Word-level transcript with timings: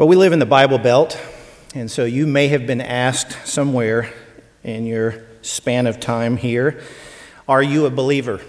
Well, 0.00 0.08
we 0.08 0.16
live 0.16 0.32
in 0.32 0.38
the 0.38 0.46
Bible 0.46 0.78
Belt, 0.78 1.20
and 1.74 1.90
so 1.90 2.06
you 2.06 2.26
may 2.26 2.48
have 2.48 2.66
been 2.66 2.80
asked 2.80 3.46
somewhere 3.46 4.10
in 4.64 4.86
your 4.86 5.26
span 5.42 5.86
of 5.86 6.00
time 6.00 6.38
here 6.38 6.80
Are 7.46 7.62
you 7.62 7.84
a 7.84 7.90
believer? 7.90 8.40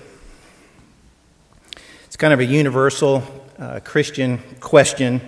It's 2.05 2.15
kind 2.15 2.33
of 2.33 2.39
a 2.39 2.45
universal 2.45 3.23
uh, 3.59 3.81
Christian 3.83 4.37
question 4.61 5.19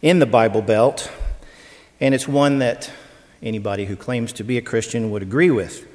in 0.00 0.20
the 0.20 0.26
Bible 0.26 0.62
Belt, 0.62 1.10
and 1.98 2.14
it's 2.14 2.28
one 2.28 2.60
that 2.60 2.92
anybody 3.42 3.86
who 3.86 3.96
claims 3.96 4.32
to 4.34 4.44
be 4.44 4.58
a 4.58 4.62
Christian 4.62 5.10
would 5.10 5.22
agree 5.22 5.50
with. 5.50 5.88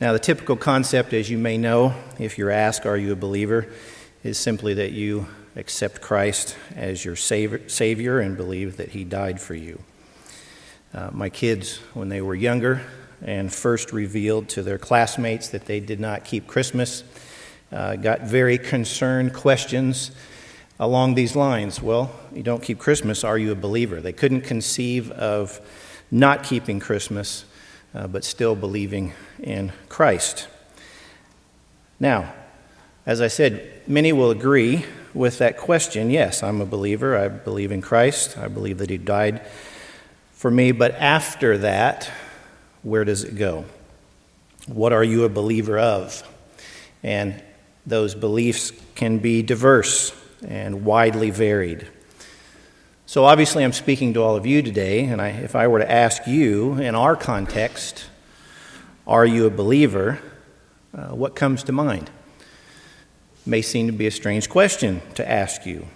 Now, 0.00 0.14
the 0.14 0.18
typical 0.18 0.56
concept, 0.56 1.12
as 1.12 1.28
you 1.28 1.36
may 1.36 1.58
know, 1.58 1.92
if 2.18 2.38
you're 2.38 2.50
asked, 2.50 2.86
Are 2.86 2.96
you 2.96 3.12
a 3.12 3.16
believer? 3.16 3.68
is 4.24 4.38
simply 4.38 4.72
that 4.74 4.92
you 4.92 5.26
accept 5.58 6.00
Christ 6.00 6.56
as 6.76 7.04
your 7.04 7.16
Savior 7.16 8.20
and 8.20 8.36
believe 8.36 8.76
that 8.76 8.90
He 8.90 9.02
died 9.02 9.40
for 9.40 9.54
you. 9.54 9.80
Uh, 10.94 11.10
my 11.12 11.28
kids, 11.28 11.78
when 11.94 12.08
they 12.08 12.22
were 12.22 12.34
younger 12.34 12.80
and 13.20 13.52
first 13.52 13.92
revealed 13.92 14.48
to 14.50 14.62
their 14.62 14.78
classmates 14.78 15.48
that 15.48 15.66
they 15.66 15.80
did 15.80 15.98
not 15.98 16.24
keep 16.24 16.46
Christmas, 16.46 17.02
uh, 17.72 17.96
got 17.96 18.22
very 18.22 18.56
concerned 18.56 19.34
questions 19.34 20.12
along 20.78 21.14
these 21.14 21.34
lines. 21.34 21.82
Well, 21.82 22.12
you 22.32 22.42
don't 22.42 22.62
keep 22.62 22.78
Christmas, 22.78 23.24
are 23.24 23.36
you 23.36 23.50
a 23.50 23.56
believer? 23.56 24.00
They 24.00 24.12
couldn't 24.12 24.42
conceive 24.42 25.10
of 25.10 25.60
not 26.10 26.44
keeping 26.44 26.78
Christmas, 26.78 27.44
uh, 27.94 28.06
but 28.06 28.24
still 28.24 28.54
believing 28.54 29.12
in 29.40 29.72
Christ. 29.88 30.46
Now, 31.98 32.32
as 33.04 33.20
I 33.20 33.26
said, 33.26 33.82
many 33.86 34.12
will 34.12 34.30
agree 34.30 34.84
with 35.18 35.38
that 35.38 35.58
question 35.58 36.10
yes, 36.10 36.42
I'm 36.44 36.60
a 36.60 36.66
believer. 36.66 37.18
I 37.18 37.26
believe 37.28 37.72
in 37.72 37.82
Christ. 37.82 38.38
I 38.38 38.46
believe 38.46 38.78
that 38.78 38.88
He 38.88 38.96
died 38.96 39.44
for 40.32 40.50
me. 40.50 40.70
But 40.70 40.94
after 40.94 41.58
that, 41.58 42.10
where 42.82 43.04
does 43.04 43.24
it 43.24 43.36
go? 43.36 43.64
What 44.68 44.92
are 44.92 45.02
you 45.02 45.24
a 45.24 45.28
believer 45.28 45.78
of? 45.78 46.22
And 47.02 47.42
those 47.84 48.14
beliefs 48.14 48.72
can 48.94 49.18
be 49.18 49.42
diverse 49.42 50.14
and 50.46 50.84
widely 50.84 51.30
varied. 51.30 51.88
So, 53.06 53.24
obviously, 53.24 53.64
I'm 53.64 53.72
speaking 53.72 54.14
to 54.14 54.22
all 54.22 54.36
of 54.36 54.46
you 54.46 54.62
today, 54.62 55.04
and 55.04 55.20
I, 55.20 55.30
if 55.30 55.56
I 55.56 55.66
were 55.66 55.78
to 55.78 55.90
ask 55.90 56.26
you 56.26 56.74
in 56.74 56.94
our 56.94 57.16
context, 57.16 58.04
are 59.06 59.24
you 59.24 59.46
a 59.46 59.50
believer? 59.50 60.20
Uh, 60.94 61.14
what 61.14 61.34
comes 61.34 61.64
to 61.64 61.72
mind? 61.72 62.10
May 63.48 63.62
seem 63.62 63.86
to 63.86 63.92
be 63.92 64.06
a 64.06 64.10
strange 64.10 64.48
question 64.48 65.00
to 65.14 65.28
ask 65.28 65.66
you. 65.66 65.86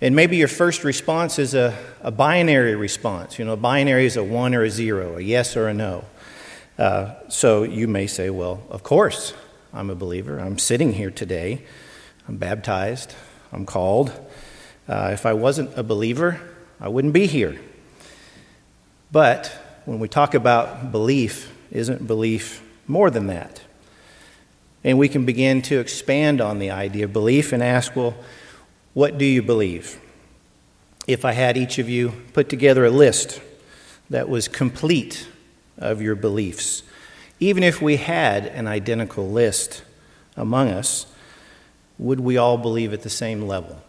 And 0.00 0.14
maybe 0.14 0.36
your 0.36 0.48
first 0.48 0.84
response 0.84 1.38
is 1.38 1.54
a, 1.54 1.76
a 2.02 2.10
binary 2.10 2.76
response. 2.76 3.38
You 3.38 3.44
know, 3.44 3.54
a 3.54 3.56
binary 3.56 4.06
is 4.06 4.16
a 4.16 4.22
one 4.22 4.54
or 4.54 4.62
a 4.62 4.70
zero, 4.70 5.16
a 5.16 5.20
yes 5.20 5.56
or 5.56 5.68
a 5.68 5.74
no. 5.74 6.04
Uh, 6.78 7.14
so 7.28 7.62
you 7.62 7.88
may 7.88 8.06
say, 8.06 8.30
well, 8.30 8.62
of 8.70 8.82
course, 8.82 9.32
I'm 9.72 9.90
a 9.90 9.94
believer. 9.94 10.38
I'm 10.38 10.58
sitting 10.58 10.92
here 10.92 11.10
today. 11.10 11.62
I'm 12.28 12.36
baptized. 12.36 13.14
I'm 13.52 13.64
called. 13.64 14.12
Uh, 14.88 15.10
if 15.12 15.26
I 15.26 15.32
wasn't 15.32 15.76
a 15.76 15.82
believer, 15.82 16.40
I 16.80 16.88
wouldn't 16.88 17.14
be 17.14 17.26
here. 17.26 17.58
But 19.10 19.46
when 19.86 19.98
we 19.98 20.08
talk 20.08 20.34
about 20.34 20.92
belief, 20.92 21.52
isn't 21.70 22.06
belief 22.06 22.62
more 22.86 23.10
than 23.10 23.28
that? 23.28 23.62
And 24.86 24.98
we 24.98 25.08
can 25.08 25.24
begin 25.24 25.62
to 25.62 25.80
expand 25.80 26.40
on 26.40 26.60
the 26.60 26.70
idea 26.70 27.06
of 27.06 27.12
belief 27.12 27.52
and 27.52 27.60
ask, 27.60 27.96
well, 27.96 28.14
what 28.94 29.18
do 29.18 29.24
you 29.24 29.42
believe? 29.42 30.00
If 31.08 31.24
I 31.24 31.32
had 31.32 31.56
each 31.56 31.80
of 31.80 31.88
you 31.88 32.12
put 32.32 32.48
together 32.48 32.84
a 32.84 32.90
list 32.90 33.40
that 34.10 34.28
was 34.28 34.46
complete 34.46 35.26
of 35.76 36.00
your 36.00 36.14
beliefs, 36.14 36.84
even 37.40 37.64
if 37.64 37.82
we 37.82 37.96
had 37.96 38.46
an 38.46 38.68
identical 38.68 39.28
list 39.28 39.82
among 40.36 40.68
us, 40.68 41.06
would 41.98 42.20
we 42.20 42.36
all 42.36 42.56
believe 42.56 42.92
at 42.92 43.02
the 43.02 43.10
same 43.10 43.42
level? 43.42 43.82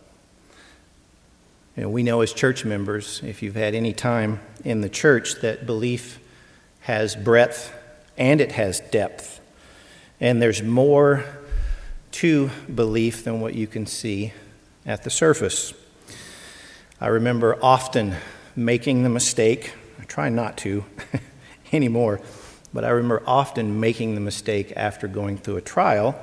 You 1.76 1.84
know, 1.84 1.90
we 1.90 2.02
know 2.02 2.22
as 2.22 2.34
church 2.34 2.66
members, 2.66 3.22
if 3.24 3.44
you've 3.44 3.54
had 3.54 3.76
any 3.76 3.94
time 3.94 4.40
in 4.66 4.82
the 4.82 4.90
church, 4.90 5.42
that 5.42 5.68
belief 5.68 6.18
has 6.82 7.16
breadth 7.16 7.72
and 8.18 8.42
it 8.42 8.54
has 8.54 8.80
depth. 8.80 9.37
And 10.20 10.42
there's 10.42 10.64
more 10.64 11.24
to 12.12 12.50
belief 12.74 13.24
than 13.24 13.40
what 13.40 13.54
you 13.54 13.68
can 13.68 13.86
see 13.86 14.34
at 14.86 15.04
the 15.04 15.10
surface. 15.10 15.74
I 17.00 17.08
remember 17.08 17.60
often 17.62 18.16
making 18.56 19.04
the 19.04 19.10
mistake, 19.10 19.74
I 20.02 20.06
try 20.06 20.30
not 20.30 20.58
to 20.60 20.84
anymore, 21.72 22.20
but 22.74 22.84
I 22.84 22.90
remember 22.90 23.22
often 23.28 23.80
making 23.80 24.16
the 24.16 24.22
mistake 24.22 24.74
after 24.76 25.08
going 25.08 25.38
through 25.38 25.58
a 25.58 25.62
trial 25.62 26.20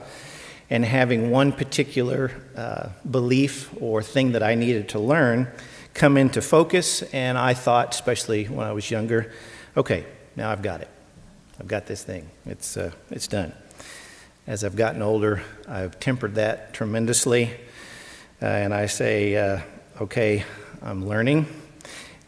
and 0.68 0.84
having 0.84 1.30
one 1.30 1.52
particular 1.52 2.32
uh, 2.56 2.88
belief 3.08 3.70
or 3.80 4.02
thing 4.02 4.32
that 4.32 4.42
I 4.42 4.56
needed 4.56 4.88
to 4.90 4.98
learn 4.98 5.46
come 5.92 6.16
into 6.16 6.42
focus. 6.42 7.02
And 7.12 7.38
I 7.38 7.54
thought, 7.54 7.94
especially 7.94 8.46
when 8.46 8.66
I 8.66 8.72
was 8.72 8.90
younger, 8.90 9.32
okay, 9.76 10.04
now 10.34 10.50
I've 10.50 10.62
got 10.62 10.80
it. 10.80 10.88
I've 11.60 11.68
got 11.68 11.86
this 11.86 12.02
thing. 12.02 12.28
It's, 12.46 12.76
uh, 12.76 12.90
it's 13.10 13.28
done. 13.28 13.52
As 14.46 14.62
I've 14.62 14.76
gotten 14.76 15.00
older, 15.00 15.42
I've 15.66 15.98
tempered 15.98 16.34
that 16.34 16.74
tremendously. 16.74 17.50
Uh, 18.42 18.44
and 18.44 18.74
I 18.74 18.84
say, 18.84 19.36
uh, 19.36 19.60
okay, 20.02 20.44
I'm 20.82 21.08
learning, 21.08 21.46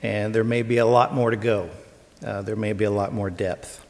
and 0.02 0.34
there 0.34 0.42
may 0.42 0.62
be 0.62 0.78
a 0.78 0.86
lot 0.86 1.12
more 1.12 1.30
to 1.30 1.36
go. 1.36 1.68
Uh, 2.24 2.40
there 2.40 2.56
may 2.56 2.72
be 2.72 2.84
a 2.84 2.90
lot 2.90 3.12
more 3.12 3.28
depth. 3.28 3.84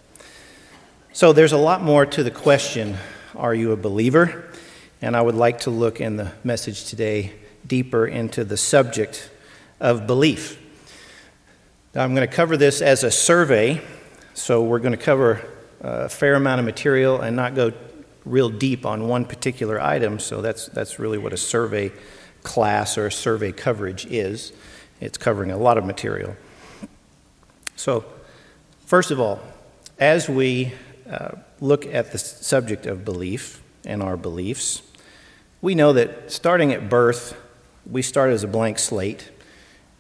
So 1.13 1.33
there's 1.33 1.53
a 1.53 1.57
lot 1.57 1.83
more 1.83 2.05
to 2.05 2.25
the 2.25 2.33
question 2.33 2.97
are 3.37 3.55
you 3.55 3.71
a 3.71 3.77
believer? 3.77 4.51
And 5.01 5.17
I 5.17 5.23
would 5.23 5.37
like 5.37 5.61
to 5.61 5.71
look 5.71 6.01
in 6.01 6.17
the 6.17 6.33
message 6.43 6.87
today 6.87 7.33
deeper 7.65 8.09
into 8.09 8.43
the 8.43 8.57
subject 8.57 9.31
of 9.79 10.09
belief. 10.09 10.61
Now, 11.95 12.03
I'm 12.03 12.13
going 12.13 12.29
to 12.29 12.35
cover 12.35 12.57
this 12.57 12.83
as 12.83 13.05
a 13.05 13.11
survey, 13.13 13.81
so 14.35 14.65
we're 14.65 14.81
going 14.81 14.99
to 14.99 15.05
cover 15.05 15.49
a 15.81 16.09
fair 16.09 16.35
amount 16.35 16.59
of 16.59 16.65
material 16.65 17.21
and 17.21 17.37
not 17.37 17.55
go 17.55 17.73
real 18.27 18.51
deep 18.51 18.85
on 18.85 19.09
one 19.09 19.25
particular 19.25 19.81
item, 19.81 20.19
so 20.19 20.43
that's, 20.43 20.67
that's 20.67 20.99
really 20.99 21.17
what 21.17 21.33
a 21.33 21.37
survey 21.37 21.93
class 22.43 22.99
or 22.99 23.07
a 23.07 23.13
survey 23.13 23.53
coverage 23.53 24.05
is. 24.07 24.53
It's 25.01 25.17
covering 25.17 25.51
a 25.51 25.57
lot 25.57 25.79
of 25.79 25.85
material. 25.85 26.37
So, 27.77 28.05
first 28.87 29.11
of 29.11 29.21
all, 29.21 29.41
as 29.99 30.29
we 30.29 30.73
uh, 31.09 31.33
look 31.61 31.87
at 31.87 32.13
the 32.13 32.19
subject 32.19 32.87
of 32.87 33.05
belief 33.05 33.63
and 33.85 34.03
our 34.03 34.17
beliefs, 34.17 34.83
we 35.61 35.75
know 35.75 35.93
that 35.93 36.33
starting 36.33 36.73
at 36.73 36.89
birth, 36.89 37.37
we 37.91 38.03
start 38.03 38.31
as 38.31 38.43
a 38.45 38.49
blank 38.49 38.79
slate. 38.79 39.31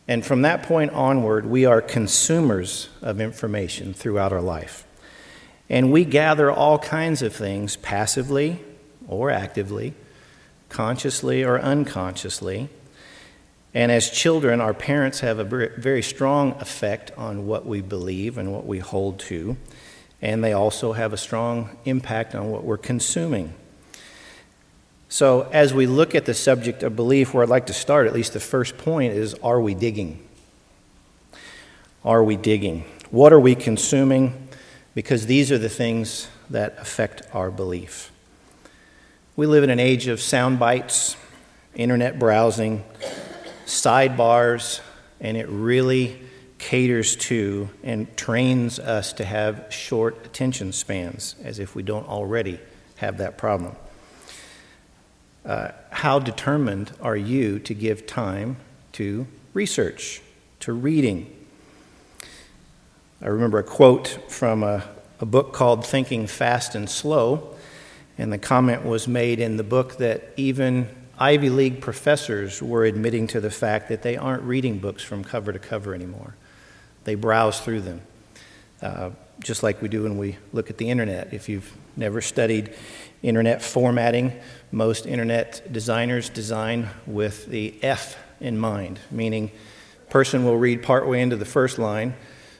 And 0.08 0.24
from 0.24 0.42
that 0.42 0.62
point 0.62 0.92
onward, 0.92 1.46
we 1.46 1.64
are 1.64 1.82
consumers 1.82 2.88
of 3.02 3.20
information 3.20 3.92
throughout 3.92 4.32
our 4.32 4.40
life. 4.40 4.85
And 5.68 5.92
we 5.92 6.04
gather 6.04 6.50
all 6.50 6.78
kinds 6.78 7.22
of 7.22 7.34
things 7.34 7.76
passively 7.76 8.60
or 9.08 9.30
actively, 9.30 9.94
consciously 10.68 11.44
or 11.44 11.58
unconsciously. 11.58 12.68
And 13.74 13.92
as 13.92 14.08
children, 14.08 14.60
our 14.60 14.72
parents 14.72 15.20
have 15.20 15.38
a 15.38 15.44
very 15.44 16.02
strong 16.02 16.52
effect 16.60 17.10
on 17.16 17.46
what 17.46 17.66
we 17.66 17.80
believe 17.80 18.38
and 18.38 18.52
what 18.52 18.64
we 18.64 18.78
hold 18.78 19.18
to. 19.20 19.56
And 20.22 20.42
they 20.42 20.52
also 20.52 20.92
have 20.92 21.12
a 21.12 21.18
strong 21.18 21.76
impact 21.84 22.34
on 22.34 22.50
what 22.50 22.64
we're 22.64 22.78
consuming. 22.78 23.52
So, 25.08 25.48
as 25.52 25.72
we 25.72 25.86
look 25.86 26.14
at 26.14 26.24
the 26.24 26.34
subject 26.34 26.82
of 26.82 26.96
belief, 26.96 27.32
where 27.32 27.42
I'd 27.42 27.48
like 27.48 27.66
to 27.66 27.72
start, 27.72 28.06
at 28.06 28.12
least 28.12 28.32
the 28.32 28.40
first 28.40 28.76
point 28.76 29.12
is 29.12 29.34
are 29.34 29.60
we 29.60 29.74
digging? 29.74 30.26
Are 32.04 32.24
we 32.24 32.36
digging? 32.36 32.84
What 33.10 33.32
are 33.32 33.40
we 33.40 33.54
consuming? 33.54 34.45
Because 34.96 35.26
these 35.26 35.52
are 35.52 35.58
the 35.58 35.68
things 35.68 36.26
that 36.48 36.74
affect 36.78 37.20
our 37.34 37.50
belief. 37.50 38.10
We 39.36 39.46
live 39.46 39.62
in 39.62 39.68
an 39.68 39.78
age 39.78 40.06
of 40.06 40.22
sound 40.22 40.58
bites, 40.58 41.18
internet 41.74 42.18
browsing, 42.18 42.82
sidebars, 43.66 44.80
and 45.20 45.36
it 45.36 45.50
really 45.50 46.18
caters 46.56 47.14
to 47.16 47.68
and 47.82 48.16
trains 48.16 48.78
us 48.78 49.12
to 49.12 49.24
have 49.26 49.66
short 49.68 50.24
attention 50.24 50.72
spans, 50.72 51.36
as 51.44 51.58
if 51.58 51.74
we 51.74 51.82
don't 51.82 52.08
already 52.08 52.58
have 52.96 53.18
that 53.18 53.36
problem. 53.36 53.76
Uh, 55.44 55.72
how 55.90 56.18
determined 56.18 56.90
are 57.02 57.18
you 57.18 57.58
to 57.58 57.74
give 57.74 58.06
time 58.06 58.56
to 58.92 59.26
research, 59.52 60.22
to 60.60 60.72
reading, 60.72 61.45
I 63.22 63.28
remember 63.28 63.58
a 63.58 63.62
quote 63.64 64.08
from 64.28 64.62
a, 64.62 64.84
a 65.20 65.26
book 65.26 65.54
called 65.54 65.86
Thinking 65.86 66.26
Fast 66.26 66.74
and 66.74 66.88
Slow, 66.88 67.54
and 68.18 68.30
the 68.30 68.36
comment 68.36 68.84
was 68.84 69.08
made 69.08 69.40
in 69.40 69.56
the 69.56 69.64
book 69.64 69.96
that 69.98 70.34
even 70.36 70.86
Ivy 71.18 71.48
League 71.48 71.80
professors 71.80 72.62
were 72.62 72.84
admitting 72.84 73.26
to 73.28 73.40
the 73.40 73.50
fact 73.50 73.88
that 73.88 74.02
they 74.02 74.18
aren't 74.18 74.42
reading 74.42 74.78
books 74.80 75.02
from 75.02 75.24
cover 75.24 75.50
to 75.50 75.58
cover 75.58 75.94
anymore. 75.94 76.34
They 77.04 77.14
browse 77.14 77.58
through 77.58 77.80
them, 77.80 78.02
uh, 78.82 79.10
just 79.40 79.62
like 79.62 79.80
we 79.80 79.88
do 79.88 80.02
when 80.02 80.18
we 80.18 80.36
look 80.52 80.68
at 80.68 80.76
the 80.76 80.90
internet. 80.90 81.32
If 81.32 81.48
you've 81.48 81.74
never 81.96 82.20
studied 82.20 82.74
internet 83.22 83.62
formatting, 83.62 84.38
most 84.70 85.06
internet 85.06 85.72
designers 85.72 86.28
design 86.28 86.90
with 87.06 87.46
the 87.46 87.82
F 87.82 88.18
in 88.40 88.58
mind, 88.58 88.98
meaning 89.10 89.52
person 90.10 90.44
will 90.44 90.58
read 90.58 90.82
partway 90.82 91.22
into 91.22 91.36
the 91.36 91.46
first 91.46 91.78
line, 91.78 92.12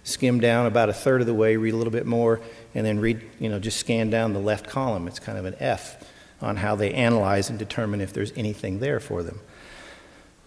skim 0.06 0.38
down 0.40 0.66
about 0.66 0.88
a 0.88 0.92
third 0.92 1.20
of 1.20 1.26
the 1.26 1.34
way, 1.34 1.56
read 1.56 1.74
a 1.74 1.76
little 1.76 1.92
bit 1.92 2.06
more, 2.06 2.40
and 2.74 2.86
then 2.86 3.00
read, 3.00 3.20
you 3.40 3.48
know, 3.48 3.58
just 3.58 3.78
scan 3.78 4.08
down 4.08 4.32
the 4.32 4.38
left 4.38 4.68
column. 4.68 5.08
It's 5.08 5.18
kind 5.18 5.36
of 5.36 5.44
an 5.44 5.56
F 5.58 6.02
on 6.40 6.56
how 6.56 6.76
they 6.76 6.92
analyze 6.92 7.50
and 7.50 7.58
determine 7.58 8.00
if 8.00 8.12
there's 8.12 8.32
anything 8.36 8.78
there 8.78 9.00
for 9.00 9.24
them. 9.24 9.40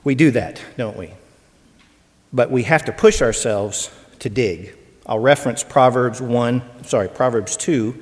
We 0.05 0.15
do 0.15 0.31
that, 0.31 0.61
don't 0.77 0.95
we? 0.95 1.11
But 2.31 2.51
we 2.51 2.63
have 2.63 2.85
to 2.85 2.93
push 2.93 3.21
ourselves 3.21 3.91
to 4.19 4.29
dig. 4.29 4.77
I'll 5.05 5.19
reference 5.19 5.61
Proverbs 5.61 6.21
1, 6.21 6.85
sorry, 6.85 7.09
Proverbs 7.09 7.57
2, 7.57 8.01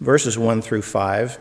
verses 0.00 0.36
1 0.36 0.60
through 0.60 0.82
5, 0.82 1.38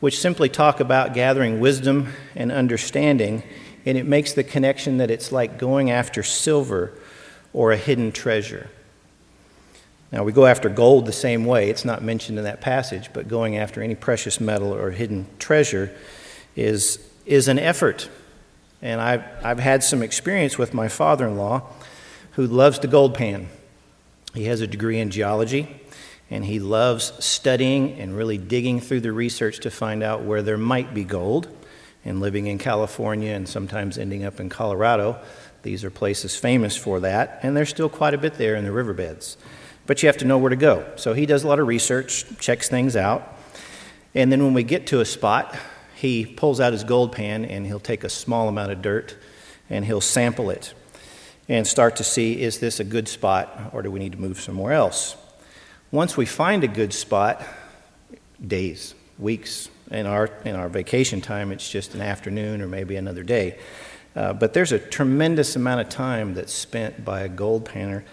which 0.00 0.18
simply 0.18 0.50
talk 0.50 0.78
about 0.78 1.14
gathering 1.14 1.58
wisdom 1.58 2.12
and 2.34 2.52
understanding, 2.52 3.44
and 3.86 3.96
it 3.96 4.04
makes 4.04 4.34
the 4.34 4.44
connection 4.44 4.98
that 4.98 5.10
it's 5.10 5.32
like 5.32 5.58
going 5.58 5.90
after 5.90 6.22
silver 6.22 6.92
or 7.54 7.72
a 7.72 7.78
hidden 7.78 8.12
treasure. 8.12 8.68
Now, 10.12 10.24
we 10.24 10.32
go 10.32 10.46
after 10.46 10.68
gold 10.68 11.06
the 11.06 11.12
same 11.12 11.44
way. 11.44 11.70
It's 11.70 11.84
not 11.84 12.02
mentioned 12.02 12.36
in 12.38 12.44
that 12.44 12.60
passage, 12.60 13.10
but 13.12 13.28
going 13.28 13.56
after 13.56 13.80
any 13.80 13.94
precious 13.94 14.40
metal 14.40 14.74
or 14.74 14.90
hidden 14.90 15.26
treasure 15.38 15.94
is, 16.56 16.98
is 17.26 17.46
an 17.46 17.58
effort. 17.58 18.08
And 18.82 19.00
I've, 19.00 19.24
I've 19.44 19.60
had 19.60 19.84
some 19.84 20.02
experience 20.02 20.58
with 20.58 20.74
my 20.74 20.88
father 20.88 21.28
in 21.28 21.36
law 21.36 21.62
who 22.32 22.46
loves 22.46 22.80
the 22.80 22.88
gold 22.88 23.14
pan. 23.14 23.48
He 24.34 24.44
has 24.44 24.60
a 24.60 24.66
degree 24.66 24.98
in 24.98 25.10
geology, 25.10 25.80
and 26.28 26.44
he 26.44 26.58
loves 26.58 27.12
studying 27.24 28.00
and 28.00 28.16
really 28.16 28.38
digging 28.38 28.80
through 28.80 29.00
the 29.00 29.12
research 29.12 29.60
to 29.60 29.70
find 29.70 30.02
out 30.02 30.22
where 30.22 30.42
there 30.42 30.58
might 30.58 30.92
be 30.92 31.04
gold. 31.04 31.48
And 32.04 32.18
living 32.18 32.46
in 32.46 32.58
California 32.58 33.32
and 33.32 33.48
sometimes 33.48 33.98
ending 33.98 34.24
up 34.24 34.40
in 34.40 34.48
Colorado, 34.48 35.20
these 35.62 35.84
are 35.84 35.90
places 35.90 36.34
famous 36.34 36.74
for 36.74 36.98
that, 37.00 37.38
and 37.42 37.56
there's 37.56 37.68
still 37.68 37.90
quite 37.90 38.14
a 38.14 38.18
bit 38.18 38.34
there 38.34 38.56
in 38.56 38.64
the 38.64 38.72
riverbeds 38.72 39.36
but 39.90 40.04
you 40.04 40.06
have 40.06 40.18
to 40.18 40.24
know 40.24 40.38
where 40.38 40.50
to 40.50 40.54
go. 40.54 40.86
So 40.94 41.14
he 41.14 41.26
does 41.26 41.42
a 41.42 41.48
lot 41.48 41.58
of 41.58 41.66
research, 41.66 42.24
checks 42.38 42.68
things 42.68 42.94
out, 42.94 43.36
and 44.14 44.30
then 44.30 44.44
when 44.44 44.54
we 44.54 44.62
get 44.62 44.86
to 44.86 45.00
a 45.00 45.04
spot, 45.04 45.58
he 45.96 46.24
pulls 46.24 46.60
out 46.60 46.72
his 46.72 46.84
gold 46.84 47.10
pan 47.10 47.44
and 47.44 47.66
he'll 47.66 47.80
take 47.80 48.04
a 48.04 48.08
small 48.08 48.46
amount 48.46 48.70
of 48.70 48.82
dirt 48.82 49.16
and 49.68 49.84
he'll 49.84 50.00
sample 50.00 50.48
it 50.48 50.74
and 51.48 51.66
start 51.66 51.96
to 51.96 52.04
see 52.04 52.40
is 52.40 52.60
this 52.60 52.78
a 52.78 52.84
good 52.84 53.08
spot 53.08 53.72
or 53.72 53.82
do 53.82 53.90
we 53.90 53.98
need 53.98 54.12
to 54.12 54.20
move 54.20 54.40
somewhere 54.40 54.74
else? 54.74 55.16
Once 55.90 56.16
we 56.16 56.24
find 56.24 56.62
a 56.62 56.68
good 56.68 56.92
spot, 56.92 57.42
days, 58.46 58.94
weeks, 59.18 59.70
in 59.90 60.06
our, 60.06 60.30
in 60.44 60.54
our 60.54 60.68
vacation 60.68 61.20
time, 61.20 61.50
it's 61.50 61.68
just 61.68 61.96
an 61.96 62.00
afternoon 62.00 62.62
or 62.62 62.68
maybe 62.68 62.94
another 62.94 63.24
day. 63.24 63.58
Uh, 64.14 64.32
but 64.34 64.54
there's 64.54 64.70
a 64.70 64.78
tremendous 64.78 65.56
amount 65.56 65.80
of 65.80 65.88
time 65.88 66.34
that's 66.34 66.52
spent 66.52 67.04
by 67.04 67.22
a 67.22 67.28
gold 67.28 67.68
panner 67.68 68.04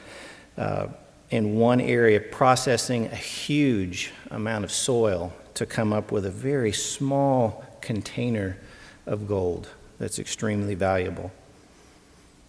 uh, 0.57 0.87
in 1.29 1.55
one 1.55 1.81
area 1.81 2.19
processing 2.19 3.05
a 3.07 3.15
huge 3.15 4.13
amount 4.31 4.63
of 4.63 4.71
soil 4.71 5.33
to 5.53 5.65
come 5.65 5.91
up 5.91 6.11
with 6.11 6.25
a 6.25 6.31
very 6.31 6.71
small 6.71 7.65
container 7.81 8.57
of 9.05 9.27
gold 9.27 9.69
that's 9.99 10.19
extremely 10.19 10.75
valuable. 10.75 11.31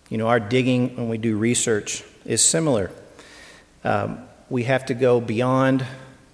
You 0.08 0.18
know, 0.18 0.28
our 0.28 0.40
digging 0.40 0.96
when 0.96 1.08
we 1.08 1.18
do 1.18 1.36
research 1.36 2.04
is 2.24 2.42
similar. 2.42 2.90
Um, 3.84 4.20
we 4.48 4.64
have 4.64 4.86
to 4.86 4.94
go 4.94 5.20
beyond 5.20 5.84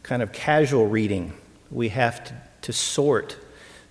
kind 0.02 0.22
of 0.22 0.32
casual 0.32 0.86
reading. 0.86 1.32
We 1.70 1.88
have 1.90 2.24
to, 2.24 2.34
to 2.62 2.72
sort 2.72 3.36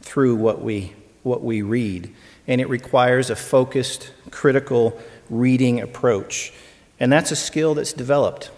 through 0.02 0.36
what 0.36 0.62
we, 0.62 0.94
what 1.24 1.44
we 1.44 1.62
read, 1.62 2.14
and 2.48 2.62
it 2.62 2.70
requires 2.70 3.30
a 3.30 3.36
focused, 3.36 4.12
critical 4.32 5.00
reading 5.30 5.82
approach. 5.82 6.54
And 7.00 7.12
that's 7.12 7.32
a 7.32 7.36
skill 7.36 7.74
that's 7.74 7.94
developed. 7.94 8.52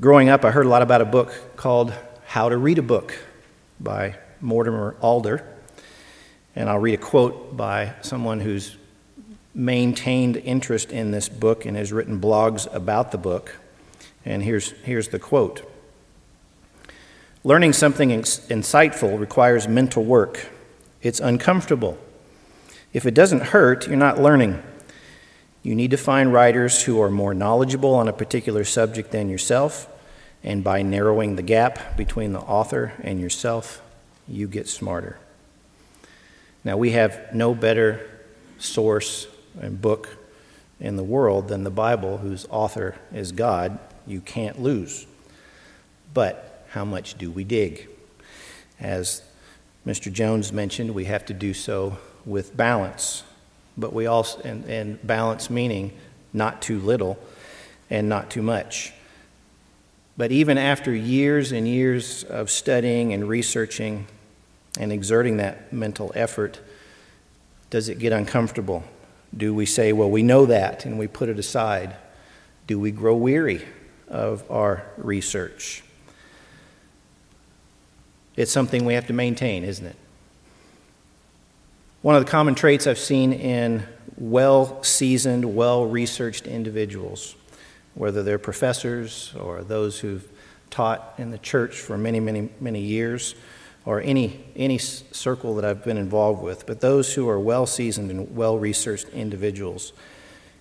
Growing 0.00 0.28
up, 0.28 0.44
I 0.44 0.50
heard 0.50 0.66
a 0.66 0.68
lot 0.68 0.82
about 0.82 1.00
a 1.00 1.04
book 1.04 1.56
called 1.56 1.92
How 2.26 2.48
to 2.48 2.56
Read 2.56 2.78
a 2.78 2.82
Book 2.82 3.18
by 3.80 4.16
Mortimer 4.40 4.96
Adler. 5.02 5.44
And 6.54 6.68
I'll 6.68 6.78
read 6.78 6.94
a 6.94 7.02
quote 7.02 7.56
by 7.56 7.94
someone 8.02 8.40
who's 8.40 8.76
maintained 9.54 10.36
interest 10.36 10.92
in 10.92 11.10
this 11.10 11.28
book 11.28 11.66
and 11.66 11.76
has 11.76 11.92
written 11.92 12.20
blogs 12.20 12.72
about 12.72 13.10
the 13.10 13.18
book. 13.18 13.56
And 14.24 14.42
here's, 14.42 14.70
here's 14.82 15.08
the 15.08 15.18
quote 15.18 15.68
Learning 17.44 17.72
something 17.72 18.10
insightful 18.10 19.18
requires 19.18 19.66
mental 19.68 20.04
work. 20.04 20.48
It's 21.02 21.20
uncomfortable. 21.20 21.96
If 22.92 23.06
it 23.06 23.14
doesn't 23.14 23.40
hurt, 23.40 23.86
you're 23.86 23.96
not 23.96 24.20
learning. 24.20 24.62
You 25.62 25.74
need 25.74 25.90
to 25.90 25.96
find 25.96 26.32
writers 26.32 26.82
who 26.84 27.00
are 27.02 27.10
more 27.10 27.34
knowledgeable 27.34 27.94
on 27.94 28.08
a 28.08 28.12
particular 28.12 28.64
subject 28.64 29.10
than 29.10 29.28
yourself, 29.28 29.88
and 30.44 30.62
by 30.62 30.82
narrowing 30.82 31.36
the 31.36 31.42
gap 31.42 31.96
between 31.96 32.32
the 32.32 32.40
author 32.40 32.92
and 33.02 33.20
yourself, 33.20 33.82
you 34.28 34.46
get 34.46 34.68
smarter. 34.68 35.18
Now, 36.64 36.76
we 36.76 36.92
have 36.92 37.34
no 37.34 37.54
better 37.54 38.08
source 38.58 39.26
and 39.60 39.80
book 39.80 40.16
in 40.80 40.96
the 40.96 41.02
world 41.02 41.48
than 41.48 41.64
the 41.64 41.70
Bible, 41.70 42.18
whose 42.18 42.46
author 42.50 42.94
is 43.12 43.32
God. 43.32 43.78
You 44.06 44.20
can't 44.20 44.60
lose. 44.60 45.06
But 46.14 46.64
how 46.70 46.84
much 46.84 47.18
do 47.18 47.30
we 47.30 47.44
dig? 47.44 47.88
As 48.78 49.22
Mr. 49.86 50.12
Jones 50.12 50.52
mentioned, 50.52 50.94
we 50.94 51.06
have 51.06 51.26
to 51.26 51.34
do 51.34 51.52
so 51.52 51.98
with 52.24 52.56
balance 52.56 53.24
but 53.78 53.92
we 53.92 54.06
also, 54.06 54.40
and, 54.40 54.64
and 54.64 55.06
balance 55.06 55.48
meaning 55.48 55.92
not 56.32 56.60
too 56.60 56.78
little 56.80 57.18
and 57.88 58.08
not 58.08 58.30
too 58.30 58.42
much. 58.42 58.92
But 60.16 60.32
even 60.32 60.58
after 60.58 60.92
years 60.92 61.52
and 61.52 61.66
years 61.66 62.24
of 62.24 62.50
studying 62.50 63.12
and 63.12 63.28
researching 63.28 64.06
and 64.78 64.92
exerting 64.92 65.36
that 65.36 65.72
mental 65.72 66.10
effort, 66.14 66.60
does 67.70 67.88
it 67.88 67.98
get 68.00 68.12
uncomfortable? 68.12 68.82
Do 69.36 69.54
we 69.54 69.64
say, 69.64 69.92
well, 69.92 70.10
we 70.10 70.22
know 70.22 70.46
that 70.46 70.84
and 70.84 70.98
we 70.98 71.06
put 71.06 71.28
it 71.28 71.38
aside? 71.38 71.94
Do 72.66 72.80
we 72.80 72.90
grow 72.90 73.14
weary 73.14 73.64
of 74.08 74.48
our 74.50 74.84
research? 74.96 75.84
It's 78.36 78.50
something 78.50 78.84
we 78.84 78.94
have 78.94 79.06
to 79.06 79.12
maintain, 79.12 79.64
isn't 79.64 79.86
it? 79.86 79.96
One 82.08 82.16
of 82.16 82.24
the 82.24 82.30
common 82.30 82.54
traits 82.54 82.86
I've 82.86 82.98
seen 82.98 83.34
in 83.34 83.82
well 84.16 84.82
seasoned, 84.82 85.54
well 85.54 85.84
researched 85.84 86.46
individuals, 86.46 87.36
whether 87.92 88.22
they're 88.22 88.38
professors 88.38 89.34
or 89.38 89.62
those 89.62 90.00
who've 90.00 90.26
taught 90.70 91.16
in 91.18 91.32
the 91.32 91.36
church 91.36 91.76
for 91.76 91.98
many, 91.98 92.18
many, 92.18 92.48
many 92.60 92.80
years, 92.80 93.34
or 93.84 94.00
any, 94.00 94.42
any 94.56 94.78
circle 94.78 95.56
that 95.56 95.66
I've 95.66 95.84
been 95.84 95.98
involved 95.98 96.42
with, 96.42 96.64
but 96.64 96.80
those 96.80 97.12
who 97.12 97.28
are 97.28 97.38
well 97.38 97.66
seasoned 97.66 98.10
and 98.10 98.34
well 98.34 98.58
researched 98.58 99.10
individuals 99.10 99.92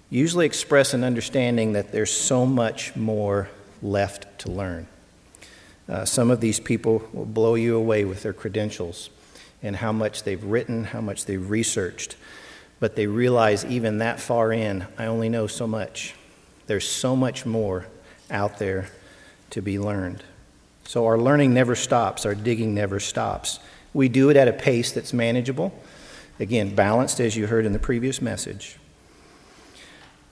usually 0.10 0.46
express 0.46 0.94
an 0.94 1.06
understanding 1.06 1.72
that 1.72 1.94
there's 1.94 2.12
so 2.12 2.46
much 2.46 2.94
more 2.98 3.48
left 3.82 4.38
to 4.40 4.52
learn. 4.52 4.86
Uh, 5.88 6.04
some 6.04 6.30
of 6.30 6.42
these 6.42 6.60
people 6.60 7.08
will 7.14 7.24
blow 7.24 7.56
you 7.56 7.78
away 7.78 8.04
with 8.04 8.22
their 8.22 8.34
credentials 8.34 9.12
and 9.62 9.76
how 9.76 9.92
much 9.92 10.24
they've 10.24 10.44
written, 10.44 10.86
how 10.86 11.02
much 11.02 11.26
they've 11.26 11.50
researched. 11.50 12.16
But 12.80 12.96
they 12.96 13.08
realize 13.08 13.66
even 13.66 13.98
that 14.00 14.20
far 14.20 14.52
in, 14.52 14.86
I 14.98 15.06
only 15.06 15.30
know 15.30 15.48
so 15.48 15.66
much. 15.68 16.14
There's 16.68 16.88
so 16.88 17.16
much 17.16 17.46
more 17.46 17.88
out 18.30 18.60
there 18.60 18.90
to 19.52 19.62
be 19.62 19.80
learned. 19.80 20.24
So 20.84 21.06
our 21.06 21.18
learning 21.18 21.54
never 21.54 21.76
stops, 21.76 22.26
our 22.26 22.36
digging 22.36 22.74
never 22.74 23.00
stops. 23.00 23.60
We 23.94 24.10
do 24.10 24.30
it 24.30 24.38
at 24.38 24.48
a 24.48 24.54
pace 24.54 24.92
that's 24.92 25.12
manageable, 25.12 25.74
again, 26.40 26.76
balanced 26.76 27.20
as 27.20 27.36
you 27.36 27.48
heard 27.48 27.66
in 27.66 27.74
the 27.74 27.80
previous 27.80 28.22
message. 28.22 28.78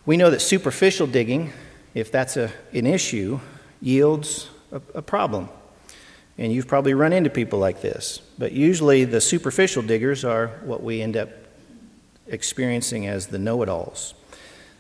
We 0.06 0.18
know 0.18 0.30
that 0.30 0.42
superficial 0.42 1.08
digging, 1.08 1.52
if 1.94 2.12
that's 2.12 2.38
a, 2.38 2.52
an 2.74 2.86
issue, 2.86 3.40
yields 3.82 4.50
a, 4.72 4.82
a 4.94 5.02
problem. 5.02 5.50
And 6.38 6.52
you've 6.52 6.68
probably 6.68 6.94
run 6.94 7.14
into 7.14 7.30
people 7.30 7.60
like 7.60 7.82
this. 7.82 8.22
But 8.38 8.52
usually 8.52 9.06
the 9.06 9.22
superficial 9.22 9.82
diggers 9.82 10.26
are 10.26 10.48
what 10.64 10.84
we 10.84 11.02
end 11.02 11.16
up 11.16 11.30
experiencing 12.28 13.08
as 13.08 13.28
the 13.28 13.40
know 13.40 13.62
it 13.62 13.70
alls. 13.70 14.14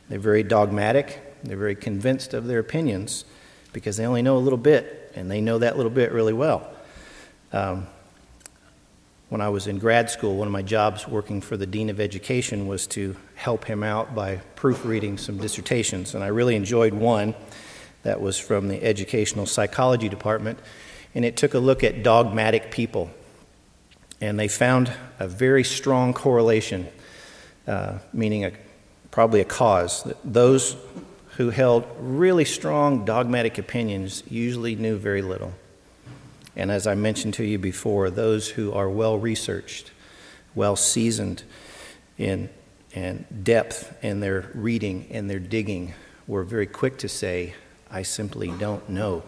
They're 0.09 0.19
very 0.19 0.43
dogmatic, 0.43 1.21
they're 1.43 1.57
very 1.57 1.75
convinced 1.75 2.33
of 2.33 2.47
their 2.47 2.59
opinions 2.59 3.25
because 3.73 3.97
they 3.97 4.05
only 4.05 4.21
know 4.21 4.37
a 4.37 4.39
little 4.39 4.57
bit, 4.57 5.11
and 5.15 5.29
they 5.29 5.41
know 5.41 5.57
that 5.57 5.77
little 5.77 5.91
bit 5.91 6.11
really 6.11 6.33
well. 6.33 6.69
Um, 7.51 7.87
when 9.29 9.41
I 9.41 9.49
was 9.49 9.67
in 9.67 9.79
grad 9.79 10.09
school, 10.09 10.37
one 10.37 10.47
of 10.47 10.51
my 10.51 10.61
jobs 10.61 11.07
working 11.07 11.41
for 11.41 11.57
the 11.57 11.65
Dean 11.65 11.89
of 11.89 11.99
Education 11.99 12.67
was 12.67 12.85
to 12.87 13.15
help 13.35 13.65
him 13.65 13.83
out 13.83 14.13
by 14.13 14.37
proofreading 14.55 15.17
some 15.17 15.37
dissertations. 15.37 16.15
And 16.15 16.23
I 16.23 16.27
really 16.27 16.55
enjoyed 16.55 16.93
one 16.93 17.33
that 18.03 18.21
was 18.21 18.37
from 18.37 18.67
the 18.67 18.81
Educational 18.83 19.45
Psychology 19.45 20.09
Department, 20.09 20.59
and 21.15 21.23
it 21.23 21.37
took 21.37 21.53
a 21.53 21.59
look 21.59 21.83
at 21.83 22.03
dogmatic 22.03 22.69
people. 22.69 23.09
And 24.21 24.37
they 24.37 24.47
found 24.47 24.91
a 25.19 25.27
very 25.27 25.63
strong 25.63 26.13
correlation, 26.13 26.87
uh, 27.67 27.99
meaning 28.13 28.45
a, 28.45 28.51
probably 29.11 29.39
a 29.39 29.45
cause, 29.45 30.03
that 30.03 30.17
those 30.23 30.75
who 31.37 31.49
held 31.49 31.85
really 31.99 32.45
strong 32.45 33.05
dogmatic 33.05 33.57
opinions 33.57 34.23
usually 34.29 34.75
knew 34.75 34.97
very 34.97 35.21
little. 35.21 35.53
And 36.55 36.71
as 36.71 36.85
I 36.87 36.95
mentioned 36.95 37.33
to 37.35 37.43
you 37.43 37.57
before, 37.57 38.09
those 38.09 38.49
who 38.49 38.71
are 38.73 38.89
well 38.89 39.17
researched, 39.17 39.91
well 40.53 40.75
seasoned 40.75 41.43
in 42.17 42.49
and 42.93 43.25
depth 43.43 43.93
in 44.01 44.21
their 44.21 44.49
reading 44.53 45.05
and 45.11 45.29
their 45.29 45.39
digging 45.39 45.93
were 46.27 46.43
very 46.43 46.65
quick 46.65 46.97
to 46.99 47.09
say, 47.09 47.53
I 47.91 48.03
simply 48.03 48.47
don't 48.57 48.87
know 48.89 49.23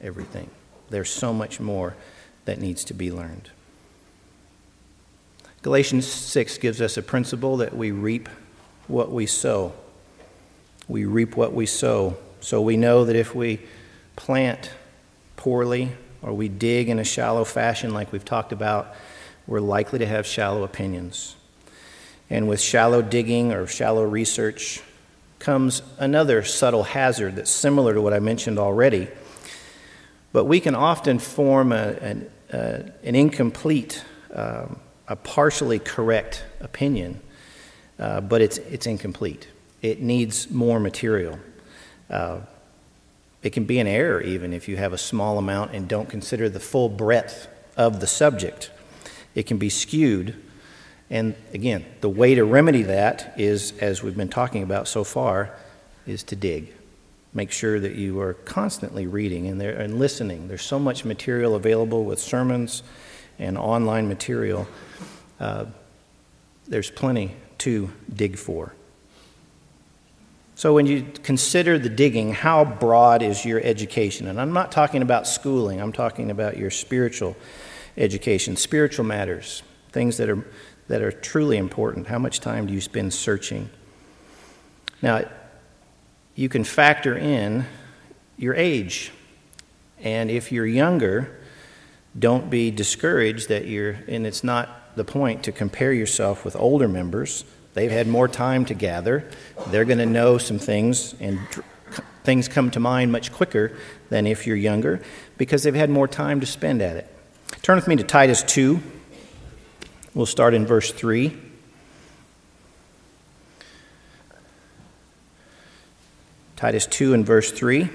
everything. 0.00 0.48
There's 0.90 1.10
so 1.10 1.32
much 1.32 1.60
more 1.60 1.96
that 2.44 2.60
needs 2.60 2.84
to 2.84 2.94
be 2.94 3.10
learned. 3.10 3.50
Galatians 5.62 6.06
6 6.06 6.58
gives 6.58 6.80
us 6.80 6.96
a 6.96 7.02
principle 7.02 7.58
that 7.58 7.76
we 7.76 7.90
reap 7.90 8.28
what 8.88 9.10
we 9.10 9.26
sow. 9.26 9.72
We 10.88 11.04
reap 11.04 11.36
what 11.36 11.52
we 11.52 11.66
sow. 11.66 12.16
So 12.40 12.60
we 12.60 12.76
know 12.76 13.04
that 13.04 13.16
if 13.16 13.34
we 13.34 13.60
plant 14.16 14.70
poorly, 15.36 15.92
or 16.22 16.32
we 16.32 16.48
dig 16.48 16.88
in 16.88 16.98
a 16.98 17.04
shallow 17.04 17.44
fashion, 17.44 17.94
like 17.94 18.12
we've 18.12 18.24
talked 18.24 18.52
about, 18.52 18.94
we're 19.46 19.60
likely 19.60 19.98
to 19.98 20.06
have 20.06 20.26
shallow 20.26 20.64
opinions. 20.64 21.36
And 22.28 22.48
with 22.48 22.60
shallow 22.60 23.02
digging 23.02 23.52
or 23.52 23.66
shallow 23.66 24.04
research 24.04 24.82
comes 25.38 25.82
another 25.98 26.44
subtle 26.44 26.84
hazard 26.84 27.36
that's 27.36 27.50
similar 27.50 27.94
to 27.94 28.02
what 28.02 28.12
I 28.12 28.18
mentioned 28.18 28.58
already. 28.58 29.08
But 30.32 30.44
we 30.44 30.60
can 30.60 30.74
often 30.74 31.18
form 31.18 31.72
a, 31.72 31.88
an, 32.00 32.30
uh, 32.52 32.78
an 33.02 33.14
incomplete, 33.14 34.04
um, 34.32 34.78
a 35.08 35.16
partially 35.16 35.78
correct 35.78 36.44
opinion, 36.60 37.20
uh, 37.98 38.20
but 38.20 38.40
it's, 38.40 38.58
it's 38.58 38.86
incomplete. 38.86 39.48
It 39.82 40.00
needs 40.00 40.50
more 40.50 40.78
material. 40.78 41.38
Uh, 42.08 42.40
it 43.42 43.50
can 43.50 43.64
be 43.64 43.78
an 43.78 43.86
error, 43.86 44.20
even 44.20 44.52
if 44.52 44.68
you 44.68 44.76
have 44.76 44.92
a 44.92 44.98
small 44.98 45.38
amount 45.38 45.72
and 45.72 45.88
don't 45.88 46.08
consider 46.08 46.48
the 46.48 46.60
full 46.60 46.88
breadth 46.88 47.48
of 47.76 48.00
the 48.00 48.06
subject. 48.06 48.70
It 49.34 49.44
can 49.46 49.58
be 49.58 49.70
skewed. 49.70 50.36
And 51.08 51.34
again, 51.52 51.86
the 52.02 52.08
way 52.08 52.34
to 52.34 52.44
remedy 52.44 52.82
that 52.82 53.34
is, 53.36 53.72
as 53.78 54.02
we've 54.02 54.16
been 54.16 54.28
talking 54.28 54.62
about 54.62 54.86
so 54.86 55.02
far, 55.02 55.56
is 56.06 56.22
to 56.24 56.36
dig. 56.36 56.72
Make 57.32 57.52
sure 57.52 57.78
that 57.78 57.94
you 57.94 58.20
are 58.20 58.34
constantly 58.34 59.06
reading 59.06 59.46
and, 59.46 59.60
there, 59.60 59.76
and 59.76 59.98
listening. 59.98 60.48
There's 60.48 60.62
so 60.62 60.78
much 60.78 61.04
material 61.04 61.54
available 61.54 62.04
with 62.04 62.18
sermons 62.18 62.82
and 63.38 63.56
online 63.56 64.08
material. 64.08 64.66
Uh, 65.38 65.66
there's 66.66 66.90
plenty 66.90 67.36
to 67.58 67.90
dig 68.12 68.36
for. 68.36 68.74
So, 70.56 70.74
when 70.74 70.86
you 70.86 71.06
consider 71.22 71.78
the 71.78 71.88
digging, 71.88 72.34
how 72.34 72.64
broad 72.64 73.22
is 73.22 73.46
your 73.46 73.60
education? 73.62 74.26
And 74.26 74.38
I'm 74.38 74.52
not 74.52 74.70
talking 74.70 75.00
about 75.00 75.26
schooling, 75.26 75.80
I'm 75.80 75.92
talking 75.92 76.30
about 76.30 76.58
your 76.58 76.70
spiritual 76.70 77.34
education, 77.96 78.56
spiritual 78.56 79.04
matters, 79.04 79.62
things 79.90 80.18
that 80.18 80.28
are, 80.28 80.44
that 80.88 81.00
are 81.00 81.12
truly 81.12 81.56
important. 81.56 82.08
How 82.08 82.18
much 82.18 82.40
time 82.40 82.66
do 82.66 82.74
you 82.74 82.80
spend 82.80 83.14
searching? 83.14 83.70
Now, 85.00 85.24
you 86.40 86.48
can 86.48 86.64
factor 86.64 87.16
in 87.16 87.66
your 88.36 88.54
age. 88.54 89.12
And 90.02 90.30
if 90.30 90.50
you're 90.50 90.66
younger, 90.66 91.38
don't 92.18 92.48
be 92.48 92.70
discouraged 92.70 93.48
that 93.50 93.66
you're, 93.66 93.96
and 94.08 94.26
it's 94.26 94.42
not 94.42 94.96
the 94.96 95.04
point 95.04 95.44
to 95.44 95.52
compare 95.52 95.92
yourself 95.92 96.44
with 96.44 96.56
older 96.56 96.88
members 96.88 97.44
They've 97.74 97.90
had 97.90 98.08
more 98.08 98.26
time 98.26 98.64
to 98.66 98.74
gather. 98.74 99.28
They're 99.68 99.84
going 99.84 99.98
to 99.98 100.06
know 100.06 100.38
some 100.38 100.58
things, 100.58 101.14
and 101.20 101.38
things 102.24 102.48
come 102.48 102.70
to 102.72 102.80
mind 102.80 103.12
much 103.12 103.32
quicker 103.32 103.72
than 104.08 104.26
if 104.26 104.46
you're 104.46 104.56
younger 104.56 105.00
because 105.38 105.62
they've 105.62 105.74
had 105.74 105.88
more 105.88 106.08
time 106.08 106.40
to 106.40 106.46
spend 106.46 106.82
at 106.82 106.96
it. 106.96 107.16
Turn 107.62 107.76
with 107.76 107.86
me 107.86 107.96
to 107.96 108.02
Titus 108.02 108.42
2. 108.42 108.80
We'll 110.14 110.26
start 110.26 110.54
in 110.54 110.66
verse 110.66 110.90
3. 110.90 111.49
Titus 116.60 116.84
2 116.84 117.14
and 117.14 117.24
verse 117.24 117.50
3. 117.50 117.88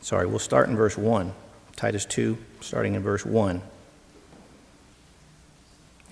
Sorry, 0.00 0.26
we'll 0.28 0.38
start 0.38 0.68
in 0.68 0.76
verse 0.76 0.96
1. 0.96 1.32
Titus 1.74 2.04
2, 2.04 2.38
starting 2.60 2.94
in 2.94 3.02
verse 3.02 3.26
1. 3.26 3.60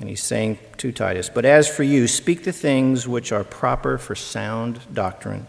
And 0.01 0.09
he's 0.09 0.25
saying 0.25 0.59
to 0.79 0.91
Titus, 0.91 1.29
But 1.29 1.45
as 1.45 1.69
for 1.69 1.85
you, 1.85 2.09
speak 2.09 2.43
the 2.43 2.51
things 2.51 3.07
which 3.07 3.31
are 3.31 3.45
proper 3.45 3.97
for 3.97 4.17
sound 4.17 4.81
doctrine, 4.93 5.47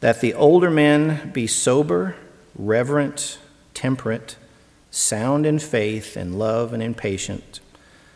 that 0.00 0.20
the 0.20 0.34
older 0.34 0.68
men 0.68 1.30
be 1.30 1.46
sober, 1.46 2.16
reverent, 2.56 3.38
temperate, 3.72 4.34
sound 4.90 5.46
in 5.46 5.60
faith 5.60 6.16
and 6.16 6.40
love 6.40 6.72
and 6.72 6.82
in 6.82 6.94
patient, 6.94 7.60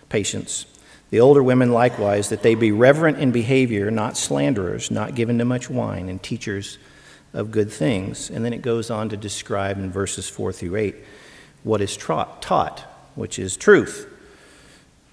patience. 0.09 0.67
The 1.11 1.21
older 1.21 1.43
women 1.43 1.73
likewise, 1.73 2.29
that 2.29 2.43
they 2.43 2.55
be 2.55 2.73
reverent 2.73 3.19
in 3.19 3.33
behavior, 3.33 3.91
not 3.91 4.17
slanderers, 4.17 4.91
not 4.91 5.15
given 5.15 5.39
to 5.39 5.45
much 5.45 5.71
wine, 5.71 6.09
and 6.09 6.23
teachers 6.23 6.79
of 7.33 7.51
good 7.51 7.71
things. 7.71 8.31
And 8.31 8.45
then 8.45 8.53
it 8.53 8.63
goes 8.63 8.91
on 8.91 9.09
to 9.11 9.17
describe 9.17 9.79
in 9.79 9.91
verses 9.91 10.29
4 10.29 10.53
through 10.53 10.77
8 10.77 10.97
what 11.65 11.81
is 11.81 11.97
taught, 11.97 12.83
which 13.15 13.39
is 13.39 13.57
truth 13.57 14.07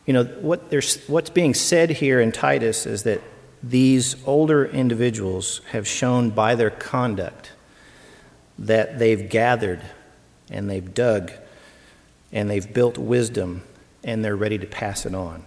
you 0.05 0.13
know, 0.13 0.23
what 0.23 0.71
what's 1.07 1.29
being 1.31 1.53
said 1.53 1.89
here 1.89 2.19
in 2.19 2.31
Titus 2.31 2.85
is 2.85 3.03
that 3.03 3.21
these 3.63 4.15
older 4.25 4.65
individuals 4.65 5.61
have 5.71 5.87
shown 5.87 6.29
by 6.29 6.53
their 6.53 6.69
conduct 6.69 7.51
that 8.59 8.99
they've 8.99 9.27
gathered 9.29 9.81
and 10.51 10.69
they've 10.69 10.93
dug 10.93 11.31
and 12.31 12.49
they've 12.49 12.71
built 12.71 12.97
wisdom 12.97 13.63
and 14.03 14.23
they're 14.23 14.35
ready 14.35 14.59
to 14.59 14.67
pass 14.67 15.07
it 15.07 15.15
on. 15.15 15.43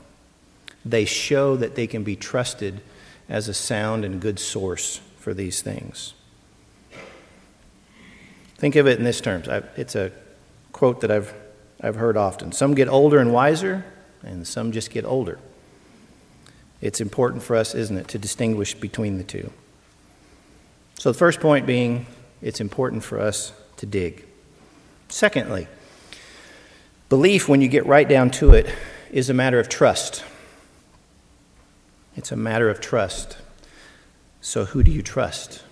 They 0.88 1.04
show 1.04 1.54
that 1.56 1.74
they 1.74 1.86
can 1.86 2.02
be 2.02 2.16
trusted 2.16 2.80
as 3.28 3.46
a 3.46 3.54
sound 3.54 4.06
and 4.06 4.20
good 4.20 4.38
source 4.38 5.00
for 5.18 5.34
these 5.34 5.60
things. 5.60 6.14
Think 8.56 8.74
of 8.74 8.86
it 8.86 8.98
in 8.98 9.04
this 9.04 9.20
terms. 9.20 9.48
It's 9.76 9.94
a 9.94 10.10
quote 10.72 11.02
that 11.02 11.10
I've, 11.10 11.34
I've 11.82 11.96
heard 11.96 12.16
often. 12.16 12.52
Some 12.52 12.74
get 12.74 12.88
older 12.88 13.18
and 13.18 13.32
wiser, 13.32 13.84
and 14.22 14.46
some 14.46 14.72
just 14.72 14.90
get 14.90 15.04
older. 15.04 15.38
It's 16.80 17.02
important 17.02 17.42
for 17.42 17.54
us, 17.54 17.74
isn't 17.74 17.96
it, 17.98 18.08
to 18.08 18.18
distinguish 18.18 18.74
between 18.74 19.18
the 19.18 19.24
two. 19.24 19.52
So, 20.98 21.12
the 21.12 21.18
first 21.18 21.38
point 21.38 21.66
being, 21.66 22.06
it's 22.40 22.60
important 22.60 23.04
for 23.04 23.20
us 23.20 23.52
to 23.76 23.86
dig. 23.86 24.24
Secondly, 25.08 25.68
belief, 27.08 27.46
when 27.46 27.60
you 27.60 27.68
get 27.68 27.84
right 27.84 28.08
down 28.08 28.30
to 28.30 28.52
it, 28.52 28.72
is 29.12 29.28
a 29.28 29.34
matter 29.34 29.60
of 29.60 29.68
trust. 29.68 30.24
It's 32.18 32.32
a 32.32 32.36
matter 32.36 32.68
of 32.68 32.80
trust. 32.80 33.38
So, 34.40 34.64
who 34.64 34.82
do 34.82 34.90
you 34.90 35.02
trust? 35.02 35.62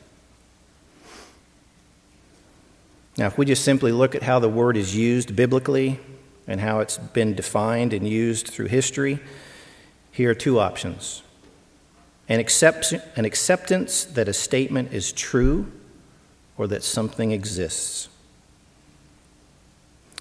Now, 3.19 3.27
if 3.27 3.37
we 3.37 3.45
just 3.45 3.65
simply 3.65 3.91
look 3.91 4.15
at 4.15 4.23
how 4.23 4.39
the 4.39 4.49
word 4.49 4.77
is 4.77 4.95
used 4.95 5.35
biblically, 5.35 5.99
and 6.47 6.61
how 6.61 6.79
it's 6.79 6.99
been 6.99 7.35
defined 7.35 7.93
and 7.93 8.09
used 8.09 8.47
through 8.47 8.67
history, 8.67 9.19
here 10.13 10.31
are 10.31 10.35
two 10.35 10.61
options 10.61 11.25
an, 12.29 12.39
accept- 12.39 12.93
an 13.17 13.25
acceptance 13.25 14.05
that 14.05 14.29
a 14.29 14.33
statement 14.33 14.93
is 14.93 15.11
true 15.11 15.73
or 16.57 16.69
that 16.69 16.85
something 16.85 17.33
exists. 17.33 18.09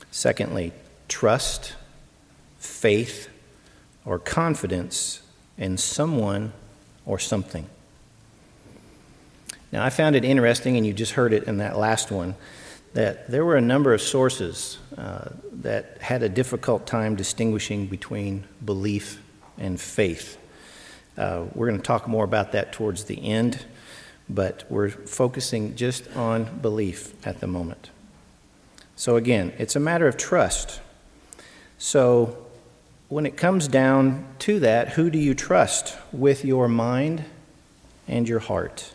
Secondly, 0.10 0.72
trust, 1.08 1.76
faith, 2.58 3.30
or 4.06 4.18
confidence 4.18 5.22
in 5.58 5.78
someone 5.78 6.54
or 7.06 7.20
something. 7.20 7.68
Now, 9.72 9.84
I 9.84 9.90
found 9.90 10.16
it 10.16 10.24
interesting, 10.24 10.78
and 10.78 10.86
you 10.86 10.94
just 10.94 11.14
heard 11.14 11.34
it 11.34 11.46
in 11.46 11.58
that 11.58 11.78
last 11.78 12.12
one, 12.12 12.36
that 12.94 13.30
there 13.30 13.44
were 13.44 13.58
a 13.58 13.62
number 13.62 13.94
of 13.94 14.02
sources 14.02 14.78
uh, 14.98 15.30
that 15.52 15.98
had 16.02 16.24
a 16.24 16.30
difficult 16.30 16.88
time 16.88 17.16
distinguishing 17.16 17.88
between 17.88 18.46
belief 18.64 19.22
and 19.58 19.80
faith. 19.80 20.38
Uh, 21.18 21.46
we're 21.54 21.68
going 21.68 21.80
to 21.80 21.86
talk 21.86 22.08
more 22.08 22.24
about 22.24 22.54
that 22.54 22.72
towards 22.72 23.06
the 23.06 23.26
end, 23.26 23.66
but 24.30 24.64
we're 24.70 24.90
focusing 24.90 25.76
just 25.76 26.08
on 26.16 26.60
belief 26.60 27.14
at 27.28 27.42
the 27.42 27.48
moment. 27.48 27.90
So, 28.96 29.18
again, 29.18 29.52
it's 29.58 29.76
a 29.76 29.80
matter 29.80 30.08
of 30.08 30.16
trust. 30.16 30.80
So, 31.78 32.45
when 33.16 33.26
it 33.26 33.38
comes 33.38 33.70
down 33.70 34.28
to 34.40 34.60
that, 34.60 34.90
who 34.90 35.10
do 35.10 35.18
you 35.18 35.34
trust 35.34 35.96
with 36.12 36.44
your 36.44 36.68
mind 36.68 37.24
and 38.10 38.28
your 38.28 38.40
heart? 38.40 38.94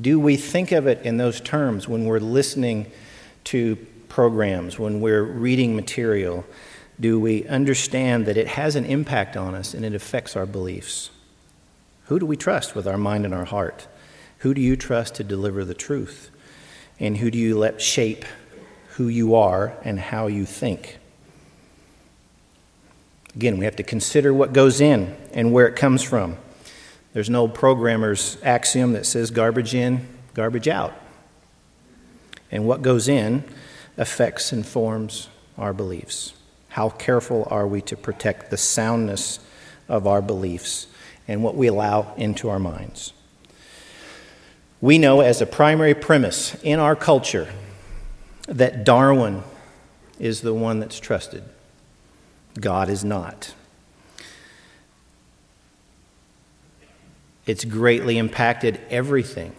Do 0.00 0.18
we 0.18 0.36
think 0.36 0.72
of 0.72 0.88
it 0.88 1.00
in 1.02 1.18
those 1.18 1.40
terms 1.40 1.86
when 1.86 2.04
we're 2.04 2.18
listening 2.18 2.90
to 3.44 3.76
programs, 4.08 4.76
when 4.76 5.00
we're 5.00 5.22
reading 5.22 5.76
material? 5.76 6.44
Do 6.98 7.20
we 7.20 7.46
understand 7.46 8.26
that 8.26 8.36
it 8.36 8.48
has 8.48 8.74
an 8.74 8.86
impact 8.86 9.36
on 9.36 9.54
us 9.54 9.72
and 9.72 9.84
it 9.84 9.94
affects 9.94 10.34
our 10.34 10.44
beliefs? 10.44 11.10
Who 12.06 12.18
do 12.18 12.26
we 12.26 12.36
trust 12.36 12.74
with 12.74 12.88
our 12.88 12.98
mind 12.98 13.24
and 13.24 13.32
our 13.32 13.44
heart? 13.44 13.86
Who 14.38 14.52
do 14.52 14.60
you 14.60 14.74
trust 14.74 15.14
to 15.14 15.22
deliver 15.22 15.64
the 15.64 15.74
truth? 15.74 16.32
And 16.98 17.18
who 17.18 17.30
do 17.30 17.38
you 17.38 17.56
let 17.56 17.80
shape 17.80 18.24
who 18.96 19.06
you 19.06 19.36
are 19.36 19.74
and 19.84 20.00
how 20.00 20.26
you 20.26 20.44
think? 20.44 20.98
Again, 23.34 23.58
we 23.58 23.64
have 23.64 23.76
to 23.76 23.82
consider 23.82 24.32
what 24.32 24.52
goes 24.52 24.80
in 24.80 25.16
and 25.32 25.52
where 25.52 25.66
it 25.66 25.76
comes 25.76 26.02
from. 26.02 26.36
There's 27.12 27.30
no 27.30 27.48
programmer's 27.48 28.38
axiom 28.42 28.92
that 28.92 29.06
says 29.06 29.30
garbage 29.30 29.74
in, 29.74 30.06
garbage 30.34 30.68
out. 30.68 30.94
And 32.50 32.66
what 32.66 32.82
goes 32.82 33.08
in 33.08 33.44
affects 33.96 34.52
and 34.52 34.66
forms 34.66 35.28
our 35.56 35.72
beliefs. 35.72 36.34
How 36.68 36.88
careful 36.88 37.46
are 37.50 37.66
we 37.66 37.80
to 37.82 37.96
protect 37.96 38.50
the 38.50 38.56
soundness 38.56 39.38
of 39.88 40.06
our 40.06 40.22
beliefs 40.22 40.86
and 41.28 41.42
what 41.42 41.54
we 41.54 41.66
allow 41.66 42.14
into 42.16 42.48
our 42.48 42.58
minds? 42.58 43.12
We 44.80 44.98
know 44.98 45.20
as 45.20 45.40
a 45.40 45.46
primary 45.46 45.94
premise 45.94 46.56
in 46.62 46.80
our 46.80 46.96
culture 46.96 47.48
that 48.48 48.84
Darwin 48.84 49.42
is 50.18 50.40
the 50.40 50.54
one 50.54 50.80
that's 50.80 50.98
trusted. 50.98 51.44
God 52.60 52.88
is 52.88 53.04
not. 53.04 53.54
It's 57.46 57.64
greatly 57.64 58.18
impacted 58.18 58.80
everything 58.88 59.52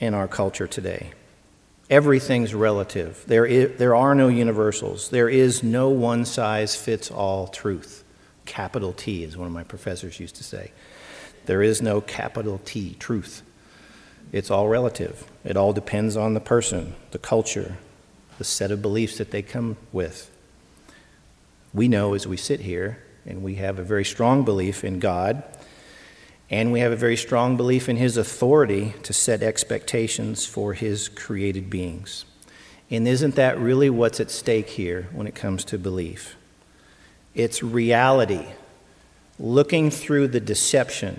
in 0.00 0.14
our 0.14 0.26
culture 0.26 0.66
today. 0.66 1.12
Everything's 1.88 2.54
relative. 2.54 3.22
There, 3.26 3.46
is, 3.46 3.78
there 3.78 3.94
are 3.94 4.14
no 4.14 4.28
universals. 4.28 5.10
There 5.10 5.28
is 5.28 5.62
no 5.62 5.90
one 5.90 6.24
size 6.24 6.74
fits 6.74 7.10
all 7.10 7.46
truth. 7.48 8.04
Capital 8.46 8.92
T, 8.92 9.24
as 9.24 9.36
one 9.36 9.46
of 9.46 9.52
my 9.52 9.64
professors 9.64 10.18
used 10.18 10.36
to 10.36 10.44
say. 10.44 10.72
There 11.46 11.62
is 11.62 11.82
no 11.82 12.00
capital 12.00 12.60
T 12.64 12.94
truth. 12.98 13.42
It's 14.32 14.50
all 14.50 14.68
relative. 14.68 15.30
It 15.44 15.56
all 15.56 15.72
depends 15.72 16.16
on 16.16 16.34
the 16.34 16.40
person, 16.40 16.94
the 17.12 17.18
culture, 17.18 17.76
the 18.38 18.44
set 18.44 18.70
of 18.70 18.82
beliefs 18.82 19.18
that 19.18 19.30
they 19.30 19.42
come 19.42 19.76
with. 19.92 20.30
We 21.74 21.88
know 21.88 22.14
as 22.14 22.24
we 22.26 22.36
sit 22.36 22.60
here, 22.60 22.98
and 23.26 23.42
we 23.42 23.56
have 23.56 23.80
a 23.80 23.84
very 23.84 24.04
strong 24.04 24.44
belief 24.44 24.84
in 24.84 25.00
God, 25.00 25.42
and 26.48 26.70
we 26.70 26.80
have 26.80 26.92
a 26.92 26.96
very 26.96 27.16
strong 27.16 27.56
belief 27.56 27.88
in 27.88 27.96
His 27.96 28.16
authority 28.16 28.94
to 29.02 29.12
set 29.12 29.42
expectations 29.42 30.46
for 30.46 30.74
His 30.74 31.08
created 31.08 31.68
beings. 31.68 32.26
And 32.90 33.08
isn't 33.08 33.34
that 33.34 33.58
really 33.58 33.90
what's 33.90 34.20
at 34.20 34.30
stake 34.30 34.68
here 34.68 35.08
when 35.12 35.26
it 35.26 35.34
comes 35.34 35.64
to 35.64 35.78
belief? 35.78 36.36
It's 37.34 37.60
reality, 37.60 38.46
looking 39.40 39.90
through 39.90 40.28
the 40.28 40.38
deception, 40.38 41.18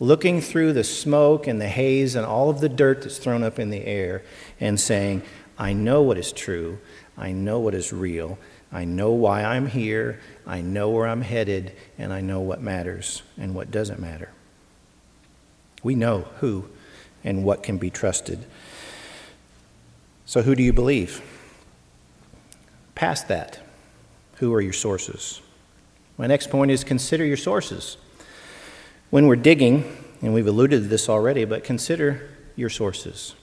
looking 0.00 0.40
through 0.40 0.72
the 0.72 0.84
smoke 0.84 1.46
and 1.46 1.60
the 1.60 1.68
haze 1.68 2.14
and 2.14 2.24
all 2.24 2.48
of 2.48 2.60
the 2.60 2.68
dirt 2.70 3.02
that's 3.02 3.18
thrown 3.18 3.42
up 3.42 3.58
in 3.58 3.68
the 3.68 3.84
air, 3.84 4.22
and 4.58 4.80
saying, 4.80 5.22
I 5.58 5.74
know 5.74 6.00
what 6.00 6.16
is 6.16 6.32
true, 6.32 6.78
I 7.18 7.32
know 7.32 7.60
what 7.60 7.74
is 7.74 7.92
real, 7.92 8.38
I 8.72 8.84
know 8.84 9.10
why 9.12 9.44
I'm 9.44 9.66
here, 9.66 10.18
I 10.46 10.62
know 10.62 10.90
where 10.90 11.06
I'm 11.06 11.20
headed, 11.20 11.72
and 11.98 12.12
I 12.12 12.22
know 12.22 12.40
what 12.40 12.62
matters 12.62 13.22
and 13.38 13.54
what 13.54 13.70
doesn't 13.70 14.00
matter. 14.00 14.30
We 15.82 15.94
know 15.94 16.28
who 16.40 16.68
and 17.22 17.44
what 17.44 17.62
can 17.62 17.76
be 17.76 17.90
trusted. 17.90 18.46
So, 20.24 20.42
who 20.42 20.54
do 20.54 20.62
you 20.62 20.72
believe? 20.72 21.20
Past 22.94 23.28
that, 23.28 23.60
who 24.36 24.54
are 24.54 24.60
your 24.60 24.72
sources? 24.72 25.42
My 26.16 26.26
next 26.26 26.50
point 26.50 26.70
is 26.70 26.84
consider 26.84 27.24
your 27.24 27.36
sources. 27.36 27.96
When 29.10 29.26
we're 29.26 29.36
digging, 29.36 29.96
and 30.22 30.32
we've 30.32 30.46
alluded 30.46 30.82
to 30.82 30.88
this 30.88 31.08
already, 31.08 31.44
but 31.44 31.64
consider 31.64 32.30
your 32.56 32.70
sources. 32.70 33.34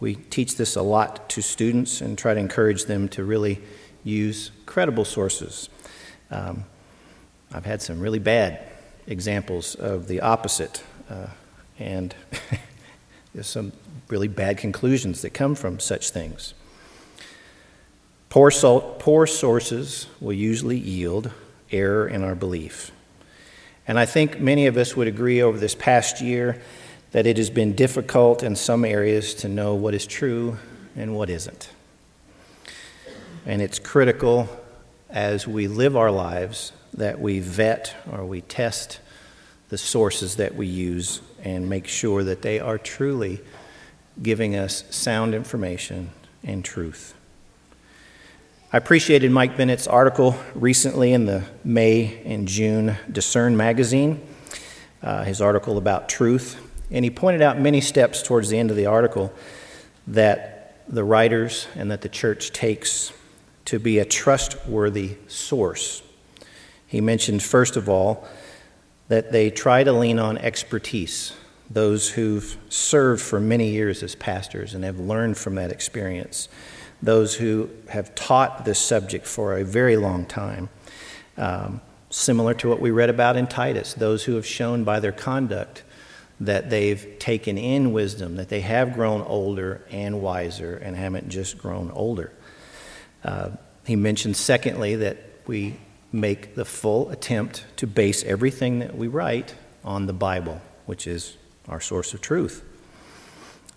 We 0.00 0.16
teach 0.16 0.56
this 0.56 0.74
a 0.74 0.82
lot 0.82 1.28
to 1.30 1.42
students 1.42 2.00
and 2.00 2.18
try 2.18 2.34
to 2.34 2.40
encourage 2.40 2.86
them 2.86 3.08
to 3.10 3.22
really 3.22 3.60
use 4.04 4.50
credible 4.66 5.04
sources. 5.04 5.68
Um, 6.30 6.64
I've 7.52 7.66
had 7.66 7.82
some 7.82 8.00
really 8.00 8.18
bad 8.18 8.66
examples 9.06 9.74
of 9.74 10.08
the 10.08 10.20
opposite, 10.20 10.82
uh, 11.10 11.26
and 11.78 12.14
there's 13.34 13.46
some 13.46 13.72
really 14.08 14.28
bad 14.28 14.58
conclusions 14.58 15.22
that 15.22 15.30
come 15.30 15.54
from 15.54 15.80
such 15.80 16.10
things. 16.10 16.54
Poor, 18.30 18.50
so- 18.50 18.96
poor 18.98 19.26
sources 19.26 20.06
will 20.20 20.32
usually 20.32 20.78
yield 20.78 21.30
error 21.70 22.08
in 22.08 22.22
our 22.24 22.34
belief. 22.34 22.90
And 23.86 23.98
I 23.98 24.06
think 24.06 24.40
many 24.40 24.66
of 24.66 24.76
us 24.76 24.96
would 24.96 25.08
agree 25.08 25.42
over 25.42 25.58
this 25.58 25.74
past 25.74 26.20
year 26.20 26.62
that 27.10 27.26
it 27.26 27.36
has 27.36 27.50
been 27.50 27.74
difficult 27.74 28.42
in 28.42 28.56
some 28.56 28.84
areas 28.84 29.34
to 29.34 29.48
know 29.48 29.74
what 29.74 29.92
is 29.92 30.06
true 30.06 30.56
and 30.96 31.14
what 31.14 31.28
isn't. 31.28 31.70
And 33.44 33.60
it's 33.60 33.78
critical 33.78 34.48
as 35.10 35.48
we 35.48 35.66
live 35.66 35.96
our 35.96 36.10
lives 36.10 36.72
that 36.94 37.20
we 37.20 37.40
vet 37.40 37.94
or 38.10 38.24
we 38.24 38.40
test 38.40 39.00
the 39.68 39.78
sources 39.78 40.36
that 40.36 40.54
we 40.54 40.66
use 40.66 41.20
and 41.42 41.68
make 41.68 41.88
sure 41.88 42.22
that 42.22 42.42
they 42.42 42.60
are 42.60 42.78
truly 42.78 43.40
giving 44.22 44.54
us 44.54 44.84
sound 44.90 45.34
information 45.34 46.10
and 46.44 46.64
truth. 46.64 47.14
I 48.72 48.76
appreciated 48.76 49.30
Mike 49.32 49.56
Bennett's 49.56 49.86
article 49.86 50.36
recently 50.54 51.12
in 51.12 51.26
the 51.26 51.44
May 51.64 52.22
and 52.24 52.46
June 52.46 52.96
Discern 53.10 53.56
magazine, 53.56 54.24
uh, 55.02 55.24
his 55.24 55.40
article 55.40 55.78
about 55.78 56.08
truth. 56.08 56.58
And 56.90 57.04
he 57.04 57.10
pointed 57.10 57.42
out 57.42 57.58
many 57.58 57.80
steps 57.80 58.22
towards 58.22 58.50
the 58.50 58.58
end 58.58 58.70
of 58.70 58.76
the 58.76 58.86
article 58.86 59.32
that 60.06 60.84
the 60.88 61.04
writers 61.04 61.66
and 61.74 61.90
that 61.90 62.02
the 62.02 62.08
church 62.08 62.52
takes 62.52 63.12
to 63.66 63.78
be 63.78 63.98
a 63.98 64.04
trustworthy 64.04 65.16
source. 65.28 66.02
He 66.86 67.00
mentioned, 67.00 67.42
first 67.42 67.76
of 67.76 67.88
all, 67.88 68.26
that 69.08 69.32
they 69.32 69.50
try 69.50 69.84
to 69.84 69.92
lean 69.92 70.18
on 70.18 70.38
expertise, 70.38 71.32
those 71.70 72.10
who've 72.10 72.56
served 72.68 73.22
for 73.22 73.40
many 73.40 73.70
years 73.70 74.02
as 74.02 74.14
pastors 74.14 74.74
and 74.74 74.84
have 74.84 74.98
learned 74.98 75.36
from 75.36 75.54
that 75.56 75.70
experience, 75.70 76.48
those 77.02 77.34
who 77.34 77.68
have 77.88 78.14
taught 78.14 78.64
this 78.64 78.78
subject 78.78 79.26
for 79.26 79.56
a 79.56 79.64
very 79.64 79.96
long 79.96 80.24
time. 80.26 80.68
Um, 81.36 81.80
similar 82.10 82.54
to 82.54 82.68
what 82.68 82.80
we 82.80 82.90
read 82.90 83.10
about 83.10 83.36
in 83.36 83.46
Titus, 83.46 83.94
those 83.94 84.24
who 84.24 84.34
have 84.34 84.46
shown 84.46 84.84
by 84.84 85.00
their 85.00 85.12
conduct 85.12 85.82
that 86.40 86.70
they've 86.70 87.18
taken 87.18 87.56
in 87.56 87.92
wisdom, 87.92 88.36
that 88.36 88.48
they 88.48 88.60
have 88.60 88.94
grown 88.94 89.22
older 89.22 89.82
and 89.90 90.20
wiser 90.20 90.76
and 90.76 90.96
haven't 90.96 91.28
just 91.28 91.56
grown 91.56 91.90
older. 91.92 92.32
Uh, 93.24 93.50
he 93.86 93.96
mentions, 93.96 94.38
secondly, 94.38 94.96
that 94.96 95.16
we 95.46 95.76
make 96.12 96.54
the 96.54 96.64
full 96.64 97.10
attempt 97.10 97.64
to 97.76 97.86
base 97.86 98.22
everything 98.24 98.80
that 98.80 98.96
we 98.96 99.08
write 99.08 99.54
on 99.84 100.06
the 100.06 100.12
Bible, 100.12 100.60
which 100.86 101.06
is 101.06 101.36
our 101.68 101.80
source 101.80 102.14
of 102.14 102.20
truth. 102.20 102.62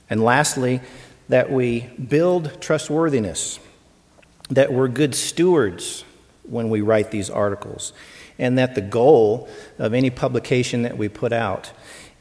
And 0.10 0.23
lastly, 0.23 0.81
that 1.29 1.51
we 1.51 1.81
build 1.81 2.62
trustworthiness, 2.62 3.60
that 4.49 4.71
we're 4.71 4.88
good 4.88 5.15
stewards 5.15 6.03
when 6.43 6.69
we 6.69 6.81
write 6.81 7.10
these 7.10 7.29
articles, 7.29 7.93
and 8.38 8.58
that 8.58 8.75
the 8.75 8.81
goal 8.81 9.49
of 9.79 9.93
any 9.93 10.10
publication 10.10 10.84
that 10.84 10.97
we 10.97 11.10
put 11.10 11.34
out 11.34 11.71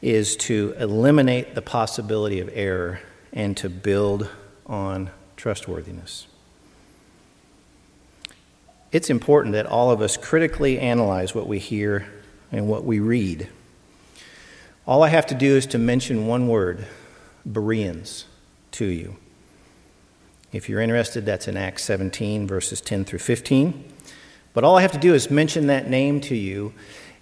is 0.01 0.35
to 0.35 0.73
eliminate 0.79 1.53
the 1.53 1.61
possibility 1.61 2.39
of 2.39 2.49
error 2.53 2.99
and 3.33 3.55
to 3.57 3.69
build 3.69 4.29
on 4.65 5.09
trustworthiness 5.35 6.25
it's 8.95 9.09
important 9.09 9.51
that 9.51 9.65
all 9.65 9.91
of 9.91 10.01
us 10.01 10.15
critically 10.15 10.79
analyze 10.79 11.35
what 11.35 11.47
we 11.47 11.59
hear 11.59 12.07
and 12.49 12.65
what 12.65 12.85
we 12.85 12.97
read. 12.97 13.49
All 14.87 15.03
I 15.03 15.09
have 15.09 15.25
to 15.25 15.35
do 15.35 15.57
is 15.57 15.65
to 15.67 15.77
mention 15.77 16.27
one 16.27 16.47
word, 16.47 16.87
Bereans, 17.45 18.23
to 18.71 18.85
you. 18.85 19.17
If 20.53 20.69
you're 20.69 20.79
interested, 20.79 21.25
that's 21.25 21.49
in 21.49 21.57
Acts 21.57 21.83
17, 21.83 22.47
verses 22.47 22.79
10 22.79 23.03
through 23.03 23.19
15. 23.19 23.83
But 24.53 24.63
all 24.63 24.77
I 24.77 24.81
have 24.81 24.93
to 24.93 24.97
do 24.97 25.13
is 25.13 25.29
mention 25.29 25.67
that 25.67 25.89
name 25.89 26.21
to 26.21 26.35
you, 26.35 26.73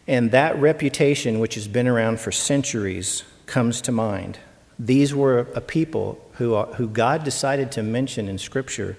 and 0.07 0.29
that 0.29 0.55
reputation, 0.59 1.39
which 1.39 1.55
has 1.55 1.67
been 1.67 1.87
around 1.87 2.19
for 2.19 2.31
centuries, 2.31 3.23
comes 3.47 3.81
to 3.81 3.91
mind. 3.91 4.37
These 4.77 5.15
were 5.15 5.39
a 5.55 5.61
people 5.61 6.23
who, 6.33 6.53
uh, 6.53 6.71
who 6.75 6.87
God 6.87 7.23
decided 7.23 7.71
to 7.71 7.81
mention 7.81 8.29
in 8.29 8.37
Scripture 8.37 8.95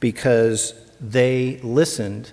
because 0.00 0.72
they 1.00 1.58
listened 1.62 2.32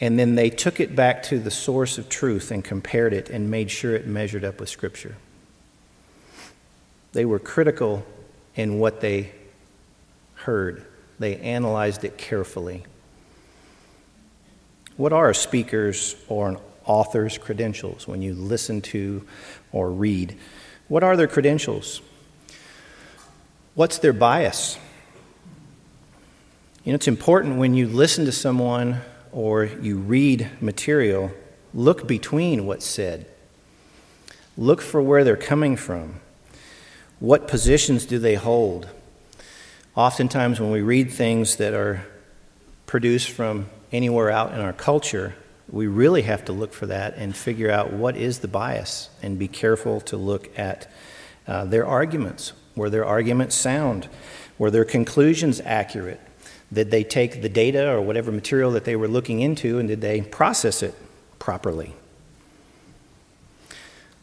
and 0.00 0.18
then 0.18 0.34
they 0.34 0.48
took 0.48 0.80
it 0.80 0.96
back 0.96 1.22
to 1.24 1.38
the 1.38 1.50
source 1.50 1.98
of 1.98 2.08
truth 2.08 2.50
and 2.50 2.64
compared 2.64 3.12
it 3.12 3.28
and 3.28 3.50
made 3.50 3.70
sure 3.70 3.94
it 3.94 4.06
measured 4.06 4.44
up 4.44 4.58
with 4.58 4.70
Scripture. 4.70 5.16
They 7.12 7.24
were 7.24 7.38
critical 7.38 8.04
in 8.54 8.78
what 8.78 9.00
they 9.00 9.32
heard, 10.34 10.86
they 11.18 11.36
analyzed 11.36 12.04
it 12.04 12.16
carefully. 12.16 12.84
What 14.96 15.12
are 15.12 15.30
a 15.30 15.34
speaker's 15.34 16.16
or 16.28 16.48
an 16.48 16.58
author's 16.84 17.36
credentials 17.36 18.08
when 18.08 18.22
you 18.22 18.34
listen 18.34 18.80
to 18.80 19.26
or 19.70 19.90
read? 19.90 20.36
What 20.88 21.04
are 21.04 21.16
their 21.16 21.28
credentials? 21.28 22.00
What's 23.74 23.98
their 23.98 24.12
bias? 24.12 24.78
You 26.82 26.92
know, 26.92 26.94
it's 26.94 27.08
important 27.08 27.58
when 27.58 27.74
you 27.74 27.86
listen 27.86 28.24
to 28.24 28.32
someone 28.32 29.02
or 29.32 29.66
you 29.66 29.98
read 29.98 30.48
material, 30.62 31.30
look 31.74 32.08
between 32.08 32.64
what's 32.64 32.86
said. 32.86 33.26
Look 34.56 34.80
for 34.80 35.02
where 35.02 35.22
they're 35.22 35.36
coming 35.36 35.76
from. 35.76 36.20
What 37.18 37.48
positions 37.48 38.06
do 38.06 38.18
they 38.18 38.34
hold? 38.34 38.88
Oftentimes, 39.94 40.58
when 40.58 40.70
we 40.70 40.80
read 40.80 41.12
things 41.12 41.56
that 41.56 41.74
are 41.74 42.06
produced 42.86 43.28
from 43.28 43.66
anywhere 43.92 44.30
out 44.30 44.54
in 44.54 44.60
our 44.60 44.72
culture, 44.72 45.34
we 45.68 45.86
really 45.86 46.22
have 46.22 46.46
to 46.46 46.52
look 46.52 46.72
for 46.72 46.86
that 46.86 47.14
and 47.16 47.36
figure 47.36 47.70
out 47.70 47.92
what 47.92 48.16
is 48.16 48.38
the 48.38 48.48
bias 48.48 49.10
and 49.22 49.38
be 49.38 49.48
careful 49.48 50.00
to 50.00 50.16
look 50.16 50.48
at 50.58 50.90
uh, 51.46 51.66
their 51.66 51.86
arguments. 51.86 52.54
Were 52.74 52.88
their 52.88 53.04
arguments 53.04 53.54
sound? 53.54 54.08
Were 54.56 54.70
their 54.70 54.86
conclusions 54.86 55.60
accurate? 55.60 56.20
Did 56.72 56.90
they 56.90 57.02
take 57.02 57.42
the 57.42 57.48
data 57.48 57.90
or 57.90 58.00
whatever 58.00 58.30
material 58.30 58.70
that 58.72 58.84
they 58.84 58.94
were 58.94 59.08
looking 59.08 59.40
into 59.40 59.78
and 59.78 59.88
did 59.88 60.00
they 60.00 60.20
process 60.22 60.82
it 60.82 60.94
properly? 61.38 61.94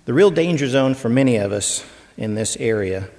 The 0.05 0.13
real 0.13 0.31
danger 0.31 0.67
zone 0.69 0.95
for 0.95 1.09
many 1.09 1.35
of 1.35 1.51
us 1.51 1.83
in 2.15 2.35
this 2.35 2.55
area 2.57 3.09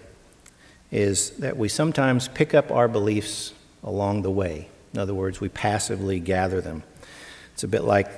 is 0.90 1.30
that 1.32 1.58
we 1.58 1.68
sometimes 1.68 2.28
pick 2.28 2.54
up 2.54 2.70
our 2.70 2.88
beliefs 2.88 3.52
along 3.84 4.22
the 4.22 4.30
way. 4.30 4.68
In 4.94 4.98
other 4.98 5.12
words, 5.12 5.40
we 5.40 5.50
passively 5.50 6.18
gather 6.18 6.62
them. 6.62 6.82
It's 7.52 7.62
a 7.62 7.68
bit 7.68 7.84
like 7.84 8.10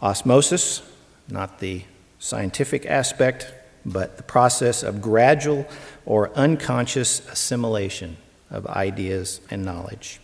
osmosis, 0.00 0.82
not 1.28 1.58
the 1.58 1.82
scientific 2.18 2.86
aspect, 2.86 3.52
but 3.84 4.16
the 4.16 4.22
process 4.22 4.82
of 4.82 5.02
gradual 5.02 5.66
or 6.06 6.30
unconscious 6.30 7.20
assimilation 7.28 8.16
of 8.50 8.66
ideas 8.66 9.42
and 9.50 9.62
knowledge 9.66 10.20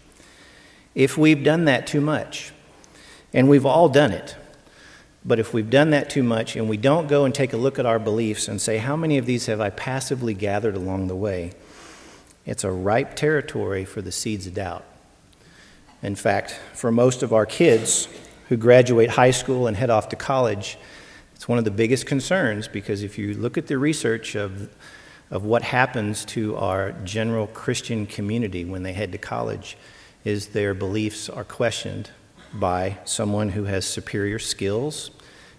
if 0.95 1.17
we've 1.17 1.43
done 1.43 1.65
that 1.67 1.87
too 1.87 2.01
much. 2.01 2.53
And 3.33 3.49
we've 3.49 3.67
all 3.67 3.89
done 3.89 4.13
it. 4.13 4.37
But 5.25 5.39
if 5.39 5.53
we've 5.53 5.69
done 5.69 5.91
that 5.91 6.11
too 6.11 6.23
much 6.23 6.57
and 6.57 6.69
we 6.69 6.77
don't 6.77 7.07
go 7.07 7.25
and 7.25 7.35
take 7.35 7.53
a 7.53 7.57
look 7.57 7.79
at 7.79 7.87
our 7.87 7.99
beliefs 7.99 8.49
and 8.49 8.61
say, 8.61 8.79
how 8.79 8.97
many 8.97 9.19
of 9.19 9.27
these 9.27 9.47
have 9.47 9.61
I 9.61 9.71
passively 9.71 10.35
gathered 10.35 10.75
along 10.75 11.09
the 11.09 11.17
way? 11.17 11.53
It's 12.47 12.65
a 12.65 12.73
ripe 12.73 13.15
territory 13.17 13.85
for 13.85 14.01
the 14.01 14.13
seeds 14.13 14.47
of 14.47 14.55
doubt. 14.55 14.85
In 16.03 16.15
fact, 16.15 16.59
for 16.73 16.91
most 16.91 17.23
of 17.23 17.33
our 17.33 17.45
kids 17.45 18.09
who 18.49 18.57
graduate 18.57 19.11
high 19.11 19.31
school 19.31 19.67
and 19.67 19.77
head 19.77 19.91
off 19.91 20.09
to 20.09 20.17
college, 20.17 20.79
it's 21.35 21.47
one 21.47 21.59
of 21.59 21.65
the 21.65 21.71
biggest 21.71 22.07
concerns 22.07 22.67
because 22.67 23.03
if 23.03 23.19
you 23.19 23.35
look 23.35 23.59
at 23.59 23.67
the 23.67 23.77
research 23.77 24.35
of, 24.35 24.75
of 25.31 25.45
what 25.45 25.63
happens 25.63 26.25
to 26.27 26.57
our 26.57 26.93
general 27.05 27.47
Christian 27.49 28.07
community 28.07 28.65
when 28.65 28.83
they 28.83 28.95
head 28.95 29.13
to 29.13 29.19
college, 29.19 29.77
is 30.25 30.49
their 30.49 30.75
beliefs 30.75 31.29
are 31.29 31.45
questioned 31.45 32.11
by 32.53 32.99
someone 33.05 33.51
who 33.51 33.65
has 33.65 33.87
superior 33.87 34.39
skills, 34.39 35.11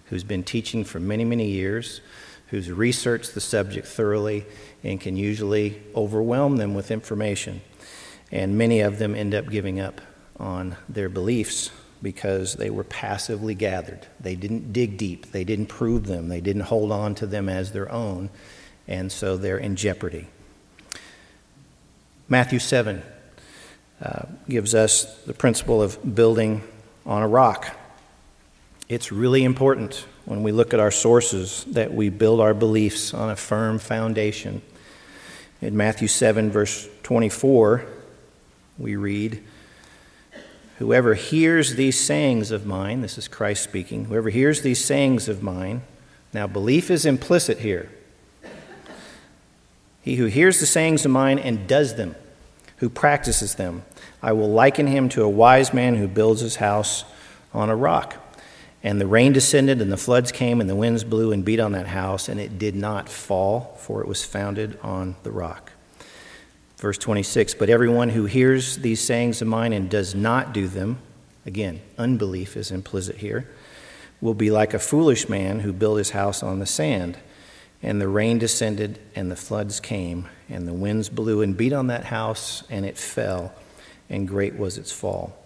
who's 0.06 0.24
been 0.24 0.44
teaching 0.44 0.84
for 0.84 1.00
many, 1.00 1.24
many 1.24 1.48
years, 1.50 2.00
who's 2.48 2.70
researched 2.70 3.34
the 3.34 3.40
subject 3.40 3.86
thoroughly, 3.86 4.44
and 4.84 5.00
can 5.00 5.16
usually 5.16 5.82
overwhelm 5.96 6.56
them 6.56 6.74
with 6.74 6.90
information. 6.90 7.62
And 8.30 8.58
many 8.58 8.80
of 8.80 8.98
them 8.98 9.14
end 9.14 9.34
up 9.34 9.48
giving 9.48 9.80
up 9.80 10.00
on 10.38 10.76
their 10.88 11.08
beliefs 11.08 11.70
because 12.02 12.54
they 12.54 12.68
were 12.68 12.84
passively 12.84 13.54
gathered. 13.54 14.06
They 14.20 14.34
didn't 14.34 14.72
dig 14.72 14.98
deep, 14.98 15.30
they 15.32 15.44
didn't 15.44 15.66
prove 15.66 16.06
them, 16.06 16.28
they 16.28 16.40
didn't 16.40 16.62
hold 16.62 16.90
on 16.90 17.14
to 17.16 17.26
them 17.26 17.48
as 17.48 17.72
their 17.72 17.90
own, 17.90 18.28
and 18.88 19.10
so 19.10 19.36
they're 19.36 19.58
in 19.58 19.76
jeopardy. 19.76 20.26
Matthew 22.28 22.58
7 22.58 23.02
gives 24.48 24.74
us 24.74 25.16
the 25.24 25.34
principle 25.34 25.82
of 25.82 26.14
building 26.14 26.62
on 27.06 27.22
a 27.22 27.28
rock. 27.28 27.76
It's 28.88 29.12
really 29.12 29.44
important 29.44 30.04
when 30.24 30.42
we 30.42 30.52
look 30.52 30.74
at 30.74 30.80
our 30.80 30.90
sources 30.90 31.64
that 31.68 31.92
we 31.92 32.08
build 32.08 32.40
our 32.40 32.54
beliefs 32.54 33.14
on 33.14 33.30
a 33.30 33.36
firm 33.36 33.78
foundation. 33.78 34.62
In 35.60 35.76
Matthew 35.76 36.08
7, 36.08 36.50
verse 36.50 36.88
24, 37.02 37.86
we 38.78 38.96
read, 38.96 39.42
Whoever 40.78 41.14
hears 41.14 41.76
these 41.76 41.98
sayings 41.98 42.50
of 42.50 42.66
mine, 42.66 43.02
this 43.02 43.16
is 43.16 43.28
Christ 43.28 43.62
speaking, 43.62 44.06
whoever 44.06 44.30
hears 44.30 44.62
these 44.62 44.84
sayings 44.84 45.28
of 45.28 45.42
mine, 45.42 45.82
now 46.32 46.46
belief 46.46 46.90
is 46.90 47.06
implicit 47.06 47.58
here. 47.60 47.90
He 50.00 50.16
who 50.16 50.26
hears 50.26 50.58
the 50.58 50.66
sayings 50.66 51.04
of 51.04 51.12
mine 51.12 51.38
and 51.38 51.68
does 51.68 51.94
them, 51.94 52.16
who 52.78 52.88
practices 52.88 53.54
them, 53.54 53.84
I 54.22 54.32
will 54.32 54.50
liken 54.50 54.86
him 54.86 55.08
to 55.10 55.24
a 55.24 55.28
wise 55.28 55.74
man 55.74 55.96
who 55.96 56.06
builds 56.06 56.40
his 56.40 56.56
house 56.56 57.04
on 57.52 57.68
a 57.68 57.76
rock. 57.76 58.16
And 58.84 59.00
the 59.00 59.06
rain 59.06 59.32
descended, 59.32 59.80
and 59.80 59.92
the 59.92 59.96
floods 59.96 60.32
came, 60.32 60.60
and 60.60 60.68
the 60.68 60.76
winds 60.76 61.04
blew 61.04 61.32
and 61.32 61.44
beat 61.44 61.60
on 61.60 61.72
that 61.72 61.86
house, 61.86 62.28
and 62.28 62.40
it 62.40 62.58
did 62.58 62.74
not 62.74 63.08
fall, 63.08 63.76
for 63.78 64.00
it 64.00 64.08
was 64.08 64.24
founded 64.24 64.78
on 64.82 65.16
the 65.22 65.30
rock. 65.30 65.72
Verse 66.78 66.98
26 66.98 67.54
But 67.54 67.70
everyone 67.70 68.08
who 68.08 68.26
hears 68.26 68.78
these 68.78 69.00
sayings 69.00 69.40
of 69.40 69.48
mine 69.48 69.72
and 69.72 69.88
does 69.88 70.14
not 70.14 70.52
do 70.52 70.66
them, 70.66 70.98
again, 71.46 71.80
unbelief 71.96 72.56
is 72.56 72.72
implicit 72.72 73.16
here, 73.16 73.48
will 74.20 74.34
be 74.34 74.50
like 74.50 74.74
a 74.74 74.80
foolish 74.80 75.28
man 75.28 75.60
who 75.60 75.72
built 75.72 75.98
his 75.98 76.10
house 76.10 76.42
on 76.42 76.58
the 76.58 76.66
sand. 76.66 77.18
And 77.84 78.00
the 78.00 78.08
rain 78.08 78.38
descended, 78.38 79.00
and 79.14 79.30
the 79.30 79.36
floods 79.36 79.80
came, 79.80 80.28
and 80.48 80.66
the 80.66 80.72
winds 80.72 81.08
blew 81.08 81.42
and 81.42 81.56
beat 81.56 81.72
on 81.72 81.88
that 81.88 82.04
house, 82.04 82.62
and 82.70 82.84
it 82.84 82.96
fell, 82.96 83.52
and 84.08 84.28
great 84.28 84.56
was 84.56 84.78
its 84.78 84.92
fall. 84.92 85.36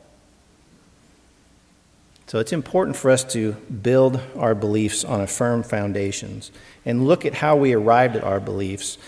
So 2.26 2.40
it's 2.40 2.52
important 2.52 2.96
for 2.96 3.10
us 3.10 3.22
to 3.32 3.52
build 3.52 4.20
our 4.36 4.54
beliefs 4.54 5.04
on 5.04 5.20
a 5.20 5.28
firm 5.28 5.62
foundations 5.62 6.50
and 6.84 7.06
look 7.06 7.24
at 7.24 7.34
how 7.34 7.54
we 7.56 7.72
arrived 7.72 8.16
at 8.16 8.24
our 8.24 8.40
beliefs. 8.40 8.98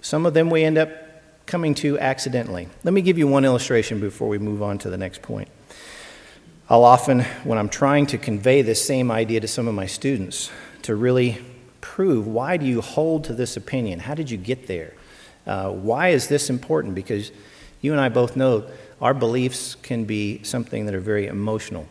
Some 0.00 0.24
of 0.24 0.34
them 0.34 0.48
we 0.48 0.62
end 0.62 0.78
up 0.78 0.90
coming 1.46 1.74
to 1.74 1.98
accidentally. 1.98 2.68
Let 2.84 2.94
me 2.94 3.02
give 3.02 3.18
you 3.18 3.26
one 3.26 3.44
illustration 3.44 3.98
before 3.98 4.28
we 4.28 4.38
move 4.38 4.62
on 4.62 4.78
to 4.78 4.90
the 4.90 4.96
next 4.96 5.22
point. 5.22 5.48
I'll 6.70 6.84
often, 6.84 7.20
when 7.42 7.58
I'm 7.58 7.68
trying 7.68 8.06
to 8.06 8.18
convey 8.18 8.62
this 8.62 8.84
same 8.84 9.10
idea 9.10 9.40
to 9.40 9.48
some 9.48 9.68
of 9.68 9.74
my 9.74 9.86
students, 9.86 10.50
to 10.82 10.94
really 10.94 11.38
prove 11.80 12.26
why 12.26 12.56
do 12.56 12.64
you 12.64 12.80
hold 12.80 13.24
to 13.24 13.34
this 13.34 13.56
opinion? 13.56 13.98
How 14.00 14.14
did 14.14 14.30
you 14.30 14.38
get 14.38 14.66
there? 14.66 14.94
Uh, 15.46 15.70
why 15.70 16.08
is 16.08 16.28
this 16.28 16.48
important? 16.48 16.94
Because 16.94 17.32
you 17.84 17.92
and 17.92 18.00
I 18.00 18.08
both 18.08 18.36
know 18.36 18.64
our 19.00 19.12
beliefs 19.12 19.74
can 19.74 20.04
be 20.04 20.42
something 20.42 20.86
that 20.86 20.94
are 20.94 21.00
very 21.00 21.26
emotional, 21.26 21.86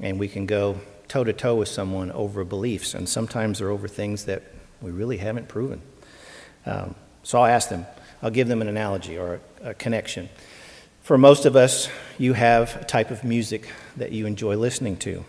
and 0.00 0.18
we 0.18 0.28
can 0.28 0.46
go 0.46 0.80
toe 1.08 1.24
to 1.24 1.32
toe 1.32 1.56
with 1.56 1.68
someone 1.68 2.10
over 2.12 2.44
beliefs, 2.44 2.94
and 2.94 3.08
sometimes 3.08 3.58
they're 3.58 3.70
over 3.70 3.86
things 3.86 4.24
that 4.24 4.42
we 4.80 4.90
really 4.90 5.18
haven't 5.18 5.48
proven. 5.48 5.82
Um, 6.64 6.94
so 7.22 7.40
I'll 7.40 7.46
ask 7.52 7.68
them, 7.68 7.86
I'll 8.22 8.30
give 8.30 8.48
them 8.48 8.62
an 8.62 8.68
analogy 8.68 9.18
or 9.18 9.40
a, 9.62 9.70
a 9.70 9.74
connection. 9.74 10.30
For 11.02 11.18
most 11.18 11.44
of 11.44 11.54
us, 11.54 11.90
you 12.16 12.32
have 12.32 12.76
a 12.80 12.84
type 12.84 13.10
of 13.10 13.24
music 13.24 13.68
that 13.96 14.12
you 14.12 14.24
enjoy 14.24 14.56
listening 14.56 14.96
to. 14.98 15.24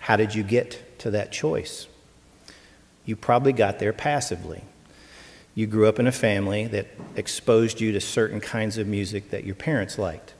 How 0.00 0.16
did 0.16 0.34
you 0.34 0.42
get 0.42 0.98
to 1.00 1.10
that 1.12 1.32
choice? 1.32 1.86
you 3.08 3.16
probably 3.16 3.54
got 3.54 3.78
there 3.78 3.94
passively. 3.94 4.60
You 5.58 5.66
grew 5.66 5.88
up 5.88 5.98
in 5.98 6.06
a 6.06 6.12
family 6.12 6.68
that 6.68 6.86
exposed 7.16 7.80
you 7.80 7.90
to 7.90 8.00
certain 8.00 8.38
kinds 8.38 8.78
of 8.78 8.86
music 8.86 9.30
that 9.30 9.42
your 9.42 9.56
parents 9.56 9.98
liked. 9.98 10.34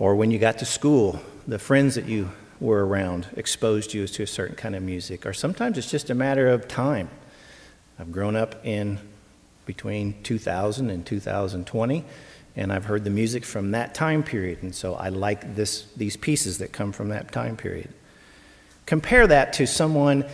Or 0.00 0.16
when 0.16 0.32
you 0.32 0.40
got 0.40 0.58
to 0.58 0.64
school, 0.64 1.20
the 1.46 1.60
friends 1.60 1.94
that 1.94 2.06
you 2.06 2.32
were 2.58 2.84
around 2.84 3.28
exposed 3.36 3.94
you 3.94 4.08
to 4.08 4.24
a 4.24 4.26
certain 4.26 4.56
kind 4.56 4.74
of 4.74 4.82
music. 4.82 5.24
Or 5.24 5.32
sometimes 5.32 5.78
it's 5.78 5.88
just 5.88 6.10
a 6.10 6.16
matter 6.16 6.48
of 6.48 6.66
time. 6.66 7.10
I've 7.96 8.10
grown 8.10 8.34
up 8.34 8.56
in 8.66 8.98
between 9.66 10.20
2000 10.24 10.90
and 10.90 11.06
2020, 11.06 12.04
and 12.56 12.72
I've 12.72 12.86
heard 12.86 13.04
the 13.04 13.10
music 13.10 13.44
from 13.44 13.70
that 13.70 13.94
time 13.94 14.24
period, 14.24 14.64
and 14.64 14.74
so 14.74 14.96
I 14.96 15.10
like 15.10 15.54
this, 15.54 15.84
these 15.96 16.16
pieces 16.16 16.58
that 16.58 16.72
come 16.72 16.90
from 16.90 17.10
that 17.10 17.30
time 17.30 17.56
period. 17.56 17.90
Compare 18.84 19.28
that 19.28 19.52
to 19.52 19.66
someone 19.68 20.24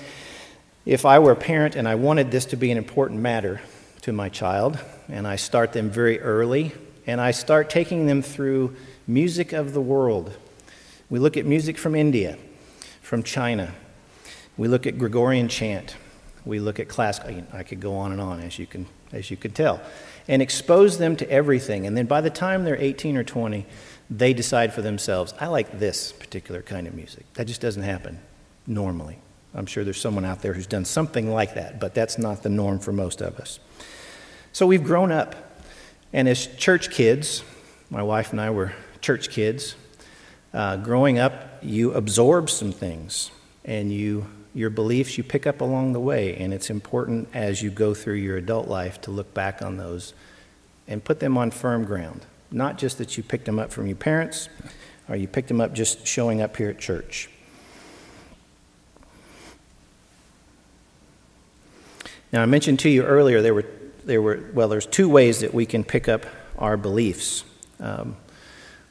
if 0.87 1.05
I 1.05 1.19
were 1.19 1.33
a 1.33 1.37
parent 1.37 1.77
and 1.77 1.87
I 1.87 1.97
wanted 1.97 2.31
this 2.31 2.47
to 2.47 2.57
be 2.57 2.71
an 2.71 2.79
important 2.79 3.21
matter 3.21 3.61
to 4.03 4.13
my 4.13 4.29
child, 4.29 4.79
and 5.09 5.27
I 5.27 5.37
start 5.37 5.73
them 5.73 5.91
very 5.91 6.21
early, 6.21 6.73
and 7.07 7.21
I 7.21 7.31
start 7.31 7.71
taking 7.71 8.07
them 8.07 8.23
through 8.23 8.77
music 9.07 9.53
of 9.53 9.73
the 9.73 9.81
world. 9.81 10.33
We 11.09 11.19
look 11.19 11.37
at 11.37 11.45
music 11.45 11.77
from 11.77 11.95
India, 11.95 12.39
from 13.03 13.23
China. 13.23 13.75
We 14.57 14.69
look 14.69 14.87
at 14.87 14.99
Gregorian 14.99 15.49
chant. 15.49 15.97
We 16.45 16.61
look 16.61 16.81
at 16.81 16.89
classical. 16.89 17.43
I 17.53 17.63
could 17.63 17.81
go 17.81 17.97
on 17.97 18.13
and 18.13 18.21
on, 18.21 18.41
as 18.41 18.59
you 18.59 18.67
can, 18.67 18.87
as 19.13 19.31
you 19.31 19.37
could 19.37 19.55
tell, 19.55 19.81
and 20.29 20.41
expose 20.41 20.99
them 20.99 21.17
to 21.17 21.31
everything. 21.31 21.87
And 21.87 21.97
then 21.97 22.07
by 22.07 22.21
the 22.21 22.31
time 22.31 22.65
they're 22.65 22.77
18 22.77 23.17
or 23.17 23.25
20, 23.25 23.67
they 24.09 24.33
decide 24.33 24.73
for 24.73 24.83
themselves, 24.83 25.35
I 25.41 25.47
like 25.47 25.79
this 25.79 26.13
particular 26.13 26.63
kind 26.63 26.87
of 26.87 26.95
music. 26.95 27.25
That 27.35 27.47
just 27.47 27.61
doesn't 27.61 27.83
happen 27.83 28.21
normally. 28.67 29.19
I'm 29.55 29.67
sure 29.67 29.83
there's 29.85 30.01
someone 30.01 30.25
out 30.25 30.43
there 30.43 30.53
who's 30.53 30.67
done 30.67 30.85
something 30.85 31.31
like 31.33 31.55
that, 31.55 31.81
but 31.81 31.95
that's 31.95 32.19
not 32.19 32.43
the 32.43 32.49
norm 32.49 32.79
for 32.79 32.93
most 32.93 33.21
of 33.21 33.39
us. 33.39 33.59
So 34.53 34.67
we've 34.67 34.83
grown 34.83 35.13
up, 35.13 35.37
and 36.13 36.29
as 36.29 36.47
church 36.47 36.91
kids, 36.91 37.45
my 37.89 38.03
wife 38.03 38.33
and 38.33 38.41
I 38.41 38.51
were 38.51 38.73
church 39.01 39.31
kids. 39.31 39.77
Uh, 40.53 40.77
growing 40.77 41.19
up, 41.19 41.59
you 41.63 41.93
absorb 41.93 42.51
some 42.51 42.73
things, 42.73 43.31
and 43.65 43.93
you 43.93 44.27
your 44.53 44.71
beliefs 44.71 45.17
you 45.17 45.23
pick 45.23 45.47
up 45.47 45.61
along 45.61 45.93
the 45.93 46.01
way, 46.01 46.37
and 46.37 46.53
it's 46.53 46.71
important 46.71 47.29
as 47.33 47.63
you 47.63 47.71
go 47.71 47.95
through 47.95 48.15
your 48.15 48.37
adult 48.37 48.67
life 48.67 49.01
to 49.03 49.13
look 49.13 49.33
back 49.33 49.63
on 49.63 49.77
those 49.77 50.13
and 50.89 51.05
put 51.05 51.21
them 51.21 51.39
on 51.39 51.53
firm 51.53 51.85
ground. 51.85 52.27
Not 52.51 52.77
just 52.77 52.99
that 52.99 53.17
you 53.17 53.23
picked 53.23 53.45
them 53.45 53.61
up 53.61 53.71
from 53.71 53.87
your 53.87 53.95
parents, 53.97 54.49
or 55.09 55.15
you 55.15 55.29
picked 55.29 55.47
them 55.47 55.61
up 55.61 55.73
just 55.73 56.05
showing 56.05 56.43
up 56.43 56.57
here 56.57 56.69
at 56.69 56.81
church. 56.81 57.31
Now, 62.33 62.43
I 62.43 62.47
mentioned 62.47 62.81
to 62.81 62.89
you 62.89 63.05
earlier 63.05 63.41
there 63.43 63.55
were, 63.55 63.67
there 64.11 64.21
were 64.21 64.43
well, 64.55 64.67
there's 64.67 64.87
two 64.87 65.09
ways 65.09 65.39
that 65.39 65.55
we 65.55 65.65
can 65.65 65.85
pick 65.85 66.09
up 66.09 66.27
our 66.59 66.77
beliefs. 66.77 67.45
Um, 67.79 68.17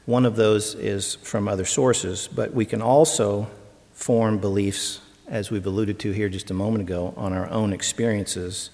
one 0.06 0.24
of 0.24 0.34
those 0.34 0.74
is 0.74 1.16
from 1.16 1.46
other 1.46 1.66
sources, 1.66 2.26
but 2.26 2.54
we 2.54 2.64
can 2.64 2.80
also 2.80 3.46
form 3.92 4.38
beliefs, 4.38 5.02
as 5.28 5.50
we've 5.50 5.66
alluded 5.66 5.98
to 5.98 6.12
here 6.12 6.30
just 6.30 6.50
a 6.50 6.54
moment 6.54 6.88
ago, 6.88 7.12
on 7.18 7.34
our 7.34 7.50
own 7.50 7.74
experiences 7.74 8.70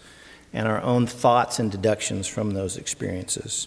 and 0.53 0.69
our 0.69 0.81
own 0.83 1.09
thoughts 1.09 1.59
and 1.59 1.73
deductions 1.73 2.29
from 2.29 2.53
those 2.53 2.77
experiences. 2.77 3.67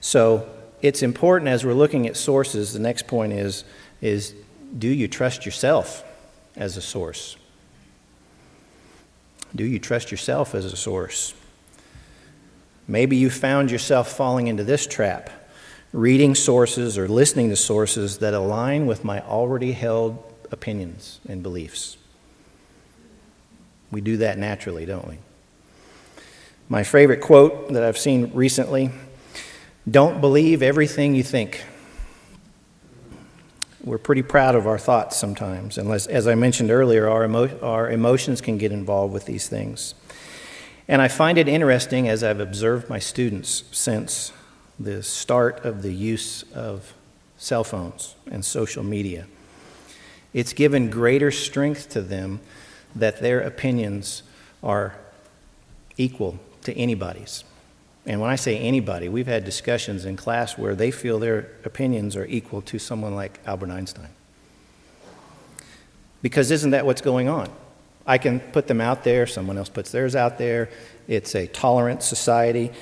So 0.00 0.48
it's 0.80 1.02
important 1.02 1.48
as 1.48 1.66
we're 1.66 1.74
looking 1.74 2.06
at 2.06 2.16
sources, 2.16 2.72
the 2.72 2.78
next 2.78 3.08
point 3.08 3.32
is, 3.32 3.64
is 4.00 4.36
do 4.78 4.86
you 4.86 5.08
trust 5.08 5.44
yourself 5.44 6.04
as 6.54 6.76
a 6.76 6.80
source? 6.80 7.36
Do 9.56 9.64
you 9.64 9.80
trust 9.80 10.12
yourself 10.12 10.54
as 10.54 10.64
a 10.64 10.76
source? 10.76 11.34
Maybe 12.88 13.16
you 13.16 13.28
found 13.28 13.70
yourself 13.70 14.10
falling 14.10 14.46
into 14.46 14.64
this 14.64 14.86
trap, 14.86 15.28
reading 15.92 16.34
sources 16.34 16.96
or 16.96 17.06
listening 17.06 17.50
to 17.50 17.56
sources 17.56 18.18
that 18.18 18.32
align 18.32 18.86
with 18.86 19.04
my 19.04 19.20
already 19.20 19.72
held 19.72 20.24
opinions 20.50 21.20
and 21.28 21.42
beliefs. 21.42 21.98
We 23.90 24.00
do 24.00 24.16
that 24.16 24.38
naturally, 24.38 24.86
don't 24.86 25.06
we? 25.06 25.18
My 26.70 26.82
favorite 26.82 27.20
quote 27.20 27.72
that 27.72 27.82
I've 27.82 27.98
seen 27.98 28.30
recently 28.34 28.90
don't 29.90 30.20
believe 30.20 30.62
everything 30.62 31.14
you 31.14 31.22
think. 31.22 31.64
We're 33.82 33.98
pretty 33.98 34.22
proud 34.22 34.54
of 34.54 34.66
our 34.66 34.78
thoughts 34.78 35.16
sometimes. 35.16 35.78
unless, 35.78 36.06
as 36.06 36.26
I 36.26 36.34
mentioned 36.34 36.70
earlier, 36.70 37.08
our, 37.08 37.24
emo- 37.24 37.58
our 37.60 37.90
emotions 37.90 38.40
can 38.40 38.58
get 38.58 38.72
involved 38.72 39.14
with 39.14 39.24
these 39.24 39.48
things. 39.48 39.94
And 40.88 41.02
I 41.02 41.08
find 41.08 41.36
it 41.36 41.48
interesting 41.48 42.08
as 42.08 42.24
I've 42.24 42.40
observed 42.40 42.88
my 42.88 42.98
students 42.98 43.64
since 43.72 44.32
the 44.80 45.02
start 45.02 45.64
of 45.64 45.82
the 45.82 45.92
use 45.92 46.44
of 46.54 46.94
cell 47.36 47.62
phones 47.62 48.14
and 48.30 48.44
social 48.44 48.82
media. 48.82 49.26
It's 50.32 50.52
given 50.52 50.88
greater 50.88 51.30
strength 51.30 51.90
to 51.90 52.00
them 52.00 52.40
that 52.94 53.20
their 53.20 53.40
opinions 53.40 54.22
are 54.62 54.96
equal 55.96 56.38
to 56.62 56.72
anybody's. 56.74 57.44
And 58.06 58.20
when 58.20 58.30
I 58.30 58.36
say 58.36 58.58
anybody, 58.58 59.08
we've 59.08 59.26
had 59.26 59.44
discussions 59.44 60.06
in 60.06 60.16
class 60.16 60.56
where 60.56 60.74
they 60.74 60.90
feel 60.90 61.18
their 61.18 61.50
opinions 61.64 62.16
are 62.16 62.24
equal 62.24 62.62
to 62.62 62.78
someone 62.78 63.14
like 63.14 63.40
Albert 63.46 63.70
Einstein. 63.70 64.08
Because 66.22 66.50
isn't 66.50 66.70
that 66.70 66.86
what's 66.86 67.02
going 67.02 67.28
on? 67.28 67.50
I 68.08 68.16
can 68.16 68.40
put 68.40 68.66
them 68.66 68.80
out 68.80 69.04
there, 69.04 69.26
someone 69.26 69.58
else 69.58 69.68
puts 69.68 69.92
theirs 69.92 70.16
out 70.16 70.38
there. 70.38 70.70
It's 71.06 71.34
a 71.34 71.46
tolerant 71.46 72.02
society. 72.02 72.72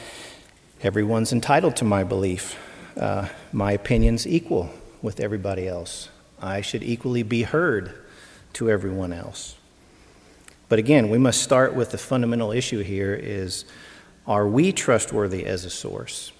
Everyone's 0.83 1.33
entitled 1.33 1.75
to 1.77 1.85
my 1.85 2.05
belief. 2.05 2.57
Uh, 2.97 3.27
my 3.53 3.73
opinion's 3.73 4.25
equal 4.25 4.71
with 5.03 5.19
everybody 5.19 5.67
else. 5.67 6.11
I 6.41 6.61
should 6.61 6.85
equally 6.85 7.25
be 7.25 7.43
heard 7.43 7.93
to 8.53 8.71
everyone 8.71 9.13
else. 9.13 9.57
But 10.69 10.79
again, 10.79 11.11
we 11.11 11.19
must 11.19 11.43
start 11.43 11.75
with 11.75 11.91
the 11.91 11.99
fundamental 11.99 12.53
issue 12.53 12.83
here 12.85 13.13
is 13.13 13.65
are 14.29 14.47
we 14.47 14.71
trustworthy 14.71 15.45
as 15.45 15.65
a 15.65 15.71
source? 15.71 16.31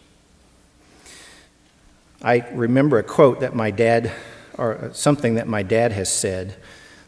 I 2.23 2.49
remember 2.53 2.99
a 2.99 3.03
quote 3.03 3.41
that 3.41 3.55
my 3.55 3.73
dad, 3.73 4.13
or 4.57 4.91
something 4.93 5.35
that 5.35 5.49
my 5.49 5.65
dad 5.65 5.91
has 5.91 6.11
said 6.11 6.57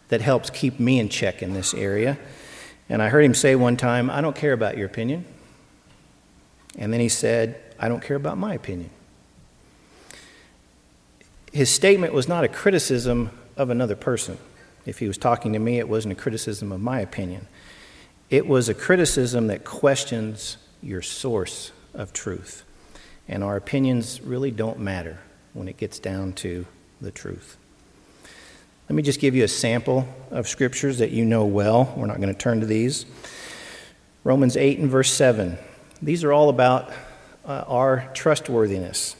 that 0.08 0.20
helps 0.20 0.50
keep 0.50 0.80
me 0.80 0.98
in 0.98 1.08
check 1.08 1.42
in 1.42 1.52
this 1.52 1.74
area. 1.74 2.18
And 2.88 3.02
I 3.02 3.08
heard 3.08 3.24
him 3.24 3.34
say 3.34 3.54
one 3.54 3.76
time, 3.76 4.10
I 4.10 4.20
don't 4.20 4.34
care 4.34 4.52
about 4.52 4.76
your 4.76 4.86
opinion. 4.86 5.24
And 6.78 6.92
then 6.92 7.00
he 7.00 7.08
said, 7.08 7.60
I 7.78 7.88
don't 7.88 8.02
care 8.02 8.16
about 8.16 8.38
my 8.38 8.54
opinion. 8.54 8.90
His 11.52 11.70
statement 11.70 12.12
was 12.12 12.28
not 12.28 12.44
a 12.44 12.48
criticism 12.48 13.30
of 13.56 13.70
another 13.70 13.96
person. 13.96 14.38
If 14.86 15.00
he 15.00 15.06
was 15.06 15.18
talking 15.18 15.52
to 15.52 15.58
me, 15.58 15.78
it 15.78 15.88
wasn't 15.88 16.12
a 16.12 16.14
criticism 16.14 16.72
of 16.72 16.80
my 16.80 17.00
opinion. 17.00 17.46
It 18.30 18.46
was 18.46 18.68
a 18.68 18.74
criticism 18.74 19.48
that 19.48 19.64
questions 19.64 20.56
your 20.82 21.02
source 21.02 21.72
of 21.92 22.12
truth. 22.12 22.64
And 23.26 23.44
our 23.44 23.56
opinions 23.56 24.22
really 24.22 24.50
don't 24.50 24.78
matter 24.78 25.18
when 25.52 25.68
it 25.68 25.76
gets 25.76 25.98
down 25.98 26.32
to 26.34 26.64
the 27.00 27.10
truth. 27.10 27.57
Let 28.88 28.94
me 28.94 29.02
just 29.02 29.20
give 29.20 29.34
you 29.34 29.44
a 29.44 29.48
sample 29.48 30.08
of 30.30 30.48
scriptures 30.48 31.00
that 31.00 31.10
you 31.10 31.26
know 31.26 31.44
well. 31.44 31.92
We're 31.94 32.06
not 32.06 32.22
going 32.22 32.32
to 32.32 32.38
turn 32.38 32.60
to 32.60 32.66
these. 32.66 33.04
Romans 34.24 34.56
8 34.56 34.78
and 34.78 34.90
verse 34.90 35.12
7. 35.12 35.58
These 36.00 36.24
are 36.24 36.32
all 36.32 36.48
about 36.48 36.90
uh, 37.44 37.64
our 37.66 38.10
trustworthiness. 38.14 39.14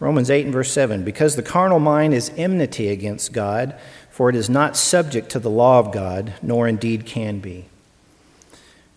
Romans 0.00 0.28
8 0.28 0.44
and 0.44 0.52
verse 0.52 0.70
7. 0.70 1.02
Because 1.02 1.34
the 1.34 1.42
carnal 1.42 1.80
mind 1.80 2.12
is 2.12 2.30
enmity 2.36 2.88
against 2.88 3.32
God, 3.32 3.74
for 4.10 4.28
it 4.28 4.36
is 4.36 4.50
not 4.50 4.76
subject 4.76 5.30
to 5.30 5.38
the 5.38 5.48
law 5.48 5.78
of 5.78 5.92
God, 5.92 6.34
nor 6.42 6.68
indeed 6.68 7.06
can 7.06 7.38
be. 7.38 7.64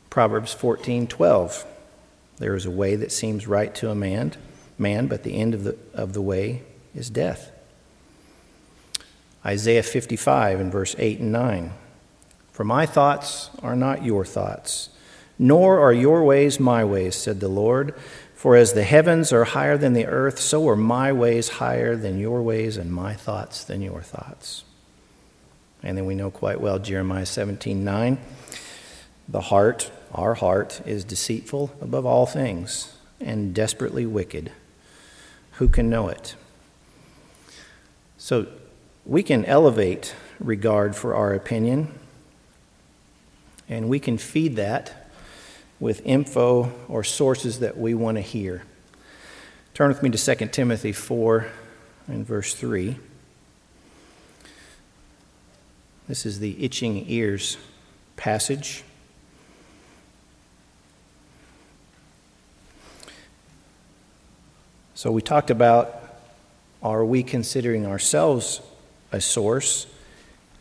Proverbs 0.10 0.54
14 0.54 1.08
12. 1.08 1.66
There 2.40 2.56
is 2.56 2.66
a 2.66 2.72
way 2.72 2.98
that 2.98 3.14
seems 3.14 3.48
right 3.48 3.74
to 3.76 3.90
a 3.90 3.96
man, 3.96 4.34
man, 4.78 5.08
but 5.08 5.24
the 5.24 5.38
end 5.38 5.54
of 5.54 5.64
the, 5.64 5.78
of 5.94 6.12
the 6.12 6.22
way 6.22 6.64
is 6.94 7.10
death. 7.10 7.53
Isaiah 9.46 9.84
55 9.84 10.60
and 10.60 10.72
verse 10.72 10.96
8 10.98 11.20
and 11.20 11.32
9. 11.32 11.74
For 12.52 12.64
my 12.64 12.86
thoughts 12.86 13.50
are 13.62 13.76
not 13.76 14.06
your 14.06 14.26
thoughts, 14.26 14.90
nor 15.40 15.80
are 15.80 15.94
your 15.94 16.24
ways 16.24 16.60
my 16.60 16.86
ways, 16.86 17.16
said 17.16 17.40
the 17.40 17.48
Lord. 17.48 17.96
For 18.36 18.56
as 18.56 18.74
the 18.74 18.84
heavens 18.84 19.34
are 19.34 19.46
higher 19.46 19.78
than 19.78 19.94
the 19.94 20.06
earth, 20.06 20.40
so 20.40 20.68
are 20.70 20.76
my 20.76 21.12
ways 21.12 21.50
higher 21.50 21.96
than 21.96 22.20
your 22.20 22.42
ways, 22.42 22.78
and 22.78 22.92
my 22.92 23.14
thoughts 23.14 23.64
than 23.64 23.82
your 23.82 24.02
thoughts. 24.02 24.64
And 25.82 25.98
then 25.98 26.06
we 26.06 26.16
know 26.16 26.32
quite 26.32 26.62
well 26.62 26.80
Jeremiah 26.80 27.26
17 27.26 27.84
9. 27.84 28.18
The 29.28 29.42
heart 29.42 29.92
our 30.14 30.36
heart 30.36 30.82
is 30.86 31.04
deceitful 31.04 31.72
above 31.82 32.06
all 32.06 32.28
things 32.28 32.96
and 33.20 33.54
desperately 33.54 34.06
wicked. 34.06 34.52
Who 35.54 35.68
can 35.68 35.90
know 35.90 36.08
it? 36.08 36.36
So 38.18 38.48
we 39.06 39.24
can 39.24 39.44
elevate 39.46 40.16
regard 40.40 40.96
for 40.96 41.14
our 41.16 41.34
opinion, 41.34 41.94
and 43.68 43.90
we 43.90 44.00
can 44.00 44.18
feed 44.18 44.56
that 44.56 45.10
with 45.80 46.02
info 46.06 46.72
or 46.88 47.04
sources 47.04 47.60
that 47.60 47.78
we 47.78 47.94
want 47.94 48.18
to 48.18 48.22
hear. 48.22 48.64
Turn 49.74 49.90
with 49.90 50.04
me 50.04 50.10
to 50.10 50.36
2 50.36 50.48
Timothy 50.48 50.92
4 50.92 51.48
and 52.08 52.26
verse 52.26 52.54
3. 52.54 52.98
This 56.08 56.26
is 56.26 56.40
the 56.40 56.64
itching 56.64 57.10
ears 57.10 57.58
passage. 58.16 58.84
So 64.96 65.12
we 65.12 65.22
talked 65.22 65.50
about 65.50 66.02
are 66.82 67.04
we 67.04 67.24
considering 67.24 67.86
ourselves 67.86 68.62
a 69.14 69.22
source? 69.22 69.88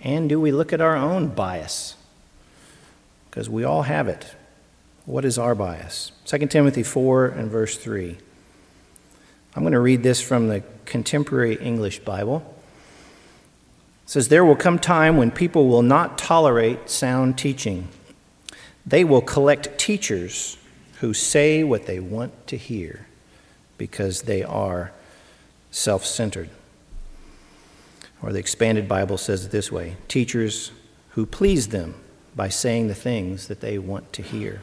And 0.00 0.28
do 0.28 0.38
we 0.38 0.52
look 0.52 0.72
at 0.72 0.80
our 0.80 0.96
own 0.96 1.28
bias? 1.28 1.96
Because 3.28 3.50
we 3.50 3.64
all 3.64 3.82
have 3.82 4.06
it. 4.06 4.36
What 5.06 5.24
is 5.24 5.38
our 5.38 5.56
bias? 5.56 6.12
2 6.26 6.46
Timothy 6.46 6.84
4 6.84 7.26
and 7.26 7.50
verse 7.50 7.76
3. 7.76 8.18
I'm 9.56 9.62
going 9.62 9.72
to 9.72 9.80
read 9.80 10.02
this 10.02 10.20
from 10.20 10.48
the 10.48 10.62
Contemporary 10.84 11.56
English 11.56 12.00
Bible. 12.00 12.54
It 14.04 14.10
says, 14.10 14.28
There 14.28 14.44
will 14.44 14.56
come 14.56 14.78
time 14.78 15.16
when 15.16 15.30
people 15.30 15.66
will 15.66 15.82
not 15.82 16.18
tolerate 16.18 16.88
sound 16.88 17.36
teaching. 17.36 17.88
They 18.86 19.04
will 19.04 19.20
collect 19.20 19.78
teachers 19.78 20.58
who 21.00 21.14
say 21.14 21.64
what 21.64 21.86
they 21.86 22.00
want 22.00 22.46
to 22.48 22.56
hear 22.56 23.06
because 23.78 24.22
they 24.22 24.42
are 24.42 24.92
self 25.70 26.04
centered. 26.04 26.48
Or 28.22 28.32
the 28.32 28.38
Expanded 28.38 28.88
Bible 28.88 29.18
says 29.18 29.44
it 29.44 29.50
this 29.50 29.72
way 29.72 29.96
teachers 30.08 30.70
who 31.10 31.26
please 31.26 31.68
them 31.68 31.94
by 32.34 32.48
saying 32.48 32.88
the 32.88 32.94
things 32.94 33.48
that 33.48 33.60
they 33.60 33.78
want 33.78 34.12
to 34.14 34.22
hear. 34.22 34.62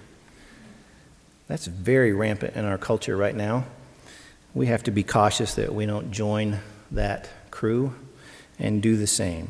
That's 1.47 1.67
very 1.67 2.13
rampant 2.13 2.55
in 2.55 2.65
our 2.65 2.77
culture 2.77 3.17
right 3.17 3.35
now. 3.35 3.65
We 4.53 4.67
have 4.67 4.83
to 4.83 4.91
be 4.91 5.03
cautious 5.03 5.55
that 5.55 5.73
we 5.73 5.85
don't 5.85 6.11
join 6.11 6.59
that 6.91 7.29
crew 7.51 7.93
and 8.57 8.81
do 8.81 8.97
the 8.97 9.07
same. 9.07 9.49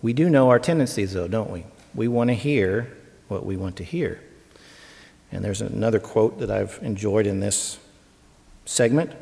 We 0.00 0.12
do 0.12 0.28
know 0.28 0.50
our 0.50 0.58
tendencies, 0.58 1.12
though, 1.12 1.28
don't 1.28 1.50
we? 1.50 1.64
We 1.94 2.08
want 2.08 2.28
to 2.30 2.34
hear 2.34 2.96
what 3.28 3.46
we 3.46 3.56
want 3.56 3.76
to 3.76 3.84
hear. 3.84 4.20
And 5.30 5.44
there's 5.44 5.60
another 5.60 6.00
quote 6.00 6.38
that 6.40 6.50
I've 6.50 6.78
enjoyed 6.82 7.26
in 7.26 7.40
this 7.40 7.78
segment 8.64 9.12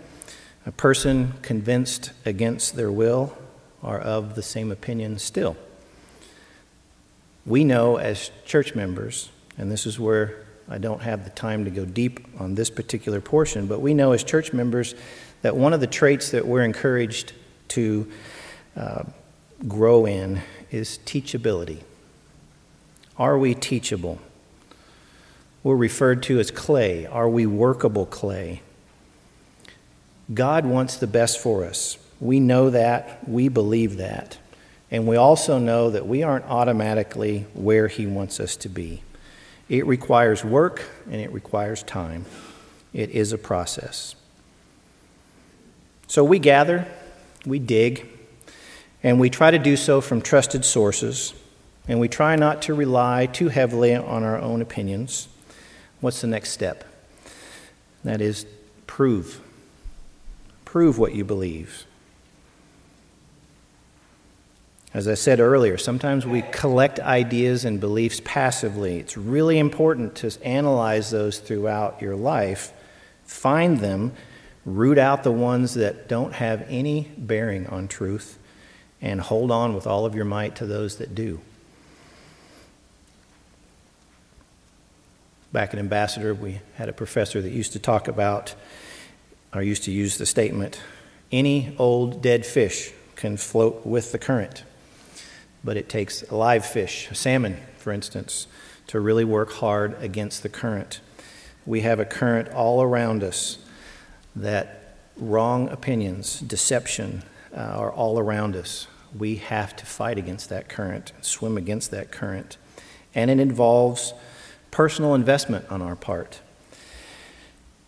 A 0.67 0.73
person 0.73 1.35
convinced 1.43 2.13
against 2.27 2.77
their 2.77 2.93
will 2.93 3.37
are 3.83 3.99
of 3.99 4.35
the 4.35 4.43
same 4.43 4.71
opinion 4.71 5.19
still. 5.19 5.57
We 7.47 7.65
know 7.65 7.97
as 7.97 8.31
church 8.45 8.75
members, 8.75 9.31
and 9.57 9.73
this 9.73 9.87
is 9.87 9.99
where 9.99 10.45
I 10.69 10.79
don't 10.79 11.03
have 11.03 11.25
the 11.25 11.31
time 11.31 11.65
to 11.65 11.71
go 11.71 11.85
deep 11.85 12.27
on 12.39 12.55
this 12.55 12.69
particular 12.69 13.21
portion, 13.21 13.67
but 13.67 13.81
we 13.81 13.95
know 13.95 14.13
as 14.13 14.23
church 14.23 14.53
members 14.53 14.95
that 15.43 15.57
one 15.57 15.73
of 15.73 15.81
the 15.81 15.87
traits 15.87 16.31
that 16.31 16.47
we're 16.47 16.63
encouraged 16.63 17.33
to 17.69 18.11
uh, 18.77 19.05
grow 19.67 20.05
in 20.05 20.43
is 20.71 20.99
teachability. 21.07 21.81
Are 23.17 23.39
we 23.39 23.55
teachable? 23.55 24.21
We're 25.63 25.77
referred 25.77 26.23
to 26.25 26.39
as 26.39 26.51
clay. 26.51 27.07
Are 27.07 27.29
we 27.29 27.47
workable 27.47 28.07
clay? 28.07 28.63
God 30.33 30.65
wants 30.67 30.97
the 30.97 31.07
best 31.07 31.39
for 31.39 31.65
us. 31.65 31.99
We 32.21 32.41
know 32.41 32.71
that. 32.71 33.29
We 33.29 33.49
believe 33.49 33.97
that. 33.97 34.39
And 34.91 35.07
we 35.07 35.17
also 35.17 35.59
know 35.59 35.91
that 35.91 36.07
we 36.07 36.23
aren't 36.23 36.45
automatically 36.47 37.47
where 37.55 37.89
He 37.89 38.07
wants 38.07 38.41
us 38.41 38.57
to 38.57 38.69
be. 38.69 39.03
It 39.69 39.87
requires 39.87 40.45
work 40.45 40.85
and 41.07 41.21
it 41.21 41.33
requires 41.33 41.83
time. 41.83 42.27
It 42.93 43.11
is 43.11 43.33
a 43.33 43.39
process. 43.39 44.17
So 46.09 46.25
we 46.25 46.41
gather, 46.41 46.89
we 47.47 47.61
dig, 47.61 48.09
and 49.03 49.21
we 49.21 49.31
try 49.31 49.53
to 49.53 49.59
do 49.59 49.77
so 49.77 50.01
from 50.01 50.21
trusted 50.21 50.65
sources, 50.65 51.35
and 51.87 52.01
we 52.01 52.09
try 52.09 52.35
not 52.35 52.63
to 52.63 52.75
rely 52.75 53.27
too 53.27 53.49
heavily 53.49 53.95
on 53.95 54.25
our 54.25 54.39
own 54.39 54.61
opinions. 54.61 55.29
What's 56.01 56.21
the 56.21 56.27
next 56.27 56.51
step? 56.51 56.85
That 58.03 58.21
is, 58.21 58.45
prove. 58.89 59.41
Prove 60.71 61.01
what 61.01 61.17
you 61.17 61.25
believe. 61.25 61.85
As 64.95 65.09
I 65.09 65.15
said 65.15 65.41
earlier, 65.41 65.77
sometimes 65.77 66.25
we 66.25 66.43
collect 66.53 67.01
ideas 67.01 67.65
and 67.65 67.81
beliefs 67.81 68.21
passively. 68.25 69.01
It's 69.01 69.17
really 69.17 69.59
important 69.59 70.15
to 70.19 70.33
analyze 70.45 71.11
those 71.11 71.41
throughout 71.41 72.01
your 72.01 72.15
life, 72.15 72.73
find 73.25 73.81
them, 73.81 74.13
root 74.65 74.97
out 74.97 75.25
the 75.25 75.33
ones 75.33 75.75
that 75.75 76.07
don't 76.07 76.35
have 76.35 76.65
any 76.69 77.11
bearing 77.19 77.67
on 77.67 77.89
truth, 77.89 78.39
and 79.03 79.21
hold 79.21 79.51
on 79.51 79.75
with 79.75 79.89
all 79.89 80.07
of 80.07 80.15
your 80.15 80.25
might 80.25 80.55
to 80.55 80.67
those 80.67 80.99
that 80.99 81.17
do. 81.17 81.41
Back 85.53 85.75
at 85.75 85.81
Ambassador, 85.81 86.33
we 86.33 86.61
had 86.77 86.89
a 86.89 86.93
professor 86.93 87.43
that 87.43 87.51
used 87.51 87.73
to 87.73 87.81
talk 87.81 88.07
about, 88.07 88.55
or 89.55 89.63
used 89.63 89.85
to 89.85 89.91
use 89.91 90.19
the 90.19 90.27
statement, 90.27 90.81
any 91.33 91.75
old 91.79 92.23
dead 92.23 92.45
fish 92.47 92.93
can 93.17 93.37
float 93.37 93.85
with 93.85 94.13
the 94.13 94.19
current 94.19 94.65
but 95.63 95.77
it 95.77 95.89
takes 95.89 96.23
a 96.23 96.35
live 96.35 96.65
fish, 96.65 97.11
a 97.11 97.15
salmon, 97.15 97.57
for 97.77 97.93
instance, 97.93 98.47
to 98.87 99.01
really 99.01 99.25
work 99.25 99.53
hard 99.53 99.97
against 100.03 100.43
the 100.43 100.49
current. 100.49 101.01
We 101.67 101.83
have 101.83 102.01
a 102.01 102.05
current 102.05 102.49
all 102.51 102.83
around 102.83 103.23
us 103.23 103.59
that 104.35 104.97
wrong 105.17 105.69
opinions, 105.69 106.41
deception 106.41 107.23
uh, 107.55 107.61
are 107.61 107.93
all 107.93 108.19
around 108.19 108.57
us. 108.57 108.87
We 109.17 109.37
have 109.37 109.77
to 109.77 109.87
fight 109.87 110.19
against 110.19 110.49
that 110.49 110.69
current, 110.69 111.13
swim 111.21 111.57
against 111.57 111.91
that 111.91 112.11
current. 112.11 112.57
And 113.15 113.31
it 113.31 113.41
involves 113.41 114.15
personal 114.71 115.15
investment 115.15 115.67
on 115.69 115.83
our 115.83 115.97
part. 115.97 116.41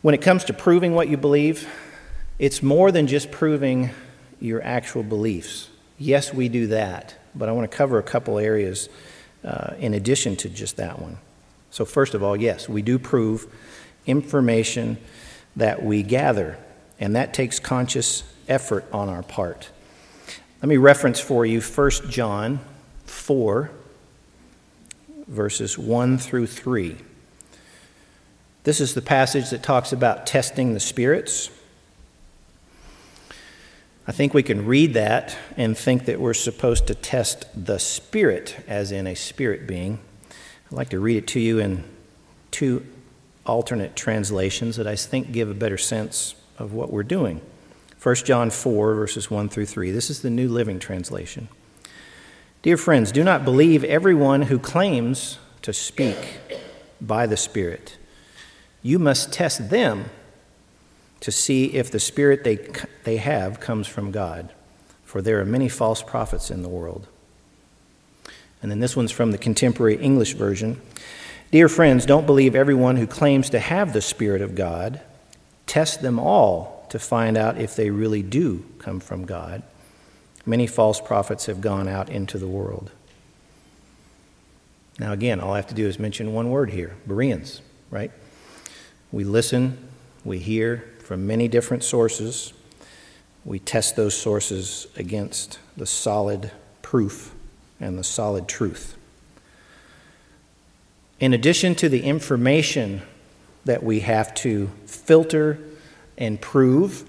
When 0.02 0.14
it 0.14 0.20
comes 0.22 0.44
to 0.44 0.52
proving 0.52 0.94
what 0.94 1.08
you 1.08 1.16
believe, 1.16 1.68
it's 2.38 2.62
more 2.62 2.92
than 2.92 3.06
just 3.06 3.30
proving 3.30 3.90
your 4.40 4.62
actual 4.62 5.02
beliefs. 5.02 5.68
Yes, 5.98 6.34
we 6.34 6.48
do 6.48 6.66
that 6.68 7.16
but 7.34 7.48
I 7.48 7.52
want 7.52 7.70
to 7.70 7.76
cover 7.76 7.98
a 7.98 8.02
couple 8.02 8.38
areas 8.38 8.88
uh, 9.44 9.74
in 9.78 9.94
addition 9.94 10.36
to 10.36 10.48
just 10.48 10.76
that 10.76 10.98
one. 10.98 11.18
So, 11.70 11.84
first 11.84 12.14
of 12.14 12.22
all, 12.22 12.36
yes, 12.36 12.68
we 12.68 12.82
do 12.82 12.98
prove 12.98 13.46
information 14.06 14.98
that 15.56 15.82
we 15.82 16.02
gather, 16.02 16.58
and 17.00 17.16
that 17.16 17.32
takes 17.32 17.58
conscious 17.58 18.24
effort 18.48 18.84
on 18.92 19.08
our 19.08 19.22
part. 19.22 19.70
Let 20.60 20.68
me 20.68 20.76
reference 20.76 21.18
for 21.18 21.46
you 21.46 21.60
1 21.60 21.90
John 22.10 22.60
4, 23.06 23.70
verses 25.26 25.78
1 25.78 26.18
through 26.18 26.46
3. 26.46 26.96
This 28.64 28.80
is 28.80 28.94
the 28.94 29.02
passage 29.02 29.50
that 29.50 29.62
talks 29.62 29.92
about 29.92 30.24
testing 30.24 30.72
the 30.72 30.80
spirits. 30.80 31.50
I 34.06 34.12
think 34.12 34.34
we 34.34 34.44
can 34.44 34.66
read 34.66 34.94
that 34.94 35.36
and 35.56 35.76
think 35.76 36.04
that 36.04 36.20
we're 36.20 36.34
supposed 36.34 36.86
to 36.86 36.94
test 36.94 37.46
the 37.54 37.78
spirit, 37.78 38.56
as 38.68 38.92
in 38.92 39.06
a 39.08 39.16
spirit 39.16 39.66
being. 39.66 39.98
I'd 40.66 40.76
like 40.76 40.90
to 40.90 41.00
read 41.00 41.16
it 41.16 41.26
to 41.28 41.40
you 41.40 41.58
in 41.58 41.82
two 42.52 42.86
alternate 43.44 43.96
translations 43.96 44.76
that 44.76 44.86
I 44.86 44.94
think 44.94 45.32
give 45.32 45.50
a 45.50 45.54
better 45.54 45.78
sense 45.78 46.36
of 46.56 46.72
what 46.72 46.92
we're 46.92 47.02
doing. 47.02 47.40
1 48.00 48.14
John 48.16 48.50
4, 48.50 48.94
verses 48.94 49.28
1 49.28 49.48
through 49.48 49.66
3. 49.66 49.90
This 49.90 50.08
is 50.08 50.22
the 50.22 50.30
New 50.30 50.48
Living 50.48 50.78
Translation. 50.78 51.48
Dear 52.62 52.76
friends, 52.76 53.10
do 53.10 53.24
not 53.24 53.44
believe 53.44 53.82
everyone 53.82 54.42
who 54.42 54.60
claims 54.60 55.38
to 55.62 55.72
speak 55.72 56.38
by 57.00 57.26
the 57.26 57.36
Spirit. 57.36 57.96
You 58.82 58.98
must 58.98 59.32
test 59.32 59.70
them 59.70 60.06
to 61.20 61.30
see 61.30 61.66
if 61.66 61.90
the 61.90 62.00
spirit 62.00 62.42
they, 62.42 62.58
they 63.04 63.18
have 63.18 63.60
comes 63.60 63.86
from 63.86 64.10
God, 64.10 64.52
for 65.04 65.22
there 65.22 65.40
are 65.40 65.44
many 65.44 65.68
false 65.68 66.02
prophets 66.02 66.50
in 66.50 66.62
the 66.62 66.68
world. 66.68 67.06
And 68.60 68.70
then 68.70 68.80
this 68.80 68.96
one's 68.96 69.12
from 69.12 69.30
the 69.30 69.38
contemporary 69.38 69.96
English 69.96 70.34
version. 70.34 70.80
Dear 71.50 71.68
friends, 71.68 72.06
don't 72.06 72.26
believe 72.26 72.54
everyone 72.54 72.96
who 72.96 73.06
claims 73.06 73.50
to 73.50 73.58
have 73.58 73.92
the 73.92 74.00
Spirit 74.00 74.40
of 74.40 74.54
God. 74.54 75.00
Test 75.66 76.02
them 76.02 76.18
all 76.18 76.86
to 76.90 76.98
find 76.98 77.36
out 77.36 77.58
if 77.58 77.76
they 77.76 77.90
really 77.90 78.22
do 78.22 78.64
come 78.78 79.00
from 79.00 79.24
God. 79.24 79.62
Many 80.44 80.66
false 80.66 81.00
prophets 81.00 81.46
have 81.46 81.60
gone 81.60 81.88
out 81.88 82.08
into 82.08 82.38
the 82.38 82.48
world. 82.48 82.90
Now, 84.98 85.12
again, 85.12 85.40
all 85.40 85.52
I 85.52 85.56
have 85.56 85.68
to 85.68 85.74
do 85.74 85.86
is 85.86 85.98
mention 85.98 86.32
one 86.32 86.50
word 86.50 86.70
here 86.70 86.96
Bereans, 87.06 87.60
right? 87.90 88.10
We 89.12 89.24
listen, 89.24 89.76
we 90.24 90.38
hear, 90.38 90.88
from 91.00 91.26
many 91.26 91.46
different 91.46 91.84
sources. 91.84 92.54
We 93.44 93.58
test 93.58 93.94
those 93.94 94.16
sources 94.16 94.86
against 94.96 95.58
the 95.76 95.84
solid 95.84 96.50
proof 96.80 97.34
and 97.78 97.98
the 97.98 98.04
solid 98.04 98.48
truth. 98.48 98.96
In 101.20 101.34
addition 101.34 101.74
to 101.76 101.90
the 101.90 102.02
information 102.02 103.02
that 103.66 103.82
we 103.82 104.00
have 104.00 104.34
to 104.36 104.70
filter 104.86 105.58
and 106.16 106.40
prove, 106.40 107.08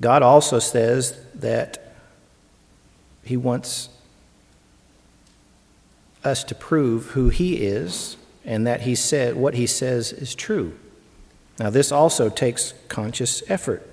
God 0.00 0.22
also 0.22 0.58
says 0.58 1.18
that 1.36 1.94
He 3.22 3.36
wants 3.36 3.90
us 6.24 6.42
to 6.44 6.54
prove 6.54 7.10
who 7.10 7.28
He 7.28 7.58
is 7.58 8.16
and 8.44 8.66
that 8.66 8.82
He 8.82 8.94
said 8.94 9.36
what 9.36 9.54
He 9.54 9.66
says 9.66 10.12
is 10.12 10.34
true. 10.34 10.78
Now, 11.58 11.70
this 11.70 11.92
also 11.92 12.30
takes 12.30 12.72
conscious 12.88 13.42
effort. 13.48 13.86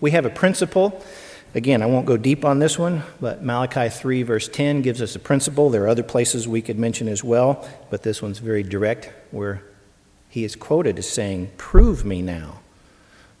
We 0.00 0.12
have 0.12 0.24
a 0.24 0.30
principle. 0.30 1.04
Again, 1.54 1.82
I 1.82 1.86
won't 1.86 2.06
go 2.06 2.16
deep 2.16 2.44
on 2.44 2.60
this 2.60 2.78
one, 2.78 3.02
but 3.20 3.42
Malachi 3.42 3.88
3, 3.88 4.22
verse 4.22 4.48
10 4.48 4.82
gives 4.82 5.02
us 5.02 5.16
a 5.16 5.18
principle. 5.18 5.68
There 5.70 5.82
are 5.84 5.88
other 5.88 6.04
places 6.04 6.46
we 6.46 6.62
could 6.62 6.78
mention 6.78 7.08
as 7.08 7.24
well, 7.24 7.68
but 7.90 8.04
this 8.04 8.22
one's 8.22 8.38
very 8.38 8.62
direct. 8.62 9.12
We're 9.32 9.60
He 10.28 10.44
is 10.44 10.54
quoted 10.54 10.98
as 10.98 11.08
saying, 11.08 11.50
Prove 11.56 12.04
me 12.04 12.22
now. 12.22 12.60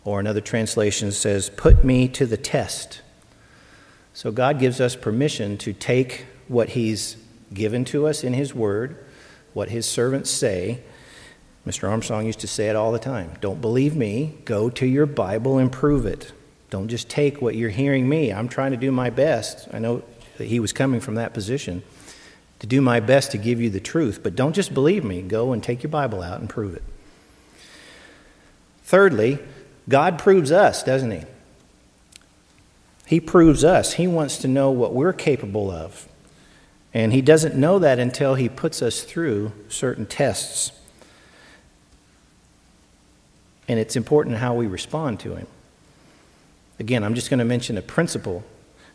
Or 0.04 0.18
another 0.18 0.40
translation 0.40 1.12
says, 1.12 1.50
Put 1.50 1.84
me 1.84 2.08
to 2.08 2.26
the 2.26 2.36
test. 2.36 3.02
So 4.12 4.32
God 4.32 4.58
gives 4.58 4.80
us 4.80 4.96
permission 4.96 5.56
to 5.58 5.72
take 5.72 6.26
what 6.48 6.70
He's 6.70 7.16
given 7.54 7.84
to 7.86 8.08
us 8.08 8.24
in 8.24 8.32
His 8.32 8.52
Word, 8.52 9.04
what 9.52 9.70
His 9.70 9.86
servants 9.86 10.30
say. 10.30 10.82
Mr. 11.66 11.88
Armstrong 11.88 12.26
used 12.26 12.40
to 12.40 12.46
say 12.46 12.68
it 12.68 12.76
all 12.76 12.92
the 12.92 12.98
time 12.98 13.32
Don't 13.40 13.60
believe 13.60 13.94
me, 13.94 14.38
go 14.44 14.70
to 14.70 14.86
your 14.86 15.06
Bible 15.06 15.58
and 15.58 15.70
prove 15.70 16.06
it. 16.06 16.32
Don't 16.70 16.88
just 16.88 17.08
take 17.08 17.42
what 17.42 17.56
you're 17.56 17.70
hearing 17.70 18.08
me. 18.08 18.32
I'm 18.32 18.48
trying 18.48 18.70
to 18.70 18.76
do 18.76 18.92
my 18.92 19.10
best. 19.10 19.68
I 19.72 19.80
know 19.80 20.02
that 20.38 20.46
he 20.46 20.60
was 20.60 20.72
coming 20.72 21.00
from 21.00 21.16
that 21.16 21.34
position 21.34 21.82
to 22.60 22.66
do 22.66 22.80
my 22.80 23.00
best 23.00 23.32
to 23.32 23.38
give 23.38 23.60
you 23.60 23.70
the 23.70 23.80
truth, 23.80 24.22
but 24.22 24.36
don't 24.36 24.54
just 24.54 24.72
believe 24.72 25.02
me. 25.02 25.22
Go 25.22 25.52
and 25.52 25.62
take 25.62 25.82
your 25.82 25.90
Bible 25.90 26.22
out 26.22 26.40
and 26.40 26.48
prove 26.48 26.76
it. 26.76 26.82
Thirdly, 28.84 29.38
God 29.88 30.18
proves 30.18 30.52
us, 30.52 30.82
doesn't 30.82 31.10
He? 31.10 31.22
He 33.06 33.18
proves 33.18 33.64
us. 33.64 33.94
He 33.94 34.06
wants 34.06 34.38
to 34.38 34.48
know 34.48 34.70
what 34.70 34.94
we're 34.94 35.12
capable 35.12 35.70
of. 35.70 36.08
And 36.92 37.12
He 37.12 37.22
doesn't 37.22 37.54
know 37.54 37.78
that 37.78 37.98
until 37.98 38.34
He 38.34 38.48
puts 38.48 38.82
us 38.82 39.02
through 39.02 39.52
certain 39.68 40.06
tests. 40.06 40.72
And 43.68 43.78
it's 43.78 43.94
important 43.96 44.38
how 44.38 44.54
we 44.54 44.66
respond 44.66 45.20
to 45.20 45.36
Him. 45.36 45.46
Again, 46.80 47.04
I'm 47.04 47.14
just 47.14 47.30
going 47.30 47.38
to 47.38 47.44
mention 47.44 47.76
a 47.78 47.82
principle 47.82 48.42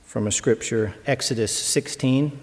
from 0.03 0.27
a 0.27 0.31
scripture, 0.31 0.95
Exodus 1.05 1.55
16 1.55 2.37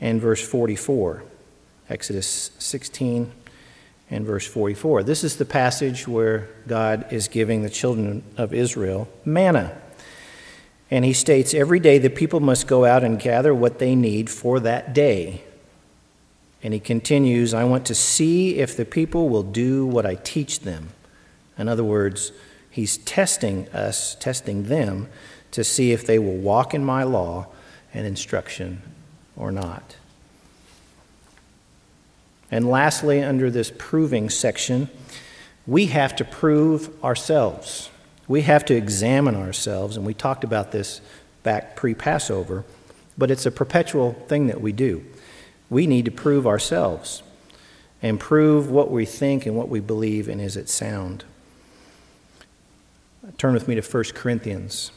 and 0.00 0.20
verse 0.20 0.46
44. 0.46 1.24
Exodus 1.90 2.52
16 2.58 3.32
and 4.10 4.24
verse 4.24 4.46
44. 4.46 5.02
This 5.02 5.24
is 5.24 5.36
the 5.36 5.44
passage 5.44 6.06
where 6.06 6.48
God 6.66 7.12
is 7.12 7.28
giving 7.28 7.62
the 7.62 7.70
children 7.70 8.22
of 8.36 8.54
Israel 8.54 9.08
manna. 9.24 9.81
And 10.92 11.06
he 11.06 11.14
states, 11.14 11.54
Every 11.54 11.80
day 11.80 11.96
the 11.96 12.10
people 12.10 12.40
must 12.40 12.66
go 12.66 12.84
out 12.84 13.02
and 13.02 13.18
gather 13.18 13.54
what 13.54 13.78
they 13.78 13.94
need 13.94 14.28
for 14.28 14.60
that 14.60 14.92
day. 14.92 15.42
And 16.62 16.74
he 16.74 16.80
continues, 16.80 17.54
I 17.54 17.64
want 17.64 17.86
to 17.86 17.94
see 17.94 18.58
if 18.58 18.76
the 18.76 18.84
people 18.84 19.30
will 19.30 19.42
do 19.42 19.86
what 19.86 20.04
I 20.04 20.16
teach 20.16 20.60
them. 20.60 20.90
In 21.56 21.66
other 21.66 21.82
words, 21.82 22.30
he's 22.70 22.98
testing 22.98 23.70
us, 23.70 24.16
testing 24.16 24.64
them, 24.64 25.08
to 25.52 25.64
see 25.64 25.92
if 25.92 26.06
they 26.06 26.18
will 26.18 26.36
walk 26.36 26.74
in 26.74 26.84
my 26.84 27.04
law 27.04 27.46
and 27.94 28.06
instruction 28.06 28.82
or 29.34 29.50
not. 29.50 29.96
And 32.50 32.68
lastly, 32.68 33.22
under 33.22 33.50
this 33.50 33.72
proving 33.78 34.28
section, 34.28 34.90
we 35.66 35.86
have 35.86 36.14
to 36.16 36.24
prove 36.26 37.02
ourselves. 37.02 37.88
We 38.28 38.42
have 38.42 38.64
to 38.66 38.74
examine 38.74 39.34
ourselves, 39.34 39.96
and 39.96 40.06
we 40.06 40.14
talked 40.14 40.44
about 40.44 40.72
this 40.72 41.00
back 41.42 41.76
pre 41.76 41.94
Passover, 41.94 42.64
but 43.18 43.30
it's 43.30 43.46
a 43.46 43.50
perpetual 43.50 44.12
thing 44.28 44.46
that 44.46 44.60
we 44.60 44.72
do. 44.72 45.04
We 45.68 45.86
need 45.86 46.04
to 46.04 46.10
prove 46.10 46.46
ourselves 46.46 47.22
and 48.02 48.18
prove 48.18 48.70
what 48.70 48.90
we 48.90 49.04
think 49.04 49.46
and 49.46 49.56
what 49.56 49.68
we 49.68 49.80
believe, 49.80 50.28
and 50.28 50.40
is 50.40 50.56
it 50.56 50.68
sound? 50.68 51.24
Turn 53.38 53.54
with 53.54 53.68
me 53.68 53.74
to 53.74 53.82
1 53.82 54.04
Corinthians 54.14 54.90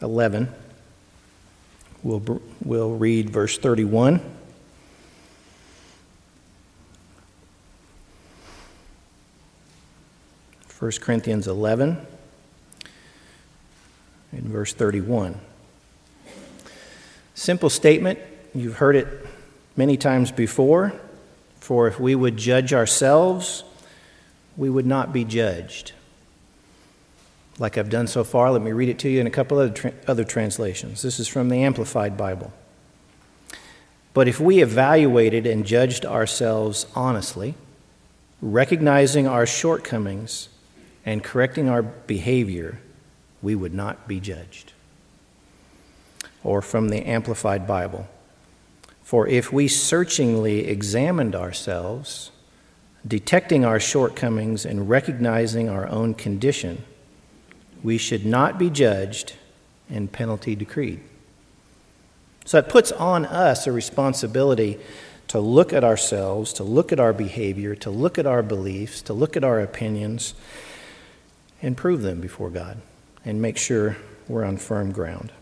11. 0.00 0.52
We'll, 2.02 2.40
we'll 2.64 2.96
read 2.96 3.30
verse 3.30 3.58
31. 3.58 4.20
1 10.78 10.90
Corinthians 11.00 11.46
11 11.46 12.04
in 14.32 14.48
verse 14.48 14.72
31. 14.72 15.38
Simple 17.34 17.70
statement, 17.70 18.18
you've 18.54 18.76
heard 18.76 18.96
it 18.96 19.26
many 19.76 19.96
times 19.96 20.30
before. 20.30 20.92
For 21.60 21.86
if 21.86 22.00
we 22.00 22.14
would 22.14 22.36
judge 22.36 22.72
ourselves, 22.72 23.64
we 24.56 24.68
would 24.68 24.86
not 24.86 25.12
be 25.12 25.24
judged. 25.24 25.92
Like 27.58 27.78
I've 27.78 27.90
done 27.90 28.06
so 28.06 28.24
far, 28.24 28.50
let 28.50 28.62
me 28.62 28.72
read 28.72 28.88
it 28.88 28.98
to 29.00 29.08
you 29.08 29.20
in 29.20 29.26
a 29.26 29.30
couple 29.30 29.58
other, 29.58 29.94
other 30.08 30.24
translations. 30.24 31.02
This 31.02 31.20
is 31.20 31.28
from 31.28 31.48
the 31.48 31.62
Amplified 31.62 32.16
Bible. 32.16 32.52
But 34.14 34.28
if 34.28 34.40
we 34.40 34.62
evaluated 34.62 35.46
and 35.46 35.64
judged 35.64 36.04
ourselves 36.04 36.86
honestly, 36.94 37.54
recognizing 38.40 39.26
our 39.26 39.46
shortcomings, 39.46 40.48
and 41.04 41.22
correcting 41.22 41.68
our 41.68 41.82
behavior, 41.82 42.78
we 43.42 43.54
would 43.54 43.74
not 43.74 44.06
be 44.06 44.20
judged. 44.20 44.72
Or 46.44 46.62
from 46.62 46.88
the 46.88 47.04
Amplified 47.06 47.66
Bible 47.66 48.08
For 49.02 49.26
if 49.26 49.52
we 49.52 49.68
searchingly 49.68 50.68
examined 50.68 51.34
ourselves, 51.34 52.30
detecting 53.06 53.64
our 53.64 53.80
shortcomings 53.80 54.64
and 54.64 54.88
recognizing 54.88 55.68
our 55.68 55.88
own 55.88 56.14
condition, 56.14 56.84
we 57.82 57.98
should 57.98 58.24
not 58.24 58.58
be 58.58 58.70
judged 58.70 59.34
and 59.90 60.10
penalty 60.10 60.54
decreed. 60.54 61.00
So 62.44 62.58
it 62.58 62.68
puts 62.68 62.90
on 62.92 63.26
us 63.26 63.66
a 63.66 63.72
responsibility 63.72 64.78
to 65.28 65.40
look 65.40 65.72
at 65.72 65.84
ourselves, 65.84 66.52
to 66.54 66.64
look 66.64 66.92
at 66.92 67.00
our 67.00 67.12
behavior, 67.12 67.74
to 67.76 67.90
look 67.90 68.18
at 68.18 68.26
our 68.26 68.42
beliefs, 68.42 69.02
to 69.02 69.12
look 69.12 69.36
at 69.36 69.44
our 69.44 69.60
opinions, 69.60 70.34
and 71.60 71.76
prove 71.76 72.02
them 72.02 72.20
before 72.20 72.50
God 72.50 72.80
and 73.24 73.40
make 73.40 73.56
sure 73.56 73.96
we're 74.28 74.44
on 74.44 74.56
firm 74.56 74.92
ground. 74.92 75.32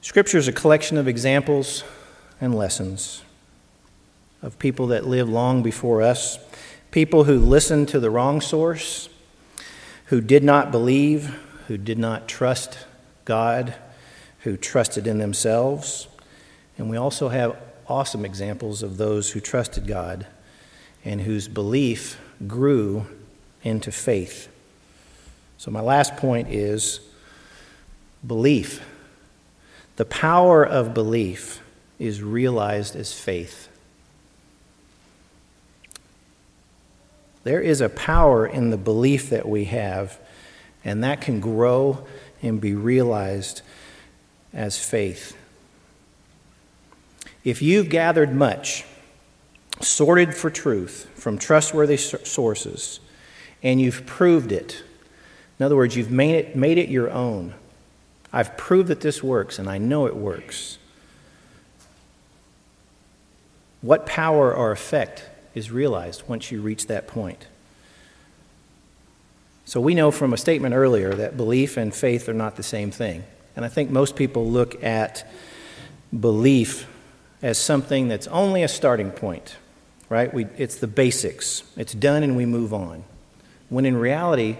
Scripture 0.00 0.38
is 0.38 0.48
a 0.48 0.52
collection 0.52 0.98
of 0.98 1.08
examples 1.08 1.82
and 2.40 2.54
lessons 2.54 3.22
of 4.42 4.58
people 4.58 4.88
that 4.88 5.06
lived 5.06 5.30
long 5.30 5.62
before 5.62 6.02
us, 6.02 6.38
people 6.90 7.24
who 7.24 7.38
listened 7.38 7.88
to 7.88 7.98
the 7.98 8.10
wrong 8.10 8.42
source, 8.42 9.08
who 10.06 10.20
did 10.20 10.44
not 10.44 10.70
believe, 10.70 11.34
who 11.68 11.78
did 11.78 11.98
not 11.98 12.28
trust 12.28 12.78
God, 13.24 13.74
who 14.40 14.58
trusted 14.58 15.06
in 15.06 15.18
themselves. 15.18 16.06
And 16.76 16.90
we 16.90 16.98
also 16.98 17.30
have 17.30 17.56
awesome 17.88 18.24
examples 18.24 18.82
of 18.82 18.98
those 18.98 19.30
who 19.30 19.40
trusted 19.40 19.86
God 19.86 20.26
and 21.04 21.22
whose 21.22 21.48
belief 21.48 22.20
grew 22.46 23.06
into 23.64 23.90
faith. 23.90 24.48
So, 25.58 25.72
my 25.72 25.80
last 25.80 26.16
point 26.16 26.48
is 26.50 27.00
belief. 28.24 28.84
The 29.96 30.04
power 30.04 30.64
of 30.64 30.94
belief 30.94 31.60
is 31.98 32.22
realized 32.22 32.94
as 32.94 33.12
faith. 33.12 33.68
There 37.44 37.60
is 37.60 37.80
a 37.80 37.88
power 37.88 38.46
in 38.46 38.70
the 38.70 38.76
belief 38.76 39.30
that 39.30 39.48
we 39.48 39.64
have, 39.66 40.18
and 40.84 41.04
that 41.04 41.20
can 41.20 41.40
grow 41.40 42.06
and 42.42 42.60
be 42.60 42.74
realized 42.74 43.62
as 44.52 44.78
faith. 44.78 45.36
If 47.44 47.60
you've 47.60 47.90
gathered 47.90 48.34
much, 48.34 48.84
sorted 49.80 50.34
for 50.34 50.50
truth 50.50 51.10
from 51.14 51.36
trustworthy 51.36 51.96
sources, 51.96 53.00
and 53.64 53.80
you've 53.80 54.06
proved 54.06 54.52
it. 54.52 54.84
In 55.58 55.66
other 55.66 55.74
words, 55.74 55.96
you've 55.96 56.12
made 56.12 56.36
it, 56.36 56.54
made 56.54 56.78
it 56.78 56.88
your 56.88 57.10
own. 57.10 57.54
I've 58.32 58.56
proved 58.56 58.88
that 58.88 59.00
this 59.00 59.22
works, 59.22 59.58
and 59.58 59.68
I 59.68 59.78
know 59.78 60.06
it 60.06 60.14
works. 60.14 60.78
What 63.80 64.06
power 64.06 64.54
or 64.54 64.70
effect 64.70 65.28
is 65.54 65.72
realized 65.72 66.22
once 66.28 66.52
you 66.52 66.60
reach 66.60 66.86
that 66.86 67.08
point? 67.08 67.46
So, 69.66 69.80
we 69.80 69.94
know 69.94 70.10
from 70.10 70.32
a 70.32 70.36
statement 70.36 70.74
earlier 70.74 71.12
that 71.14 71.36
belief 71.36 71.76
and 71.76 71.92
faith 71.92 72.28
are 72.28 72.34
not 72.34 72.56
the 72.56 72.62
same 72.62 72.90
thing. 72.90 73.24
And 73.56 73.64
I 73.64 73.68
think 73.68 73.90
most 73.90 74.14
people 74.14 74.48
look 74.48 74.82
at 74.84 75.26
belief 76.18 76.86
as 77.40 77.56
something 77.56 78.08
that's 78.08 78.26
only 78.28 78.62
a 78.62 78.68
starting 78.68 79.10
point 79.10 79.56
right? 80.08 80.32
We, 80.32 80.46
it's 80.56 80.76
the 80.76 80.86
basics. 80.86 81.62
It's 81.76 81.92
done 81.92 82.22
and 82.22 82.36
we 82.36 82.46
move 82.46 82.72
on. 82.72 83.04
When 83.74 83.86
in 83.86 83.96
reality, 83.96 84.58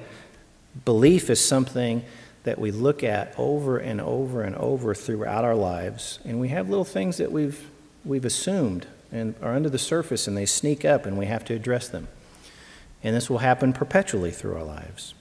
belief 0.85 1.31
is 1.31 1.39
something 1.39 2.05
that 2.43 2.59
we 2.59 2.73
look 2.73 3.05
at 3.05 3.33
over 3.39 3.79
and 3.79 4.01
over 4.01 4.43
and 4.43 4.57
over 4.57 4.93
throughout 4.93 5.45
our 5.45 5.55
lives, 5.55 6.19
and 6.25 6.41
we 6.41 6.49
have 6.49 6.69
little 6.69 6.85
things 6.85 7.19
that 7.19 7.31
we've, 7.31 7.71
we've 8.05 8.25
assumed 8.25 8.89
and 9.13 9.37
are 9.41 9.55
under 9.55 9.71
the 9.71 9.79
surface 9.79 10.27
and 10.27 10.37
they 10.37 10.47
sneak 10.47 10.85
up 10.85 11.07
and 11.07 11.17
we 11.17 11.27
have 11.27 11.45
to 11.45 11.55
address 11.55 11.87
them. 11.87 12.09
And 13.05 13.15
this 13.15 13.31
will 13.31 13.39
happen 13.39 13.73
perpetually 13.73 14.33
through 14.33 14.57
our 14.57 14.65
lives. 14.65 15.15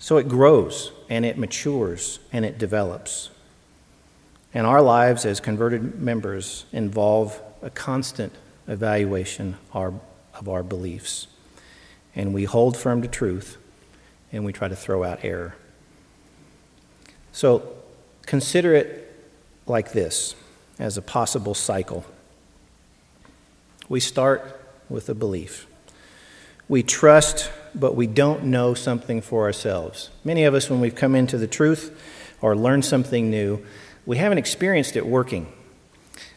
So 0.00 0.16
it 0.16 0.26
grows 0.28 0.90
and 1.08 1.24
it 1.24 1.38
matures 1.38 2.18
and 2.32 2.44
it 2.44 2.58
develops. 2.58 3.30
And 4.52 4.66
our 4.66 4.82
lives 4.82 5.24
as 5.24 5.38
converted 5.38 6.00
members 6.00 6.64
involve 6.72 7.40
a 7.62 7.70
constant 7.70 8.32
evaluation 8.66 9.56
of 9.72 10.48
our 10.48 10.64
beliefs. 10.64 11.28
And 12.14 12.34
we 12.34 12.44
hold 12.44 12.76
firm 12.76 13.02
to 13.02 13.08
truth 13.08 13.56
and 14.32 14.44
we 14.44 14.52
try 14.52 14.68
to 14.68 14.76
throw 14.76 15.04
out 15.04 15.20
error. 15.22 15.54
So 17.32 17.74
consider 18.26 18.74
it 18.74 19.14
like 19.66 19.92
this 19.92 20.34
as 20.78 20.96
a 20.96 21.02
possible 21.02 21.54
cycle. 21.54 22.04
We 23.88 24.00
start 24.00 24.60
with 24.88 25.08
a 25.08 25.14
belief. 25.14 25.66
We 26.68 26.82
trust, 26.82 27.50
but 27.74 27.94
we 27.94 28.06
don't 28.06 28.44
know 28.44 28.74
something 28.74 29.22
for 29.22 29.44
ourselves. 29.44 30.10
Many 30.24 30.44
of 30.44 30.54
us, 30.54 30.68
when 30.68 30.80
we've 30.80 30.94
come 30.94 31.14
into 31.14 31.38
the 31.38 31.46
truth 31.46 31.98
or 32.40 32.54
learned 32.54 32.84
something 32.84 33.30
new, 33.30 33.64
we 34.04 34.18
haven't 34.18 34.38
experienced 34.38 34.96
it 34.96 35.06
working. 35.06 35.50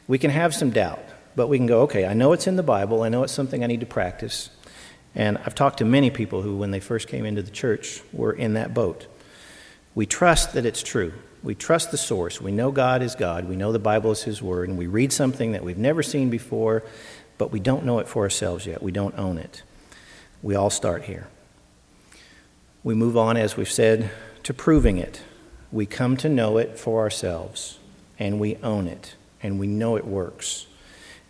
We 0.07 0.17
can 0.17 0.31
have 0.31 0.53
some 0.53 0.71
doubt, 0.71 1.03
but 1.35 1.47
we 1.47 1.57
can 1.57 1.67
go, 1.67 1.81
okay, 1.81 2.05
I 2.05 2.13
know 2.13 2.31
it's 2.31 2.47
in 2.47 2.55
the 2.55 2.63
Bible, 2.63 3.03
I 3.03 3.09
know 3.09 3.23
it's 3.23 3.33
something 3.33 3.63
I 3.63 3.67
need 3.67 3.81
to 3.81 3.85
practice. 3.85 4.49
And 5.13 5.37
I've 5.39 5.55
talked 5.55 5.79
to 5.79 5.85
many 5.85 6.09
people 6.09 6.41
who, 6.41 6.55
when 6.55 6.71
they 6.71 6.79
first 6.79 7.07
came 7.07 7.25
into 7.25 7.41
the 7.41 7.51
church, 7.51 8.01
were 8.13 8.31
in 8.31 8.53
that 8.53 8.73
boat. 8.73 9.07
We 9.93 10.05
trust 10.05 10.53
that 10.53 10.65
it's 10.65 10.81
true. 10.81 11.13
We 11.43 11.55
trust 11.55 11.91
the 11.91 11.97
source. 11.97 12.39
We 12.39 12.51
know 12.51 12.71
God 12.71 13.01
is 13.01 13.15
God. 13.15 13.49
We 13.49 13.55
know 13.55 13.71
the 13.71 13.79
Bible 13.79 14.11
is 14.11 14.23
His 14.23 14.41
Word. 14.41 14.69
And 14.69 14.77
we 14.77 14.87
read 14.87 15.11
something 15.11 15.51
that 15.51 15.63
we've 15.63 15.77
never 15.77 16.03
seen 16.03 16.29
before, 16.29 16.83
but 17.37 17.51
we 17.51 17.59
don't 17.59 17.85
know 17.85 17.99
it 17.99 18.07
for 18.07 18.23
ourselves 18.23 18.65
yet. 18.65 18.81
We 18.81 18.91
don't 18.91 19.17
own 19.17 19.37
it. 19.37 19.63
We 20.41 20.55
all 20.55 20.69
start 20.69 21.03
here. 21.03 21.27
We 22.83 22.93
move 22.93 23.17
on, 23.17 23.37
as 23.37 23.57
we've 23.57 23.71
said, 23.71 24.09
to 24.43 24.53
proving 24.53 24.97
it. 24.97 25.21
We 25.71 25.85
come 25.85 26.17
to 26.17 26.29
know 26.29 26.57
it 26.57 26.79
for 26.79 27.01
ourselves, 27.01 27.79
and 28.17 28.39
we 28.39 28.55
own 28.57 28.87
it, 28.87 29.15
and 29.43 29.59
we 29.59 29.67
know 29.67 29.97
it 29.97 30.05
works. 30.05 30.65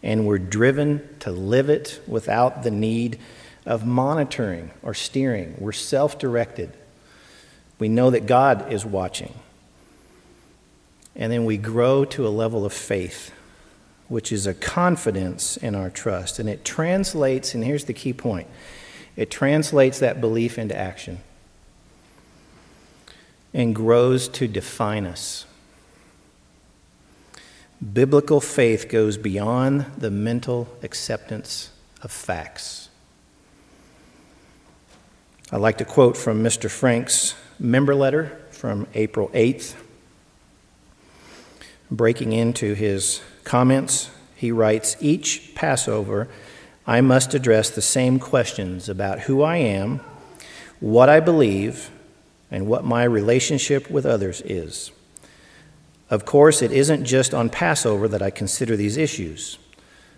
And 0.01 0.25
we're 0.25 0.39
driven 0.39 1.07
to 1.19 1.31
live 1.31 1.69
it 1.69 2.01
without 2.07 2.63
the 2.63 2.71
need 2.71 3.19
of 3.65 3.85
monitoring 3.85 4.71
or 4.81 4.93
steering. 4.93 5.55
We're 5.59 5.71
self 5.71 6.17
directed. 6.17 6.73
We 7.79 7.89
know 7.89 8.09
that 8.11 8.25
God 8.25 8.71
is 8.71 8.85
watching. 8.85 9.33
And 11.15 11.31
then 11.31 11.45
we 11.45 11.57
grow 11.57 12.05
to 12.05 12.27
a 12.27 12.29
level 12.29 12.65
of 12.65 12.73
faith, 12.73 13.31
which 14.07 14.31
is 14.31 14.47
a 14.47 14.53
confidence 14.53 15.57
in 15.57 15.75
our 15.75 15.89
trust. 15.89 16.39
And 16.39 16.47
it 16.47 16.63
translates, 16.63 17.53
and 17.53 17.63
here's 17.63 17.85
the 17.85 17.93
key 17.93 18.13
point 18.13 18.47
it 19.15 19.29
translates 19.29 19.99
that 19.99 20.21
belief 20.21 20.57
into 20.57 20.77
action 20.77 21.19
and 23.53 23.75
grows 23.75 24.27
to 24.29 24.47
define 24.47 25.05
us. 25.05 25.45
Biblical 27.93 28.39
faith 28.39 28.87
goes 28.87 29.17
beyond 29.17 29.85
the 29.97 30.11
mental 30.11 30.67
acceptance 30.83 31.71
of 32.01 32.11
facts. 32.11 32.89
I'd 35.53 35.59
like 35.59 35.79
to 35.79 35.85
quote 35.85 36.15
from 36.15 36.41
Mr. 36.41 36.71
Frank's 36.71 37.35
member 37.59 37.93
letter 37.93 38.39
from 38.51 38.87
April 38.93 39.27
8th. 39.33 39.75
Breaking 41.91 42.31
into 42.31 42.73
his 42.73 43.21
comments, 43.43 44.09
he 44.33 44.49
writes 44.53 44.95
Each 45.01 45.53
Passover, 45.53 46.29
I 46.87 47.01
must 47.01 47.33
address 47.33 47.69
the 47.69 47.81
same 47.81 48.17
questions 48.17 48.87
about 48.87 49.19
who 49.19 49.41
I 49.41 49.57
am, 49.57 49.99
what 50.79 51.09
I 51.09 51.19
believe, 51.19 51.91
and 52.49 52.65
what 52.65 52.85
my 52.85 53.03
relationship 53.03 53.91
with 53.91 54.05
others 54.05 54.39
is. 54.45 54.91
Of 56.09 56.23
course, 56.23 56.61
it 56.61 56.71
isn't 56.71 57.03
just 57.03 57.33
on 57.33 57.49
Passover 57.49 58.07
that 58.07 58.21
I 58.21 58.29
consider 58.29 58.77
these 58.77 58.95
issues, 58.95 59.57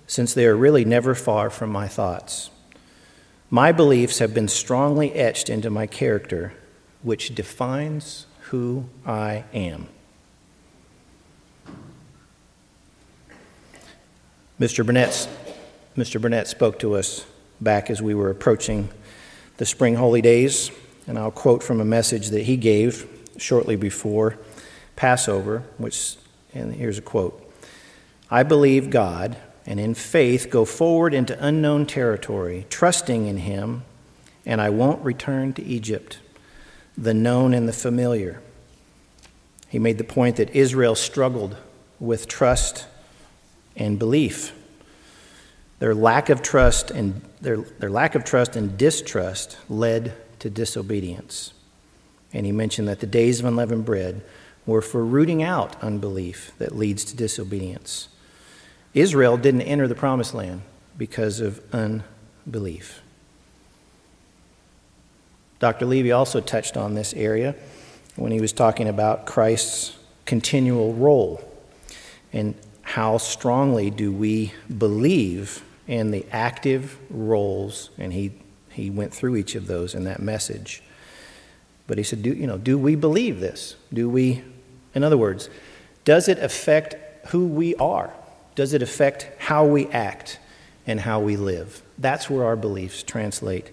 since 0.05 0.36
they 0.36 0.45
are 0.45 0.55
really 0.55 0.86
never 0.86 1.15
far 1.15 1.49
from 1.49 1.71
my 1.71 1.88
thoughts. 1.88 2.51
My 3.53 3.71
beliefs 3.71 4.17
have 4.17 4.33
been 4.33 4.47
strongly 4.47 5.13
etched 5.13 5.47
into 5.47 5.69
my 5.69 5.85
character, 5.85 6.53
which 7.03 7.35
defines 7.35 8.25
who 8.45 8.85
I 9.05 9.43
am. 9.53 9.89
Mr. 14.59 14.83
Burnett, 14.83 15.29
Mr. 15.95 16.19
Burnett 16.19 16.47
spoke 16.47 16.79
to 16.79 16.95
us 16.95 17.27
back 17.61 17.91
as 17.91 18.01
we 18.01 18.15
were 18.15 18.31
approaching 18.31 18.89
the 19.57 19.67
spring 19.67 19.93
holy 19.93 20.23
days, 20.23 20.71
and 21.05 21.19
I'll 21.19 21.29
quote 21.29 21.61
from 21.61 21.79
a 21.79 21.85
message 21.85 22.29
that 22.29 22.45
he 22.45 22.57
gave 22.57 23.07
shortly 23.37 23.75
before 23.75 24.39
Passover, 24.95 25.61
which, 25.77 26.15
and 26.55 26.73
here's 26.73 26.97
a 26.97 27.03
quote 27.03 27.39
I 28.31 28.41
believe 28.41 28.89
God 28.89 29.37
and 29.66 29.80
in 29.80 29.93
faith 29.93 30.49
go 30.49 30.66
forward 30.66 31.14
into 31.14 31.45
unknown 31.45 31.86
territory, 31.86 32.66
trusting 32.70 33.28
in 33.28 33.38
Him, 33.38 33.84
and 34.45 34.59
I 34.59 34.70
won't 34.70 35.03
return 35.03 35.53
to 35.53 35.64
Egypt, 35.64 36.20
the 36.97 37.14
known 37.14 37.53
and 37.53 37.68
the 37.68 37.74
familiar. 37.74 38.41
He 39.70 39.80
made 39.80 39.97
the 39.97 40.03
point 40.03 40.36
that 40.36 40.55
Israel 40.55 40.95
struggled 40.95 41.57
with 41.99 42.28
trust 42.28 42.86
and 43.76 43.97
belief. 43.97 44.53
Their 45.80 45.95
lack 45.95 46.30
of 46.30 46.41
trust 46.41 46.91
and 46.91 47.22
their, 47.41 47.57
their 47.57 47.89
lack 47.89 48.16
of 48.16 48.24
trust 48.24 48.55
and 48.55 48.78
distrust 48.78 49.57
led 49.70 50.14
to 50.39 50.49
disobedience. 50.49 51.53
And 52.34 52.45
he 52.45 52.51
mentioned 52.51 52.88
that 52.88 52.99
the 52.99 53.07
days 53.07 53.39
of 53.39 53.45
unleavened 53.45 53.86
bread 53.86 54.22
were 54.66 54.82
for 54.82 55.03
rooting 55.03 55.43
out 55.43 55.82
unbelief 55.82 56.51
that 56.57 56.76
leads 56.76 57.03
to 57.05 57.16
disobedience. 57.16 58.09
Israel 58.93 59.37
didn't 59.37 59.61
enter 59.61 59.87
the 59.87 59.95
promised 59.95 60.33
land 60.33 60.61
because 60.97 61.39
of 61.39 61.61
unbelief. 61.73 63.01
Dr. 65.59 65.85
Levy 65.85 66.11
also 66.11 66.41
touched 66.41 66.77
on 66.77 66.93
this 66.93 67.13
area 67.13 67.55
when 68.15 68.31
he 68.31 68.41
was 68.41 68.51
talking 68.51 68.87
about 68.87 69.25
Christ's 69.25 69.97
continual 70.25 70.93
role 70.93 71.41
and 72.31 72.55
how 72.81 73.17
strongly 73.17 73.89
do 73.89 74.11
we 74.11 74.53
believe 74.77 75.63
in 75.87 76.11
the 76.11 76.25
active 76.31 76.97
roles 77.09 77.89
and 77.97 78.13
he 78.13 78.31
he 78.69 78.89
went 78.89 79.13
through 79.13 79.35
each 79.35 79.55
of 79.55 79.67
those 79.67 79.93
in 79.93 80.05
that 80.05 80.21
message 80.21 80.81
but 81.87 81.97
he 81.97 82.03
said 82.03 82.23
do 82.23 82.33
you 82.33 82.47
know 82.47 82.57
do 82.57 82.77
we 82.77 82.95
believe 82.95 83.39
this 83.39 83.75
do 83.93 84.09
we 84.09 84.43
in 84.95 85.03
other 85.03 85.17
words 85.17 85.49
does 86.05 86.29
it 86.29 86.39
affect 86.39 86.95
who 87.27 87.45
we 87.45 87.75
are 87.75 88.13
does 88.55 88.73
it 88.73 88.81
affect 88.81 89.29
how 89.39 89.65
we 89.65 89.87
act 89.87 90.39
and 90.85 90.99
how 90.99 91.19
we 91.19 91.37
live? 91.37 91.81
That's 91.97 92.29
where 92.29 92.45
our 92.45 92.55
beliefs 92.55 93.03
translate 93.03 93.71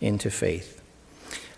into 0.00 0.30
faith. 0.30 0.82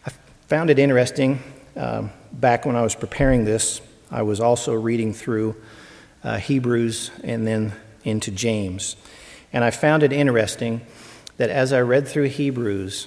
I 0.06 0.10
found 0.46 0.70
it 0.70 0.78
interesting. 0.78 1.42
Um, 1.76 2.10
back 2.32 2.66
when 2.66 2.76
I 2.76 2.82
was 2.82 2.94
preparing 2.94 3.44
this, 3.44 3.80
I 4.10 4.22
was 4.22 4.40
also 4.40 4.74
reading 4.74 5.12
through 5.12 5.56
uh, 6.24 6.38
Hebrews 6.38 7.10
and 7.22 7.46
then 7.46 7.72
into 8.04 8.30
James. 8.30 8.96
And 9.52 9.64
I 9.64 9.70
found 9.70 10.02
it 10.02 10.12
interesting 10.12 10.82
that 11.36 11.50
as 11.50 11.72
I 11.72 11.80
read 11.80 12.08
through 12.08 12.28
Hebrews 12.28 13.06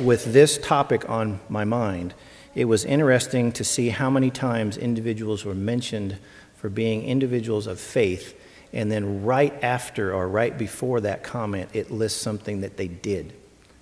with 0.00 0.32
this 0.32 0.58
topic 0.58 1.08
on 1.08 1.40
my 1.48 1.64
mind, 1.64 2.14
it 2.54 2.66
was 2.66 2.84
interesting 2.84 3.50
to 3.52 3.64
see 3.64 3.88
how 3.88 4.10
many 4.10 4.30
times 4.30 4.76
individuals 4.76 5.44
were 5.44 5.54
mentioned 5.54 6.18
for 6.54 6.68
being 6.68 7.02
individuals 7.04 7.66
of 7.66 7.80
faith 7.80 8.38
and 8.72 8.90
then 8.90 9.24
right 9.24 9.52
after 9.62 10.14
or 10.14 10.26
right 10.26 10.56
before 10.56 11.00
that 11.02 11.22
comment, 11.22 11.70
it 11.72 11.90
lists 11.90 12.20
something 12.20 12.62
that 12.62 12.76
they 12.76 12.88
did, 12.88 13.32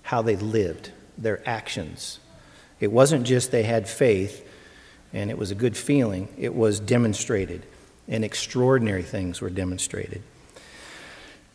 how 0.03 0.22
they 0.22 0.36
lived, 0.36 0.91
their 1.16 1.47
actions. 1.49 2.18
It 2.80 2.91
wasn't 2.91 3.26
just 3.26 3.51
they 3.51 3.62
had 3.62 3.88
faith 3.88 4.47
and 5.12 5.30
it 5.30 5.38
was 5.38 5.51
a 5.51 5.55
good 5.55 5.76
feeling, 5.76 6.28
it 6.38 6.55
was 6.55 6.78
demonstrated, 6.80 7.64
and 8.09 8.24
extraordinary 8.24 9.03
things 9.03 9.41
were 9.41 9.51
demonstrated. 9.51 10.22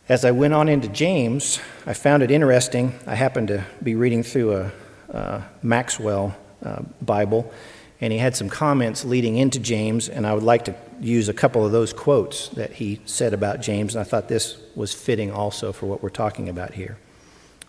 As 0.08 0.24
I 0.24 0.30
went 0.30 0.54
on 0.54 0.68
into 0.68 0.88
James, 0.88 1.58
I 1.84 1.94
found 1.94 2.22
it 2.22 2.30
interesting. 2.30 2.98
I 3.06 3.14
happened 3.14 3.48
to 3.48 3.64
be 3.82 3.94
reading 3.94 4.22
through 4.22 4.52
a, 4.54 4.72
a 5.08 5.42
Maxwell 5.62 6.36
uh, 6.62 6.82
Bible, 7.02 7.52
and 8.00 8.12
he 8.12 8.18
had 8.18 8.36
some 8.36 8.48
comments 8.48 9.04
leading 9.04 9.36
into 9.36 9.58
James, 9.58 10.08
and 10.08 10.26
I 10.26 10.34
would 10.34 10.42
like 10.42 10.66
to 10.66 10.74
use 11.00 11.28
a 11.28 11.34
couple 11.34 11.64
of 11.64 11.72
those 11.72 11.92
quotes 11.92 12.48
that 12.50 12.72
he 12.72 13.00
said 13.06 13.32
about 13.32 13.60
James, 13.60 13.94
and 13.94 14.00
I 14.00 14.04
thought 14.04 14.28
this 14.28 14.58
was 14.74 14.92
fitting 14.92 15.30
also 15.30 15.72
for 15.72 15.86
what 15.86 16.02
we're 16.02 16.10
talking 16.10 16.48
about 16.48 16.74
here. 16.74 16.98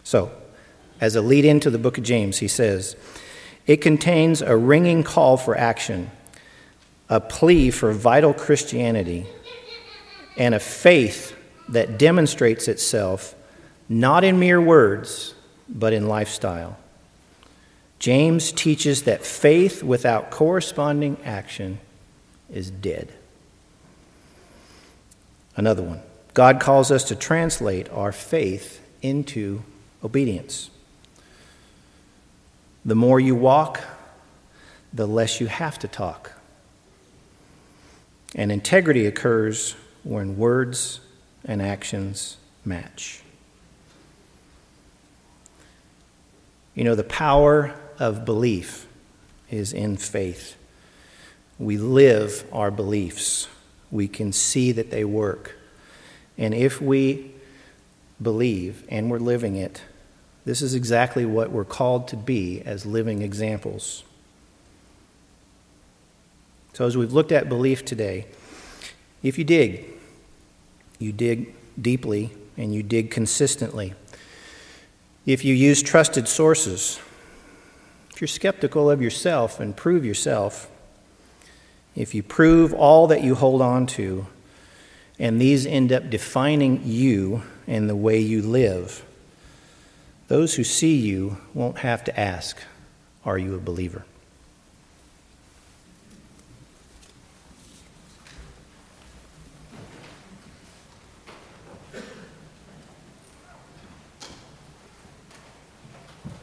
So, 0.04 0.32
as 1.00 1.16
a 1.16 1.22
lead 1.22 1.46
into 1.46 1.70
the 1.70 1.78
book 1.78 1.98
of 1.98 2.04
James, 2.04 2.40
he 2.40 2.48
says, 2.48 2.96
It 3.66 3.78
contains 3.78 4.42
a 4.42 4.58
ringing 4.58 5.04
call 5.04 5.38
for 5.38 5.58
action, 5.58 6.12
a 7.10 7.20
plea 7.20 7.72
for 7.72 7.92
vital 7.92 8.34
Christianity, 8.34 9.28
and 10.38 10.54
a 10.54 10.60
faith 10.60 11.36
that 11.70 11.98
demonstrates 11.98 12.68
itself 12.68 13.36
not 13.90 14.24
in 14.24 14.40
mere 14.40 14.62
words, 14.62 15.34
but 15.70 15.94
in 15.94 16.08
lifestyle. 16.08 16.78
James 18.00 18.52
teaches 18.52 19.04
that 19.04 19.26
faith 19.26 19.84
without 19.84 20.30
corresponding 20.30 21.18
action 21.24 21.80
is 22.52 22.70
dead. 22.70 23.12
Another 25.56 25.82
one. 25.82 26.02
God 26.34 26.60
calls 26.60 26.92
us 26.92 27.06
to 27.06 27.16
translate 27.16 27.90
our 27.90 28.12
faith 28.12 28.80
into 29.02 29.64
obedience. 30.04 30.70
The 32.86 32.96
more 32.96 33.20
you 33.20 33.36
walk, 33.36 33.82
the 34.94 35.08
less 35.08 35.42
you 35.42 35.48
have 35.48 35.80
to 35.80 35.88
talk. 35.88 36.34
And 38.36 38.52
integrity 38.52 39.08
occurs 39.08 39.76
when 40.04 40.38
words 40.38 41.00
and 41.44 41.62
actions 41.62 42.38
match. 42.64 43.22
You 46.76 46.84
know, 46.84 46.94
the 46.94 47.04
power 47.04 47.74
of 48.00 48.26
belief 48.26 48.88
is 49.50 49.74
in 49.74 49.98
faith. 49.98 50.56
We 51.60 51.78
live 51.78 52.46
our 52.52 52.72
beliefs, 52.72 53.48
we 53.90 54.08
can 54.08 54.34
see 54.34 54.72
that 54.74 54.92
they 54.92 55.04
work. 55.04 55.56
And 56.38 56.54
if 56.54 56.82
we 56.82 57.32
believe 58.22 58.86
and 58.90 59.10
we're 59.10 59.20
living 59.20 59.56
it, 59.56 59.82
this 60.46 60.62
is 60.62 60.74
exactly 60.74 61.26
what 61.26 61.52
we're 61.52 61.66
called 61.66 62.08
to 62.10 62.16
be 62.16 62.62
as 62.62 62.86
living 62.86 63.22
examples. 63.22 64.04
So, 66.74 66.86
as 66.86 66.96
we've 66.96 67.12
looked 67.12 67.32
at 67.32 67.50
belief 67.50 67.84
today, 67.84 68.28
if 69.24 69.38
you 69.38 69.44
dig, 69.44 69.86
you 71.00 71.12
dig 71.12 71.54
deeply 71.82 72.32
and 72.56 72.74
you 72.74 72.84
dig 72.84 73.12
consistently. 73.12 73.94
If 75.26 75.44
you 75.44 75.54
use 75.54 75.82
trusted 75.82 76.28
sources, 76.28 77.00
if 78.18 78.22
you're 78.22 78.28
skeptical 78.28 78.90
of 78.90 79.00
yourself 79.00 79.60
and 79.60 79.78
prove 79.78 80.04
yourself, 80.04 80.72
if 81.96 82.16
you 82.16 82.24
prove 82.24 82.74
all 82.74 83.06
that 83.06 83.22
you 83.22 83.36
hold 83.36 83.62
on 83.62 83.86
to, 83.86 84.26
and 85.20 85.40
these 85.40 85.68
end 85.68 85.94
up 85.94 86.10
defining 86.10 86.82
you 86.84 87.44
and 87.68 87.88
the 87.88 87.96
way 87.96 88.18
you 88.18 88.42
live, 88.42 89.06
those 90.30 90.56
who 90.56 90.64
see 90.64 90.96
you 90.96 91.38
won't 91.54 91.78
have 91.78 92.04
to 92.06 92.20
ask, 92.20 92.58
Are 93.24 93.38
you 93.38 93.54
a 93.54 93.60
believer? 93.60 94.04